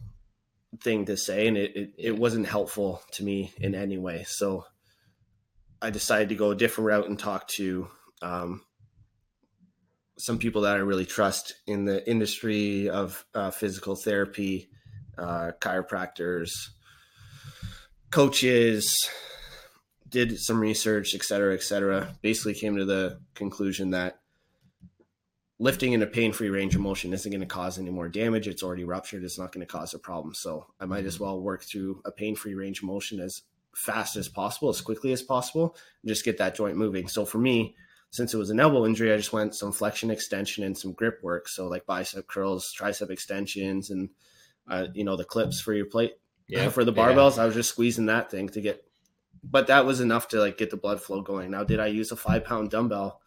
thing 0.82 1.06
to 1.06 1.16
say, 1.16 1.46
and 1.46 1.56
it, 1.56 1.76
it, 1.76 1.94
it 1.96 2.18
wasn't 2.18 2.46
helpful 2.46 3.02
to 3.12 3.24
me 3.24 3.54
in 3.58 3.74
any 3.74 3.96
way. 3.96 4.24
So 4.28 4.66
I 5.80 5.90
decided 5.90 6.28
to 6.28 6.34
go 6.34 6.50
a 6.50 6.56
different 6.56 6.88
route 6.88 7.08
and 7.08 7.18
talk 7.18 7.48
to 7.56 7.88
um, 8.20 8.62
some 10.16 10.38
people 10.38 10.62
that 10.62 10.76
I 10.76 10.78
really 10.78 11.06
trust 11.06 11.54
in 11.66 11.84
the 11.84 12.08
industry 12.08 12.88
of 12.88 13.24
uh, 13.34 13.50
physical 13.50 13.96
therapy, 13.96 14.68
uh, 15.18 15.52
chiropractors, 15.60 16.50
coaches, 18.10 18.96
did 20.08 20.38
some 20.38 20.60
research, 20.60 21.14
et 21.14 21.22
cetera, 21.22 21.54
et 21.54 21.62
cetera. 21.62 22.14
Basically 22.22 22.54
came 22.54 22.76
to 22.76 22.84
the 22.84 23.18
conclusion 23.34 23.90
that 23.90 24.20
lifting 25.58 25.92
in 25.92 26.02
a 26.02 26.06
pain-free 26.06 26.50
range 26.50 26.74
of 26.76 26.80
motion 26.80 27.12
isn't 27.12 27.30
going 27.30 27.40
to 27.40 27.46
cause 27.46 27.78
any 27.78 27.90
more 27.90 28.08
damage. 28.08 28.46
It's 28.46 28.62
already 28.62 28.84
ruptured. 28.84 29.24
It's 29.24 29.38
not 29.38 29.50
going 29.50 29.66
to 29.66 29.72
cause 29.72 29.94
a 29.94 29.98
problem. 29.98 30.34
So 30.34 30.66
I 30.78 30.84
might 30.84 31.04
as 31.04 31.14
mm-hmm. 31.14 31.24
well 31.24 31.40
work 31.40 31.64
through 31.64 32.02
a 32.04 32.12
pain-free 32.12 32.54
range 32.54 32.78
of 32.78 32.84
motion 32.84 33.18
as 33.18 33.42
fast 33.74 34.14
as 34.14 34.28
possible, 34.28 34.68
as 34.68 34.80
quickly 34.80 35.12
as 35.12 35.22
possible, 35.22 35.76
and 36.02 36.08
just 36.08 36.24
get 36.24 36.38
that 36.38 36.54
joint 36.54 36.76
moving. 36.76 37.08
So 37.08 37.24
for 37.24 37.38
me, 37.38 37.74
since 38.14 38.32
it 38.32 38.38
was 38.38 38.50
an 38.50 38.60
elbow 38.60 38.86
injury, 38.86 39.12
I 39.12 39.16
just 39.16 39.32
went 39.32 39.56
some 39.56 39.72
flexion 39.72 40.10
extension 40.10 40.62
and 40.62 40.78
some 40.78 40.92
grip 40.92 41.18
work. 41.20 41.48
So 41.48 41.66
like 41.66 41.84
bicep 41.84 42.28
curls, 42.28 42.72
tricep 42.72 43.10
extensions, 43.10 43.90
and 43.90 44.10
uh, 44.68 44.86
you 44.94 45.02
know 45.04 45.16
the 45.16 45.24
clips 45.24 45.60
for 45.60 45.74
your 45.74 45.86
plate. 45.86 46.12
Yeah, 46.46 46.68
for 46.68 46.84
the 46.84 46.92
barbells, 46.92 47.38
yeah. 47.38 47.44
I 47.44 47.46
was 47.46 47.54
just 47.54 47.70
squeezing 47.70 48.04
that 48.06 48.30
thing 48.30 48.50
to 48.50 48.60
get. 48.60 48.84
But 49.42 49.68
that 49.68 49.86
was 49.86 50.00
enough 50.00 50.28
to 50.28 50.40
like 50.40 50.58
get 50.58 50.68
the 50.68 50.76
blood 50.76 51.00
flow 51.00 51.22
going. 51.22 51.50
Now, 51.50 51.64
did 51.64 51.80
I 51.80 51.86
use 51.86 52.12
a 52.12 52.16
five 52.16 52.44
pound 52.44 52.68
dumbbell? 52.68 53.22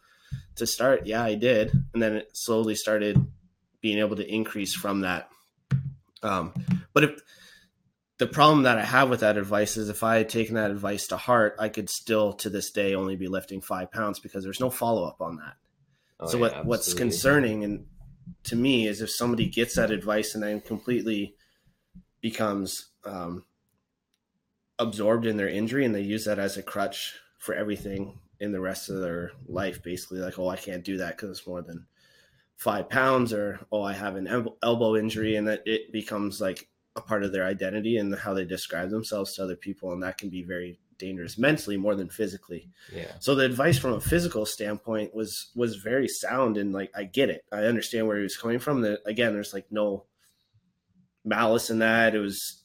to 0.56 0.66
start, 0.66 1.06
yeah, 1.06 1.22
I 1.22 1.34
did, 1.34 1.72
and 1.92 2.02
then 2.02 2.16
it 2.16 2.36
slowly 2.36 2.74
started 2.74 3.24
being 3.80 3.98
able 3.98 4.16
to 4.16 4.26
increase 4.26 4.74
from 4.74 5.00
that. 5.00 5.30
Um, 6.22 6.52
but 6.92 7.04
if 7.04 7.20
the 8.18 8.26
problem 8.26 8.64
that 8.64 8.78
I 8.78 8.84
have 8.84 9.08
with 9.08 9.20
that 9.20 9.36
advice 9.36 9.76
is 9.76 9.88
if 9.88 10.02
I 10.02 10.16
had 10.16 10.28
taken 10.28 10.56
that 10.56 10.72
advice 10.72 11.06
to 11.08 11.16
heart, 11.16 11.54
I 11.58 11.68
could 11.68 11.88
still 11.88 12.32
to 12.34 12.50
this 12.50 12.70
day 12.70 12.94
only 12.94 13.16
be 13.16 13.28
lifting 13.28 13.60
five 13.60 13.92
pounds 13.92 14.18
because 14.18 14.42
there's 14.42 14.60
no 14.60 14.70
follow 14.70 15.04
up 15.04 15.20
on 15.20 15.36
that. 15.36 15.54
Oh, 16.20 16.26
so 16.26 16.36
yeah, 16.36 16.40
what, 16.40 16.66
what's 16.66 16.94
concerning 16.94 17.62
and 17.62 17.86
to 18.44 18.56
me 18.56 18.88
is 18.88 19.00
if 19.00 19.10
somebody 19.10 19.48
gets 19.48 19.76
that 19.76 19.92
advice 19.92 20.34
and 20.34 20.42
then 20.42 20.60
completely 20.60 21.36
becomes 22.20 22.90
um, 23.04 23.44
absorbed 24.78 25.26
in 25.26 25.36
their 25.36 25.48
injury 25.48 25.84
and 25.84 25.94
they 25.94 26.00
use 26.00 26.24
that 26.24 26.40
as 26.40 26.56
a 26.56 26.62
crutch 26.62 27.14
for 27.38 27.54
everything 27.54 28.18
in 28.40 28.50
the 28.52 28.60
rest 28.60 28.88
of 28.88 29.00
their 29.00 29.30
life 29.46 29.82
basically 29.82 30.18
like 30.18 30.38
oh 30.38 30.48
i 30.48 30.56
can't 30.56 30.84
do 30.84 30.98
that 30.98 31.16
because 31.16 31.30
it's 31.30 31.46
more 31.46 31.62
than 31.62 31.86
five 32.56 32.88
pounds 32.88 33.32
or 33.32 33.58
oh 33.72 33.82
i 33.82 33.92
have 33.92 34.16
an 34.16 34.28
elbow 34.62 34.96
injury 34.96 35.36
and 35.36 35.48
that 35.48 35.62
it 35.66 35.92
becomes 35.92 36.40
like 36.40 36.68
a 36.96 37.00
part 37.00 37.22
of 37.22 37.32
their 37.32 37.44
identity 37.44 37.96
and 37.96 38.14
how 38.14 38.34
they 38.34 38.44
describe 38.44 38.90
themselves 38.90 39.34
to 39.34 39.42
other 39.42 39.56
people 39.56 39.92
and 39.92 40.02
that 40.02 40.18
can 40.18 40.28
be 40.28 40.42
very 40.42 40.78
dangerous 40.98 41.38
mentally 41.38 41.76
more 41.76 41.94
than 41.94 42.08
physically. 42.08 42.68
Yeah. 42.92 43.12
So 43.20 43.34
the 43.34 43.44
advice 43.44 43.78
from 43.78 43.92
a 43.92 44.00
physical 44.00 44.44
standpoint 44.44 45.14
was 45.14 45.50
was 45.54 45.76
very 45.76 46.08
sound 46.08 46.56
and 46.56 46.72
like 46.72 46.90
i 46.94 47.04
get 47.04 47.30
it. 47.30 47.44
I 47.52 47.64
understand 47.64 48.06
where 48.06 48.16
he 48.16 48.22
was 48.22 48.36
coming 48.36 48.58
from. 48.58 48.82
That 48.82 49.00
again 49.06 49.32
there's 49.32 49.54
like 49.54 49.66
no 49.70 50.06
malice 51.24 51.70
in 51.70 51.78
that. 51.78 52.14
It 52.14 52.20
was 52.20 52.64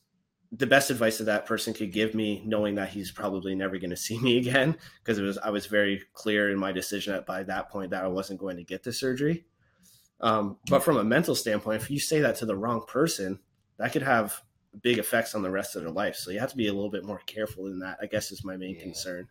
the 0.51 0.67
best 0.67 0.91
advice 0.91 1.17
that 1.17 1.23
that 1.25 1.47
person 1.47 1.73
could 1.73 1.91
give 1.91 2.13
me, 2.13 2.43
knowing 2.45 2.75
that 2.75 2.89
he's 2.89 3.11
probably 3.11 3.55
never 3.55 3.77
going 3.77 3.89
to 3.89 3.97
see 3.97 4.19
me 4.19 4.37
again, 4.47 4.77
because 5.03 5.17
it 5.17 5.23
was 5.23 5.37
I 5.37 5.49
was 5.49 5.65
very 5.65 6.01
clear 6.13 6.51
in 6.51 6.59
my 6.59 6.71
decision 6.71 7.13
that 7.13 7.25
by 7.25 7.43
that 7.43 7.69
point 7.69 7.91
that 7.91 8.03
I 8.03 8.07
wasn't 8.07 8.39
going 8.39 8.57
to 8.57 8.63
get 8.63 8.83
the 8.83 8.93
surgery. 8.93 9.45
Um, 10.21 10.57
but 10.69 10.83
from 10.83 10.97
a 10.97 11.03
mental 11.03 11.35
standpoint, 11.35 11.81
if 11.81 11.91
you 11.91 11.99
say 11.99 12.21
that 12.21 12.37
to 12.37 12.45
the 12.45 12.55
wrong 12.55 12.83
person, 12.87 13.39
that 13.83 13.91
could 13.91 14.01
have 14.01 14.41
big 14.81 14.97
effects 14.97 15.35
on 15.35 15.41
the 15.41 15.51
rest 15.51 15.75
of 15.75 15.83
their 15.83 15.91
life. 15.91 16.15
So 16.15 16.31
you 16.31 16.39
have 16.39 16.51
to 16.51 16.55
be 16.55 16.69
a 16.69 16.73
little 16.73 16.89
bit 16.89 17.03
more 17.03 17.19
careful 17.25 17.67
in 17.67 17.79
that. 17.79 17.97
I 18.01 18.05
guess 18.05 18.31
is 18.31 18.45
my 18.45 18.55
main 18.55 18.75
yeah. 18.75 18.81
concern. 18.81 19.27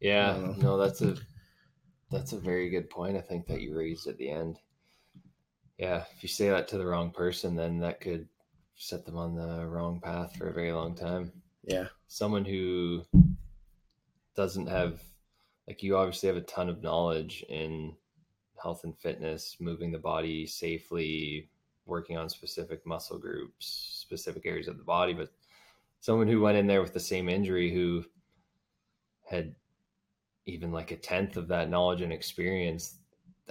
Yeah, 0.00 0.54
no, 0.56 0.78
that's 0.78 1.02
a 1.02 1.16
that's 2.10 2.32
a 2.32 2.38
very 2.38 2.70
good 2.70 2.88
point. 2.88 3.18
I 3.18 3.20
think 3.20 3.46
that 3.46 3.60
you 3.60 3.76
raised 3.76 4.06
at 4.06 4.16
the 4.16 4.30
end. 4.30 4.56
Yeah, 5.76 6.04
if 6.16 6.22
you 6.22 6.30
say 6.30 6.48
that 6.48 6.66
to 6.68 6.78
the 6.78 6.86
wrong 6.86 7.10
person, 7.10 7.54
then 7.54 7.78
that 7.80 8.00
could 8.00 8.26
set 8.76 9.04
them 9.04 9.18
on 9.18 9.34
the 9.34 9.66
wrong 9.66 10.00
path 10.00 10.34
for 10.34 10.48
a 10.48 10.54
very 10.54 10.72
long 10.72 10.94
time. 10.94 11.30
Yeah. 11.64 11.88
Someone 12.06 12.46
who 12.46 13.02
doesn't 14.34 14.66
have 14.66 15.02
like 15.66 15.82
you 15.82 15.98
obviously 15.98 16.28
have 16.28 16.38
a 16.38 16.42
ton 16.42 16.70
of 16.70 16.82
knowledge 16.82 17.44
in 17.50 17.94
health 18.62 18.84
and 18.84 18.96
fitness, 18.96 19.58
moving 19.60 19.92
the 19.92 19.98
body 19.98 20.46
safely, 20.46 21.50
working 21.88 22.16
on 22.16 22.28
specific 22.28 22.86
muscle 22.86 23.18
groups, 23.18 23.98
specific 24.00 24.46
areas 24.46 24.68
of 24.68 24.78
the 24.78 24.84
body, 24.84 25.12
but 25.12 25.30
someone 26.00 26.28
who 26.28 26.40
went 26.40 26.58
in 26.58 26.66
there 26.66 26.82
with 26.82 26.92
the 26.92 27.00
same 27.00 27.28
injury 27.28 27.72
who 27.72 28.04
had 29.28 29.54
even 30.46 30.72
like 30.72 30.90
a 30.90 30.96
tenth 30.96 31.36
of 31.36 31.48
that 31.48 31.68
knowledge 31.68 32.00
and 32.00 32.12
experience, 32.12 32.96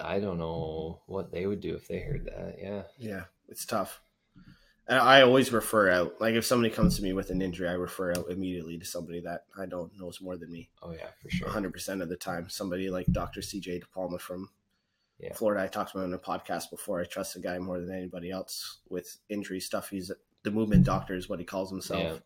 I 0.02 0.20
don't 0.20 0.38
know 0.38 1.02
what 1.08 1.32
they 1.32 1.46
would 1.46 1.62
do 1.62 1.76
if 1.76 1.88
they 1.88 2.00
heard 2.00 2.26
that. 2.26 2.58
Yeah. 2.62 2.84
Yeah, 2.98 3.24
it's 3.50 3.66
tough. 3.66 4.02
And 4.90 5.00
I 5.00 5.22
always 5.22 5.52
refer 5.52 5.92
out, 5.92 6.22
like 6.22 6.36
if 6.36 6.46
somebody 6.46 6.74
comes 6.74 6.96
to 6.96 7.04
me 7.04 7.12
with 7.12 7.30
an 7.30 7.42
injury, 7.42 7.68
I 7.68 7.74
refer 7.74 8.12
out 8.12 8.32
immediately 8.32 8.78
to 8.78 8.86
somebody 8.86 9.20
that 9.22 9.44
I 9.58 9.66
don't 9.66 9.92
know 9.98 10.06
knows 10.06 10.22
more 10.22 10.38
than 10.38 10.50
me. 10.50 10.70
Oh 10.82 10.92
yeah, 10.92 11.10
for 11.22 11.30
sure. 11.30 11.50
100% 11.50 12.02
of 12.02 12.08
the 12.08 12.16
time. 12.16 12.48
Somebody 12.48 12.90
like 12.90 13.06
Dr. 13.08 13.42
CJ 13.42 13.84
DePalma 13.84 14.20
from 14.20 14.50
Yeah. 15.20 15.34
Florida. 15.34 15.64
I 15.64 15.68
talked 15.68 15.96
him 15.96 16.02
on 16.02 16.14
a 16.14 16.20
podcast 16.20 16.70
before. 16.70 17.02
I 17.02 17.06
trust 17.06 17.34
the 17.34 17.40
guy 17.40 17.58
more 17.60 17.80
than 17.80 17.96
anybody 17.96 18.30
else 18.30 18.80
with 18.90 19.18
injury 19.30 19.60
stuff. 19.60 19.90
He's 19.90 20.12
the 20.44 20.52
movement 20.52 20.86
doctor, 20.86 21.16
is 21.16 21.28
what 21.28 21.40
he 21.40 21.46
calls 21.46 21.72
himself. 21.72 22.22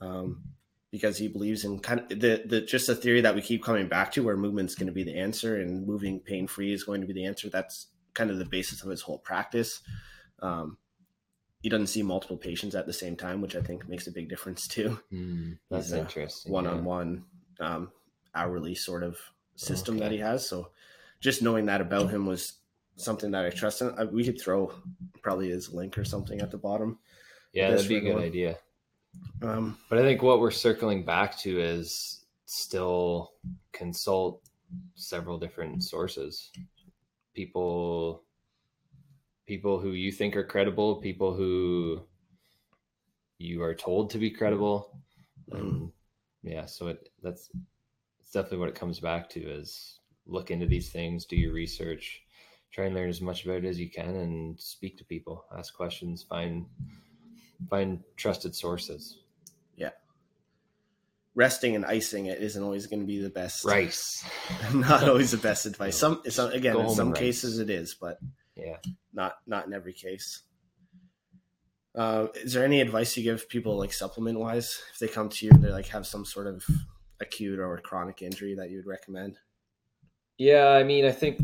Um, 0.00 0.42
because 0.90 1.18
he 1.18 1.28
believes 1.28 1.64
in 1.64 1.78
kind 1.80 2.00
of 2.00 2.08
the, 2.08 2.42
the 2.46 2.60
just 2.60 2.86
the 2.86 2.94
theory 2.94 3.20
that 3.20 3.34
we 3.34 3.42
keep 3.42 3.62
coming 3.62 3.88
back 3.88 4.12
to 4.12 4.22
where 4.22 4.36
movement's 4.36 4.74
going 4.74 4.86
to 4.86 4.92
be 4.92 5.02
the 5.02 5.18
answer 5.18 5.56
and 5.60 5.86
moving 5.86 6.20
pain 6.20 6.46
free 6.46 6.72
is 6.72 6.84
going 6.84 7.00
to 7.00 7.06
be 7.06 7.12
the 7.12 7.26
answer. 7.26 7.48
That's 7.48 7.88
kind 8.14 8.30
of 8.30 8.38
the 8.38 8.44
basis 8.44 8.82
of 8.82 8.90
his 8.90 9.02
whole 9.02 9.18
practice. 9.18 9.80
Um, 10.40 10.78
he 11.60 11.68
doesn't 11.68 11.88
see 11.88 12.02
multiple 12.02 12.36
patients 12.36 12.74
at 12.74 12.86
the 12.86 12.92
same 12.92 13.16
time, 13.16 13.40
which 13.40 13.56
I 13.56 13.60
think 13.60 13.88
makes 13.88 14.06
a 14.06 14.12
big 14.12 14.28
difference 14.28 14.68
too. 14.68 14.98
Hmm, 15.10 15.52
that's 15.70 15.92
interesting. 15.92 16.52
One 16.52 16.64
yeah. 16.64 16.70
on 16.70 16.84
one, 16.84 17.24
um, 17.60 17.90
hourly 18.34 18.74
sort 18.74 19.02
of 19.02 19.18
system 19.56 19.98
that 19.98 20.12
he 20.12 20.18
has. 20.18 20.48
So 20.48 20.70
just 21.26 21.42
knowing 21.42 21.66
that 21.66 21.80
about 21.80 22.08
him 22.08 22.24
was 22.24 22.60
something 22.94 23.32
that 23.32 23.44
I 23.44 23.50
trust 23.50 23.82
in. 23.82 23.92
I, 23.98 24.04
we 24.04 24.22
could 24.22 24.40
throw 24.40 24.72
probably 25.22 25.48
his 25.50 25.72
link 25.72 25.98
or 25.98 26.04
something 26.04 26.40
at 26.40 26.52
the 26.52 26.56
bottom. 26.56 27.00
Yeah, 27.52 27.70
that'd 27.70 27.88
be 27.88 27.96
a 27.96 28.00
good 28.00 28.10
everyone. 28.10 28.28
idea. 28.28 28.58
Um, 29.42 29.76
But 29.90 29.98
I 29.98 30.02
think 30.02 30.22
what 30.22 30.38
we're 30.38 30.52
circling 30.52 31.04
back 31.04 31.36
to 31.38 31.58
is 31.60 32.24
still 32.44 33.32
consult 33.72 34.40
several 34.94 35.36
different 35.36 35.82
sources. 35.82 36.52
People 37.34 38.22
people 39.46 39.80
who 39.80 39.90
you 39.94 40.12
think 40.12 40.36
are 40.36 40.44
credible, 40.44 40.96
people 40.96 41.34
who 41.34 42.02
you 43.38 43.64
are 43.64 43.74
told 43.74 44.10
to 44.10 44.18
be 44.18 44.30
credible. 44.30 44.96
And 45.50 45.90
yeah, 46.44 46.66
so 46.66 46.86
it 46.86 47.08
that's 47.20 47.50
it's 48.20 48.30
definitely 48.30 48.58
what 48.58 48.68
it 48.68 48.76
comes 48.76 49.00
back 49.00 49.28
to 49.30 49.40
is 49.40 49.98
look 50.26 50.50
into 50.50 50.66
these 50.66 50.90
things, 50.90 51.24
do 51.24 51.36
your 51.36 51.52
research, 51.52 52.22
try 52.72 52.86
and 52.86 52.94
learn 52.94 53.08
as 53.08 53.20
much 53.20 53.44
about 53.44 53.58
it 53.58 53.64
as 53.64 53.78
you 53.78 53.90
can 53.90 54.16
and 54.16 54.60
speak 54.60 54.98
to 54.98 55.04
people, 55.04 55.44
ask 55.56 55.74
questions, 55.74 56.22
find 56.28 56.66
find 57.70 58.00
trusted 58.16 58.54
sources. 58.54 59.20
Yeah. 59.76 59.90
Resting 61.34 61.74
and 61.76 61.84
icing 61.84 62.26
it 62.26 62.40
isn't 62.42 62.62
always 62.62 62.86
going 62.86 63.00
to 63.00 63.06
be 63.06 63.20
the 63.20 63.30
best. 63.30 63.64
Rice. 63.64 64.24
not 64.74 65.08
always 65.08 65.30
the 65.30 65.36
best 65.38 65.66
advice. 65.72 65.96
Some, 65.96 66.22
some 66.28 66.50
again, 66.52 66.76
in 66.78 66.90
some 66.90 67.10
rice. 67.10 67.18
cases 67.18 67.58
it 67.58 67.70
is, 67.70 67.94
but 67.94 68.18
Yeah. 68.56 68.76
not 69.12 69.36
not 69.46 69.66
in 69.66 69.72
every 69.72 69.92
case. 69.92 70.42
Uh, 71.94 72.26
is 72.34 72.52
there 72.52 72.64
any 72.64 72.82
advice 72.82 73.16
you 73.16 73.22
give 73.22 73.48
people 73.48 73.78
like 73.78 73.90
supplement 73.92 74.38
wise 74.38 74.82
if 74.92 74.98
they 74.98 75.08
come 75.08 75.30
to 75.30 75.46
you 75.46 75.50
and 75.52 75.64
they 75.64 75.70
like 75.70 75.88
have 75.88 76.06
some 76.06 76.26
sort 76.26 76.46
of 76.46 76.62
acute 77.20 77.58
or 77.58 77.78
chronic 77.78 78.20
injury 78.20 78.54
that 78.54 78.68
you 78.70 78.76
would 78.76 78.86
recommend? 78.86 79.38
Yeah, 80.38 80.68
I 80.68 80.82
mean, 80.82 81.04
I 81.04 81.12
think 81.12 81.40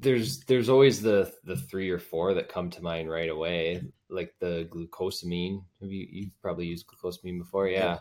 there's 0.00 0.40
there's 0.40 0.68
always 0.68 1.00
the 1.02 1.32
the 1.44 1.56
three 1.56 1.90
or 1.90 1.98
four 1.98 2.34
that 2.34 2.48
come 2.48 2.70
to 2.70 2.82
mind 2.82 3.10
right 3.10 3.28
away, 3.28 3.82
like 4.08 4.34
the 4.40 4.66
glucosamine. 4.70 5.62
Have 5.80 5.90
you 5.92 6.06
you've 6.10 6.40
probably 6.42 6.66
used 6.66 6.86
glucosamine 6.86 7.38
before? 7.38 7.68
Yeah. 7.68 7.98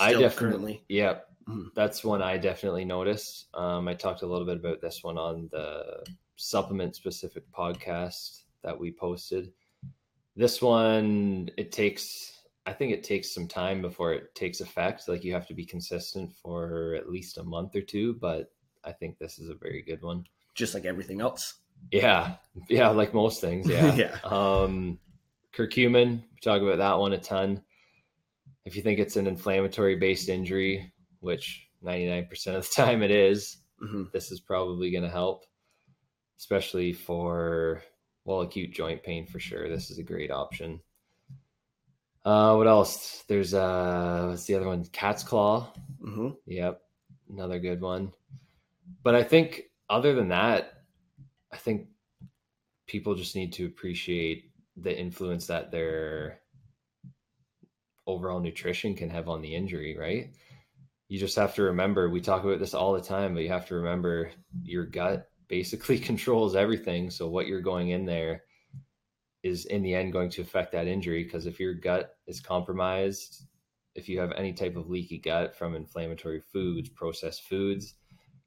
I 0.00 0.08
Still 0.10 0.20
definitely- 0.22 0.50
currently. 0.50 0.84
Yeah, 0.88 1.20
Mhm. 1.48 1.68
that's 1.74 2.02
one 2.02 2.20
I 2.22 2.36
definitely 2.36 2.84
noticed. 2.84 3.46
Um, 3.54 3.86
I 3.86 3.94
talked 3.94 4.22
a 4.22 4.26
little 4.26 4.46
bit 4.46 4.56
about 4.56 4.80
this 4.80 5.04
one 5.04 5.18
on 5.18 5.48
the 5.52 6.04
supplement 6.36 6.96
specific 6.96 7.44
podcast 7.52 8.42
that 8.62 8.76
we 8.78 8.90
posted. 8.90 9.52
This 10.34 10.60
one, 10.60 11.48
it 11.56 11.70
takes, 11.70 12.40
I 12.66 12.72
think 12.72 12.92
it 12.92 13.04
takes 13.04 13.30
some 13.32 13.46
time 13.46 13.80
before 13.82 14.12
it 14.14 14.34
takes 14.34 14.60
effect. 14.60 15.06
Like 15.06 15.22
you 15.22 15.32
have 15.32 15.46
to 15.46 15.54
be 15.54 15.64
consistent 15.64 16.32
for 16.32 16.94
at 16.94 17.08
least 17.08 17.38
a 17.38 17.44
month 17.44 17.76
or 17.76 17.82
two, 17.82 18.14
but 18.14 18.52
I 18.84 18.92
think 18.92 19.18
this 19.18 19.38
is 19.38 19.48
a 19.48 19.54
very 19.54 19.82
good 19.82 20.02
one. 20.02 20.26
just 20.54 20.74
like 20.74 20.84
everything 20.84 21.20
else. 21.20 21.54
Yeah, 21.90 22.36
yeah, 22.68 22.88
like 22.88 23.12
most 23.14 23.40
things. 23.40 23.68
Yeah, 23.68 23.94
Yeah. 23.96 24.16
Um, 24.24 24.98
curcumin, 25.54 26.20
we 26.32 26.38
talk 26.42 26.62
about 26.62 26.78
that 26.78 26.98
one 26.98 27.12
a 27.12 27.18
ton. 27.18 27.62
If 28.64 28.76
you 28.76 28.82
think 28.82 28.98
it's 28.98 29.16
an 29.16 29.26
inflammatory 29.26 29.96
based 29.96 30.28
injury, 30.28 30.92
which 31.20 31.66
ninety 31.82 32.06
nine 32.08 32.26
percent 32.26 32.56
of 32.56 32.62
the 32.68 32.74
time 32.82 33.02
it 33.02 33.10
is, 33.10 33.58
hmm 33.78 34.04
this 34.12 34.30
is 34.30 34.40
probably 34.40 34.90
going 34.90 35.04
to 35.04 35.10
help, 35.10 35.44
especially 36.38 36.92
for 36.92 37.82
well 38.24 38.40
acute 38.42 38.72
joint 38.72 39.02
pain 39.02 39.26
for 39.26 39.38
sure. 39.40 39.68
This 39.68 39.90
is 39.90 39.98
a 39.98 40.02
great 40.02 40.30
option. 40.30 40.80
Uh, 42.24 42.54
what 42.54 42.66
else? 42.66 43.22
There's 43.28 43.52
uh, 43.52 44.28
what's 44.30 44.44
the 44.44 44.54
other 44.54 44.66
one? 44.66 44.84
Cat's 44.86 45.22
claw. 45.22 45.72
hmm 46.02 46.30
Yep, 46.46 46.80
another 47.30 47.58
good 47.58 47.80
one. 47.82 48.12
But 49.02 49.14
I 49.14 49.22
think 49.22 49.64
other 49.88 50.14
than 50.14 50.28
that, 50.28 50.84
I 51.52 51.56
think 51.56 51.88
people 52.86 53.14
just 53.14 53.36
need 53.36 53.52
to 53.54 53.66
appreciate 53.66 54.50
the 54.76 54.96
influence 54.96 55.46
that 55.46 55.70
their 55.70 56.40
overall 58.06 58.40
nutrition 58.40 58.94
can 58.94 59.08
have 59.08 59.28
on 59.28 59.40
the 59.40 59.54
injury, 59.54 59.96
right? 59.98 60.34
You 61.08 61.18
just 61.18 61.36
have 61.36 61.54
to 61.54 61.62
remember, 61.62 62.10
we 62.10 62.20
talk 62.20 62.44
about 62.44 62.58
this 62.58 62.74
all 62.74 62.92
the 62.92 63.00
time, 63.00 63.34
but 63.34 63.42
you 63.42 63.48
have 63.50 63.66
to 63.68 63.74
remember 63.76 64.30
your 64.62 64.84
gut 64.84 65.28
basically 65.48 65.98
controls 66.10 66.56
everything. 66.56 67.10
So 67.10 67.28
what 67.28 67.46
you're 67.46 67.60
going 67.60 67.90
in 67.90 68.04
there 68.04 68.42
is 69.42 69.66
in 69.66 69.82
the 69.82 69.94
end 69.94 70.12
going 70.12 70.30
to 70.30 70.42
affect 70.42 70.72
that 70.72 70.86
injury 70.86 71.22
because 71.22 71.46
if 71.46 71.60
your 71.60 71.74
gut 71.74 72.16
is 72.26 72.40
compromised, 72.40 73.44
if 73.94 74.08
you 74.08 74.18
have 74.18 74.32
any 74.32 74.52
type 74.52 74.76
of 74.76 74.88
leaky 74.88 75.18
gut 75.18 75.54
from 75.54 75.74
inflammatory 75.74 76.40
foods, 76.40 76.88
processed 76.88 77.42
foods, 77.42 77.94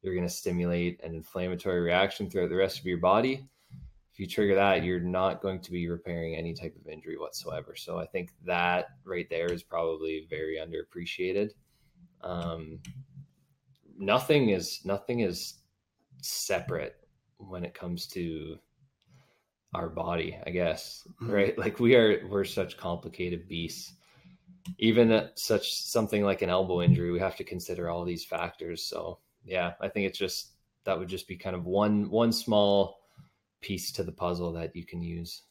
you're 0.08 0.16
going 0.16 0.28
to 0.28 0.34
stimulate 0.34 1.02
an 1.04 1.14
inflammatory 1.14 1.82
reaction 1.82 2.30
throughout 2.30 2.50
the 2.50 2.56
rest 2.56 2.80
of 2.80 2.86
your 2.86 2.98
body. 2.98 3.46
If 4.14 4.20
you 4.20 4.26
trigger 4.26 4.56
that, 4.56 4.84
you're 4.84 5.00
not 5.00 5.42
going 5.42 5.60
to 5.60 5.72
be 5.72 5.90
repairing 5.90 6.36
any 6.36 6.54
type 6.54 6.76
of 6.80 6.88
injury 6.88 7.18
whatsoever. 7.18 7.76
So 7.76 8.00
I 8.00 8.06
think 8.06 8.32
that 8.46 8.86
right 9.04 9.30
there 9.30 9.52
is 9.52 9.64
probably 9.64 10.26
very 10.30 10.58
underappreciated. 10.58 11.52
Um, 12.22 12.80
nothing 13.98 14.50
is 14.50 14.80
nothing 14.86 15.20
is 15.20 15.56
separate 16.22 16.96
when 17.38 17.66
it 17.66 17.74
comes 17.74 18.08
to 18.08 18.58
our 19.76 19.90
body, 19.90 20.40
I 20.48 20.52
guess. 20.52 21.06
Mhm. 21.22 21.32
Right? 21.32 21.58
Like 21.66 21.80
we 21.80 21.96
are 21.96 22.26
we're 22.28 22.46
such 22.46 22.78
complicated 22.78 23.48
beasts 23.48 23.94
even 24.78 25.12
at 25.12 25.38
such 25.40 25.74
something 25.74 26.24
like 26.24 26.42
an 26.42 26.50
elbow 26.50 26.82
injury, 26.82 27.12
we 27.12 27.20
have 27.20 27.36
to 27.38 27.44
consider 27.44 27.90
all 27.90 28.04
these 28.04 28.26
factors. 28.26 28.84
So 28.84 29.20
yeah, 29.48 29.74
I 29.82 29.88
think 29.88 30.08
it's 30.08 30.18
just 30.20 30.52
that 30.84 30.98
would 31.00 31.08
just 31.10 31.28
be 31.28 31.36
kind 31.38 31.56
of 31.56 31.66
one 31.66 32.10
one 32.10 32.32
small 32.32 33.00
piece 33.62 33.92
to 33.94 34.04
the 34.04 34.12
puzzle 34.12 34.54
that 34.54 34.76
you 34.76 34.86
can 34.86 35.02
use. 35.02 35.44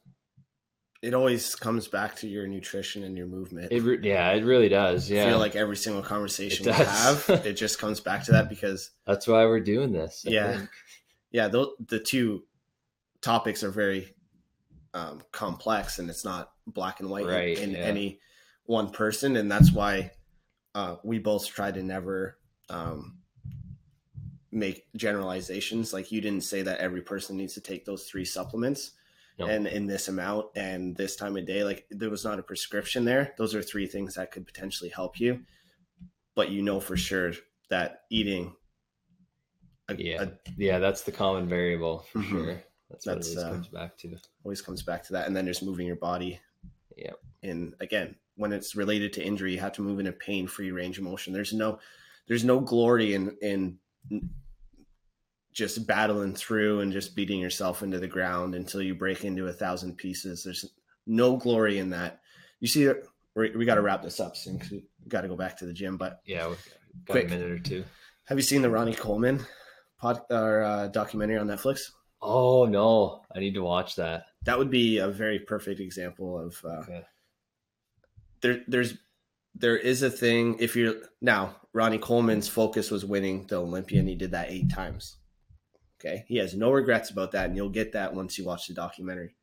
It 1.03 1.13
always 1.15 1.55
comes 1.55 1.89
back 1.89 2.17
to 2.17 2.29
your 2.29 2.47
nutrition 2.47 3.05
and 3.05 3.17
your 3.17 3.27
movement. 3.27 3.71
It 3.71 3.83
re- 3.83 3.99
yeah, 4.03 4.31
it 4.33 4.45
really 4.45 4.69
does. 4.69 5.11
I 5.11 5.15
Yeah, 5.17 5.29
feel 5.29 5.39
like 5.39 5.55
every 5.55 5.77
single 5.77 6.03
conversation 6.03 6.67
we 6.67 6.73
have, 6.73 7.25
it 7.45 7.53
just 7.55 7.79
comes 7.79 8.01
back 8.01 8.25
to 8.25 8.33
that 8.33 8.49
because 8.49 8.91
that's 9.07 9.27
why 9.27 9.45
we're 9.45 9.61
doing 9.61 9.93
this. 9.93 10.25
I 10.27 10.31
Yeah. 10.31 10.57
think. 10.57 10.71
yeah, 11.31 11.49
the 11.49 11.69
the 11.89 12.01
two 12.01 12.45
topics 13.21 13.63
are 13.63 13.71
very 13.71 14.15
um, 14.95 15.21
complex, 15.33 15.99
and 15.99 16.09
it's 16.09 16.25
not 16.25 16.51
black 16.67 17.01
and 17.01 17.11
white 17.11 17.25
in- 17.25 17.29
Right, 17.29 17.59
in, 17.59 17.71
yeah. 17.73 17.79
any 17.79 18.19
one 18.65 18.91
person, 18.91 19.37
and 19.37 19.51
that's 19.53 19.71
why 19.73 20.13
uh, 20.75 20.97
we 21.05 21.19
both 21.19 21.47
try 21.47 21.71
to 21.71 21.83
never 21.83 22.39
um, 22.71 23.19
make 24.57 24.87
generalizations. 24.97 25.93
Like 25.93 26.11
you 26.11 26.21
didn't 26.21 26.45
say 26.45 26.63
that 26.63 26.79
every 26.81 27.03
person 27.03 27.37
needs 27.37 27.55
to 27.55 27.61
take 27.61 27.85
those 27.85 28.05
three 28.05 28.25
supplements. 28.25 28.93
No. 29.39 29.47
And 29.47 29.67
in 29.67 29.87
this 29.87 30.09
amount 30.09 30.47
and 30.57 30.97
this 30.97 31.15
time 31.15 31.37
of 31.37 31.45
day, 31.47 31.63
like 31.63 31.87
there 31.91 32.09
was 32.09 32.25
not 32.25 32.39
a 32.39 32.43
prescription 32.43 33.05
there. 33.05 33.35
Those 33.37 33.55
are 33.55 33.63
three 33.63 33.87
things 33.87 34.15
that 34.15 34.31
could 34.33 34.47
potentially 34.47 34.89
help 34.89 35.21
you, 35.21 35.41
but 36.35 36.49
you 36.49 36.63
know 36.63 36.81
for 36.81 36.97
sure 36.97 37.33
that 37.69 38.05
eating, 38.11 38.57
a, 39.89 39.95
Yeah. 39.97 40.23
a 40.23 40.29
yeah, 40.57 40.79
that's 40.79 41.03
the 41.03 41.13
common 41.13 41.49
variable 41.51 41.99
for 42.11 42.21
Mhm. 42.21 42.29
sure. 42.31 42.63
That's 42.89 43.05
what 43.05 43.15
That's, 43.17 43.29
always 43.37 43.45
uh, 43.45 43.51
comes 43.51 43.69
back 43.69 43.99
to. 43.99 44.17
always 44.45 44.63
comes 44.63 44.83
back 44.83 45.03
to 45.05 45.13
that 45.13 45.27
and 45.27 45.37
then 45.37 45.45
there's 45.45 45.61
moving 45.63 45.87
your 45.87 45.97
body 45.97 46.41
Yeah. 46.97 47.13
and 47.43 47.75
again 47.81 48.15
when 48.37 48.53
it's 48.53 48.75
related 48.77 49.13
to 49.15 49.23
injury 49.25 49.53
you 49.53 49.61
have 49.61 49.73
to 49.73 49.83
move 49.83 49.99
in 49.99 50.07
a 50.07 50.13
pain-free 50.13 50.71
range 50.71 50.97
of 50.99 51.05
motion 51.05 51.33
there's 51.33 51.53
no 51.53 51.79
there's 52.29 52.45
no 52.45 52.61
glory 52.61 53.15
in 53.15 53.37
in 53.43 53.79
just 55.57 55.87
battling 55.87 56.35
through 56.35 56.81
and 56.81 56.93
just 56.93 57.17
beating 57.17 57.41
yourself 57.41 57.83
into 57.83 57.99
the 57.99 58.07
ground 58.07 58.55
until 58.55 58.83
you 58.83 58.95
break 58.95 59.25
into 59.25 59.47
a 59.47 59.53
thousand 59.53 59.97
pieces 59.97 60.45
there's 60.45 60.67
no 61.07 61.37
glory 61.39 61.79
in 61.79 61.89
that 61.89 62.21
you 62.61 62.69
see 62.69 62.87
we, 63.35 63.65
got 63.65 63.77
to 63.77 63.81
wrap 63.83 64.03
this 64.03 64.21
up 64.21 64.37
soon 64.37 64.57
because 64.59 64.71
we 64.73 64.85
got 65.09 65.23
to 65.23 65.29
go 65.29 65.37
back 65.37 65.57
to 65.57 65.65
the 65.67 65.73
gym 65.73 65.97
but 65.97 66.21
Yeah, 66.27 66.49
got 67.07 67.13
Quick. 67.13 67.27
a 67.27 67.31
minute 67.31 67.51
or 67.51 67.59
two. 67.59 67.85
Have 68.27 68.37
you 68.39 68.43
seen 68.43 68.61
the 68.63 68.69
Ronnie 68.71 68.95
Coleman 68.95 69.45
pod 69.99 70.21
or 70.31 70.63
uh, 70.63 70.89
documentary 70.89 71.39
on 71.39 71.47
Netflix? 71.47 71.91
Oh 72.21 72.65
no, 72.67 73.23
I 73.35 73.39
need 73.41 73.55
to 73.55 73.63
watch 73.63 73.97
that. 73.97 74.25
That 74.45 74.59
would 74.59 74.71
be 74.71 74.99
a 74.99 75.09
very 75.09 75.39
perfect 75.39 75.81
example 75.81 76.39
of 76.39 76.61
uh, 76.65 76.69
Okay. 76.81 77.03
there. 78.41 78.61
There's 78.69 78.95
there 79.55 79.77
is 79.77 80.03
a 80.03 80.11
thing 80.11 80.57
if 80.59 80.77
you're 80.77 80.97
now 81.21 81.57
Ronnie 81.73 81.99
Coleman's 81.99 82.49
focus 82.49 82.91
was 82.91 83.05
winning 83.05 83.47
the 83.47 83.57
Olympia, 83.57 84.01
and 84.01 84.09
he 84.09 84.15
did 84.15 84.33
that 84.33 84.51
eight 84.51 84.71
times. 84.71 85.17
Okay, 85.99 86.25
he 86.29 86.37
has 86.37 86.55
no 86.55 86.71
regrets 86.71 87.11
about 87.11 87.33
that, 87.33 87.47
and 87.47 87.57
you'll 87.57 87.71
get 87.71 87.93
that 87.93 88.15
once 88.15 88.37
you 88.37 88.45
watch 88.45 88.69
the 88.69 88.75
documentary. 88.75 89.35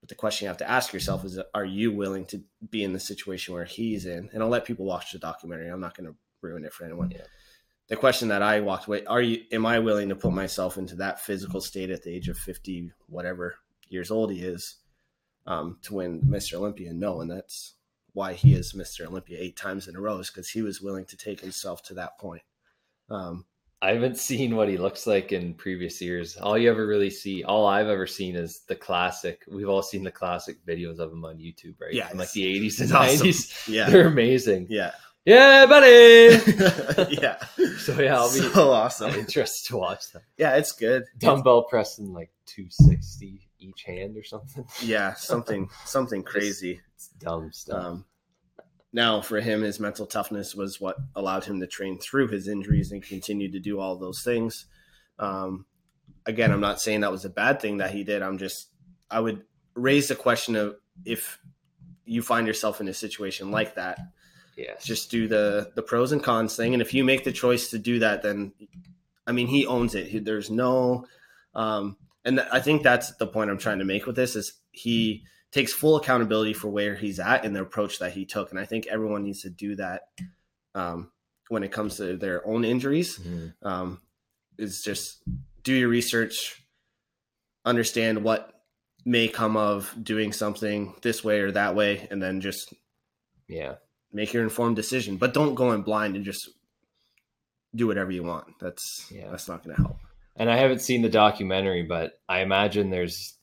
But 0.00 0.08
the 0.08 0.14
question 0.14 0.44
you 0.44 0.48
have 0.48 0.58
to 0.58 0.70
ask 0.70 0.92
yourself 0.92 1.24
is: 1.24 1.40
Are 1.54 1.64
you 1.64 1.92
willing 1.92 2.24
to 2.26 2.42
be 2.70 2.84
in 2.84 2.92
the 2.92 3.00
situation 3.00 3.54
where 3.54 3.64
he's 3.64 4.06
in? 4.06 4.30
And 4.32 4.42
I'll 4.42 4.48
let 4.48 4.64
people 4.64 4.86
watch 4.86 5.12
the 5.12 5.18
documentary. 5.18 5.68
I'm 5.68 5.80
not 5.80 5.96
going 5.96 6.08
to 6.08 6.16
ruin 6.40 6.64
it 6.64 6.72
for 6.72 6.84
anyone. 6.84 7.10
Yeah. 7.10 7.22
The 7.88 7.96
question 7.96 8.28
that 8.28 8.42
I 8.42 8.60
walked 8.60 8.86
away: 8.86 9.04
Are 9.06 9.22
you? 9.22 9.42
Am 9.50 9.66
I 9.66 9.80
willing 9.80 10.08
to 10.10 10.16
put 10.16 10.32
myself 10.32 10.76
into 10.76 10.94
that 10.96 11.20
physical 11.20 11.60
state 11.60 11.90
at 11.90 12.02
the 12.02 12.14
age 12.14 12.28
of 12.28 12.38
50, 12.38 12.92
whatever 13.08 13.56
years 13.88 14.10
old 14.10 14.30
he 14.30 14.42
is, 14.42 14.76
um, 15.46 15.78
to 15.82 15.94
win 15.94 16.22
Mr. 16.22 16.54
Olympia? 16.54 16.92
No, 16.92 17.20
and 17.20 17.30
that's 17.30 17.74
why 18.12 18.32
he 18.32 18.54
is 18.54 18.72
Mr. 18.72 19.06
Olympia 19.06 19.36
eight 19.40 19.56
times 19.56 19.88
in 19.88 19.94
a 19.94 20.00
row 20.00 20.18
is 20.18 20.30
because 20.30 20.48
he 20.48 20.62
was 20.62 20.80
willing 20.80 21.04
to 21.04 21.16
take 21.16 21.40
himself 21.40 21.82
to 21.82 21.94
that 21.94 22.18
point. 22.18 22.42
Um, 23.10 23.44
I 23.82 23.92
haven't 23.92 24.16
seen 24.16 24.56
what 24.56 24.68
he 24.68 24.78
looks 24.78 25.06
like 25.06 25.32
in 25.32 25.52
previous 25.54 26.00
years. 26.00 26.36
All 26.38 26.56
you 26.56 26.70
ever 26.70 26.86
really 26.86 27.10
see, 27.10 27.44
all 27.44 27.66
I've 27.66 27.88
ever 27.88 28.06
seen 28.06 28.34
is 28.34 28.60
the 28.66 28.74
classic. 28.74 29.42
We've 29.48 29.68
all 29.68 29.82
seen 29.82 30.02
the 30.02 30.10
classic 30.10 30.64
videos 30.66 30.98
of 30.98 31.12
him 31.12 31.24
on 31.24 31.36
YouTube, 31.36 31.74
right? 31.80 31.92
Yeah, 31.92 32.08
From 32.08 32.18
like 32.18 32.32
the 32.32 32.42
80s 32.60 32.66
it's 32.66 32.80
and 32.80 32.92
awesome. 32.92 33.26
90s. 33.26 33.68
yeah, 33.72 33.90
They're 33.90 34.08
amazing. 34.08 34.66
yeah, 34.70 34.92
Yeah, 35.26 35.66
buddy. 35.66 36.38
yeah. 37.20 37.36
so 37.78 38.00
yeah, 38.00 38.16
I'll 38.16 38.32
be 38.32 38.40
so 38.40 38.70
awesome. 38.70 39.14
interested 39.18 39.68
to 39.68 39.76
watch 39.76 40.10
them. 40.10 40.22
Yeah, 40.38 40.56
it's 40.56 40.72
good. 40.72 41.04
Dumbbell 41.18 41.64
pressing 41.64 42.12
like 42.14 42.30
260 42.46 43.46
each 43.58 43.82
hand 43.82 44.16
or 44.16 44.24
something. 44.24 44.64
Yeah, 44.82 45.12
something 45.14 45.68
something 45.84 46.22
crazy. 46.22 46.80
It's 46.94 47.08
dumb 47.18 47.52
stuff. 47.52 47.84
Um, 47.84 48.04
now, 48.96 49.20
for 49.20 49.40
him, 49.40 49.60
his 49.60 49.78
mental 49.78 50.06
toughness 50.06 50.54
was 50.54 50.80
what 50.80 50.96
allowed 51.14 51.44
him 51.44 51.60
to 51.60 51.66
train 51.66 51.98
through 51.98 52.28
his 52.28 52.48
injuries 52.48 52.92
and 52.92 53.02
continue 53.02 53.52
to 53.52 53.60
do 53.60 53.78
all 53.78 53.96
those 53.96 54.22
things. 54.22 54.64
Um, 55.18 55.66
again, 56.24 56.50
I'm 56.50 56.62
not 56.62 56.80
saying 56.80 57.02
that 57.02 57.12
was 57.12 57.26
a 57.26 57.28
bad 57.30 57.60
thing 57.60 57.76
that 57.76 57.90
he 57.90 58.04
did. 58.04 58.22
I'm 58.22 58.38
just, 58.38 58.70
I 59.10 59.20
would 59.20 59.42
raise 59.74 60.08
the 60.08 60.14
question 60.14 60.56
of 60.56 60.76
if 61.04 61.38
you 62.06 62.22
find 62.22 62.46
yourself 62.46 62.80
in 62.80 62.88
a 62.88 62.94
situation 62.94 63.50
like 63.50 63.74
that, 63.74 63.98
yes. 64.56 64.82
just 64.82 65.10
do 65.10 65.28
the 65.28 65.72
the 65.74 65.82
pros 65.82 66.12
and 66.12 66.22
cons 66.22 66.56
thing. 66.56 66.72
And 66.72 66.80
if 66.80 66.94
you 66.94 67.04
make 67.04 67.22
the 67.22 67.32
choice 67.32 67.68
to 67.72 67.78
do 67.78 67.98
that, 67.98 68.22
then 68.22 68.54
I 69.26 69.32
mean, 69.32 69.46
he 69.46 69.66
owns 69.66 69.94
it. 69.94 70.06
He, 70.06 70.20
there's 70.20 70.48
no, 70.48 71.04
um, 71.54 71.98
and 72.24 72.40
I 72.40 72.60
think 72.60 72.82
that's 72.82 73.14
the 73.16 73.26
point 73.26 73.50
I'm 73.50 73.58
trying 73.58 73.80
to 73.80 73.84
make 73.84 74.06
with 74.06 74.16
this 74.16 74.36
is 74.36 74.54
he 74.70 75.24
takes 75.52 75.72
full 75.72 75.96
accountability 75.96 76.52
for 76.52 76.68
where 76.68 76.94
he's 76.94 77.18
at 77.20 77.44
and 77.44 77.54
the 77.54 77.62
approach 77.62 77.98
that 77.98 78.12
he 78.12 78.24
took. 78.26 78.50
And 78.50 78.58
I 78.60 78.64
think 78.64 78.86
everyone 78.86 79.22
needs 79.24 79.42
to 79.42 79.50
do 79.50 79.74
that 79.76 80.08
um, 80.74 81.10
when 81.48 81.62
it 81.62 81.72
comes 81.72 81.96
to 81.96 82.16
their 82.16 82.46
own 82.46 82.64
injuries. 82.64 83.18
Mhm. 83.18 83.54
Um, 83.62 84.00
is 84.58 84.82
just 84.82 85.22
do 85.62 85.72
your 85.74 85.88
research, 85.88 86.62
understand 87.64 88.22
what 88.24 88.52
may 89.04 89.28
come 89.28 89.56
of 89.56 89.94
doing 90.02 90.32
something 90.32 90.94
this 91.02 91.22
way 91.22 91.40
or 91.40 91.52
that 91.52 91.74
way, 91.74 92.08
and 92.10 92.22
then 92.22 92.40
just 92.40 92.74
Yeah. 93.48 93.76
make 94.12 94.32
your 94.32 94.42
informed 94.42 94.76
decision. 94.76 95.16
But 95.16 95.34
don't 95.34 95.54
go 95.54 95.72
in 95.72 95.82
blind 95.82 96.16
and 96.16 96.24
just 96.24 96.48
do 97.74 97.86
whatever 97.86 98.10
you 98.10 98.22
want. 98.24 98.58
That's 98.58 99.08
Yeah. 99.10 99.30
that's 99.30 99.48
not 99.48 99.62
going 99.62 99.76
to 99.76 99.82
help. 99.82 99.98
And 100.36 100.50
I 100.50 100.56
haven't 100.56 100.80
seen 100.80 101.02
the 101.02 101.08
documentary, 101.08 101.82
but 101.82 102.20
I 102.28 102.40
imagine 102.40 102.90
there's 102.90 103.35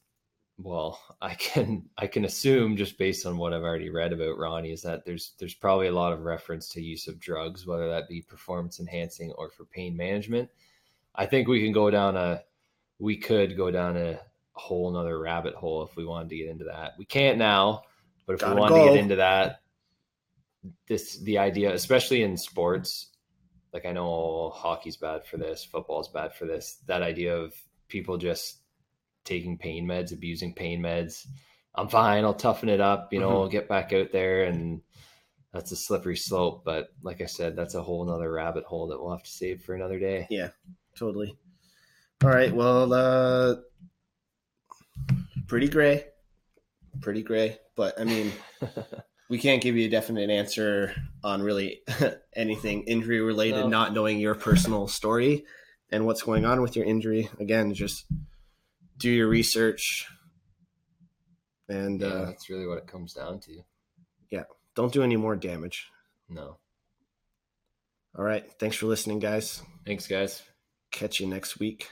well, 0.63 0.99
I 1.21 1.35
can 1.35 1.89
I 1.97 2.07
can 2.07 2.25
assume 2.25 2.77
just 2.77 2.97
based 2.97 3.25
on 3.25 3.37
what 3.37 3.53
I've 3.53 3.63
already 3.63 3.89
read 3.89 4.13
about 4.13 4.37
Ronnie 4.37 4.71
is 4.71 4.81
that 4.83 5.05
there's 5.05 5.33
there's 5.39 5.53
probably 5.53 5.87
a 5.87 5.93
lot 5.93 6.13
of 6.13 6.21
reference 6.21 6.69
to 6.69 6.81
use 6.81 7.07
of 7.07 7.19
drugs, 7.19 7.67
whether 7.67 7.89
that 7.89 8.07
be 8.07 8.21
performance 8.21 8.79
enhancing 8.79 9.31
or 9.33 9.49
for 9.49 9.65
pain 9.65 9.95
management. 9.95 10.49
I 11.15 11.25
think 11.25 11.47
we 11.47 11.61
can 11.61 11.71
go 11.71 11.91
down 11.91 12.17
a 12.17 12.41
we 12.99 13.17
could 13.17 13.57
go 13.57 13.69
down 13.69 13.97
a 13.97 14.19
whole 14.53 14.91
nother 14.91 15.19
rabbit 15.19 15.55
hole 15.55 15.83
if 15.83 15.95
we 15.95 16.05
wanted 16.05 16.29
to 16.29 16.37
get 16.37 16.49
into 16.49 16.65
that. 16.65 16.93
We 16.97 17.05
can't 17.05 17.37
now, 17.37 17.83
but 18.25 18.33
if 18.33 18.39
Gotta 18.39 18.55
we 18.55 18.61
wanted 18.61 18.79
to 18.79 18.89
get 18.89 18.99
into 18.99 19.15
that, 19.17 19.61
this 20.87 21.17
the 21.19 21.37
idea, 21.37 21.73
especially 21.73 22.23
in 22.23 22.37
sports, 22.37 23.07
like 23.73 23.85
I 23.85 23.91
know 23.91 24.51
hockey's 24.55 24.97
bad 24.97 25.25
for 25.25 25.37
this, 25.37 25.63
football's 25.63 26.09
bad 26.09 26.33
for 26.33 26.45
this. 26.45 26.79
That 26.87 27.01
idea 27.01 27.35
of 27.35 27.53
people 27.87 28.17
just 28.17 28.62
taking 29.25 29.57
pain 29.57 29.87
meds, 29.87 30.11
abusing 30.13 30.53
pain 30.53 30.81
meds. 30.81 31.25
I'm 31.75 31.87
fine. 31.89 32.23
I'll 32.23 32.33
toughen 32.33 32.69
it 32.69 32.79
up. 32.81 33.11
You 33.13 33.19
know, 33.19 33.29
Mhm. 33.29 33.33
I'll 33.41 33.47
get 33.49 33.67
back 33.67 33.93
out 33.93 34.11
there, 34.11 34.43
and 34.43 34.81
that's 35.51 35.71
a 35.71 35.75
slippery 35.75 36.15
slope. 36.17 36.63
But 36.63 36.89
like 37.01 37.21
I 37.21 37.25
said, 37.25 37.55
that's 37.55 37.75
a 37.75 37.81
whole 37.81 38.05
nother 38.05 38.31
rabbit 38.31 38.63
hole 38.65 38.87
that 38.87 38.99
we'll 39.01 39.11
have 39.11 39.23
to 39.23 39.29
save 39.31 39.61
for 39.63 39.73
another 39.75 39.99
day. 39.99 40.27
Yeah, 40.29 40.49
totally. 40.95 41.35
All 42.23 42.29
right. 42.29 42.53
Well, 42.53 42.93
uh, 42.93 43.55
pretty 45.47 45.67
gray, 45.67 46.05
pretty 47.01 47.23
gray. 47.23 47.57
But 47.75 47.99
I 47.99 48.03
mean, 48.03 48.31
we 49.29 49.37
can't 49.39 49.61
give 49.61 49.75
you 49.75 49.87
a 49.87 49.89
definite 49.91 50.29
answer 50.29 50.93
on 51.23 51.41
really 51.41 51.81
anything 52.35 52.83
injury 52.83 53.19
related, 53.21 53.61
No. 53.61 53.67
not 53.67 53.93
knowing 53.93 54.19
your 54.19 54.35
personal 54.35 54.87
story 54.87 55.45
and 55.91 56.05
what's 56.05 56.21
going 56.23 56.45
on 56.45 56.61
with 56.61 56.75
your 56.75 56.85
injury. 56.85 57.29
Again, 57.39 57.73
just 57.73 58.05
do 59.03 59.11
your 59.11 59.27
research 59.27 60.07
and 61.67 61.99
yeah, 61.99 62.07
uh, 62.07 62.25
that's 62.27 62.49
really 62.49 62.65
what 62.65 62.77
it 62.77 62.87
comes 62.87 63.11
down 63.13 63.41
to. 63.41 63.61
Yeah. 64.29 64.43
Don't 64.75 64.93
do 64.93 65.03
any 65.03 65.17
more 65.17 65.35
damage. 65.35 65.89
No, 66.29 66.57
All 68.17 68.23
right. 68.23 68.45
Thanks 68.59 68.77
for 68.77 68.85
listening, 68.87 69.19
guys. 69.19 69.61
thanks, 69.85 70.07
guys. 70.07 70.41
Catch 70.91 71.19
you 71.19 71.27
next 71.27 71.59
week. 71.59 71.89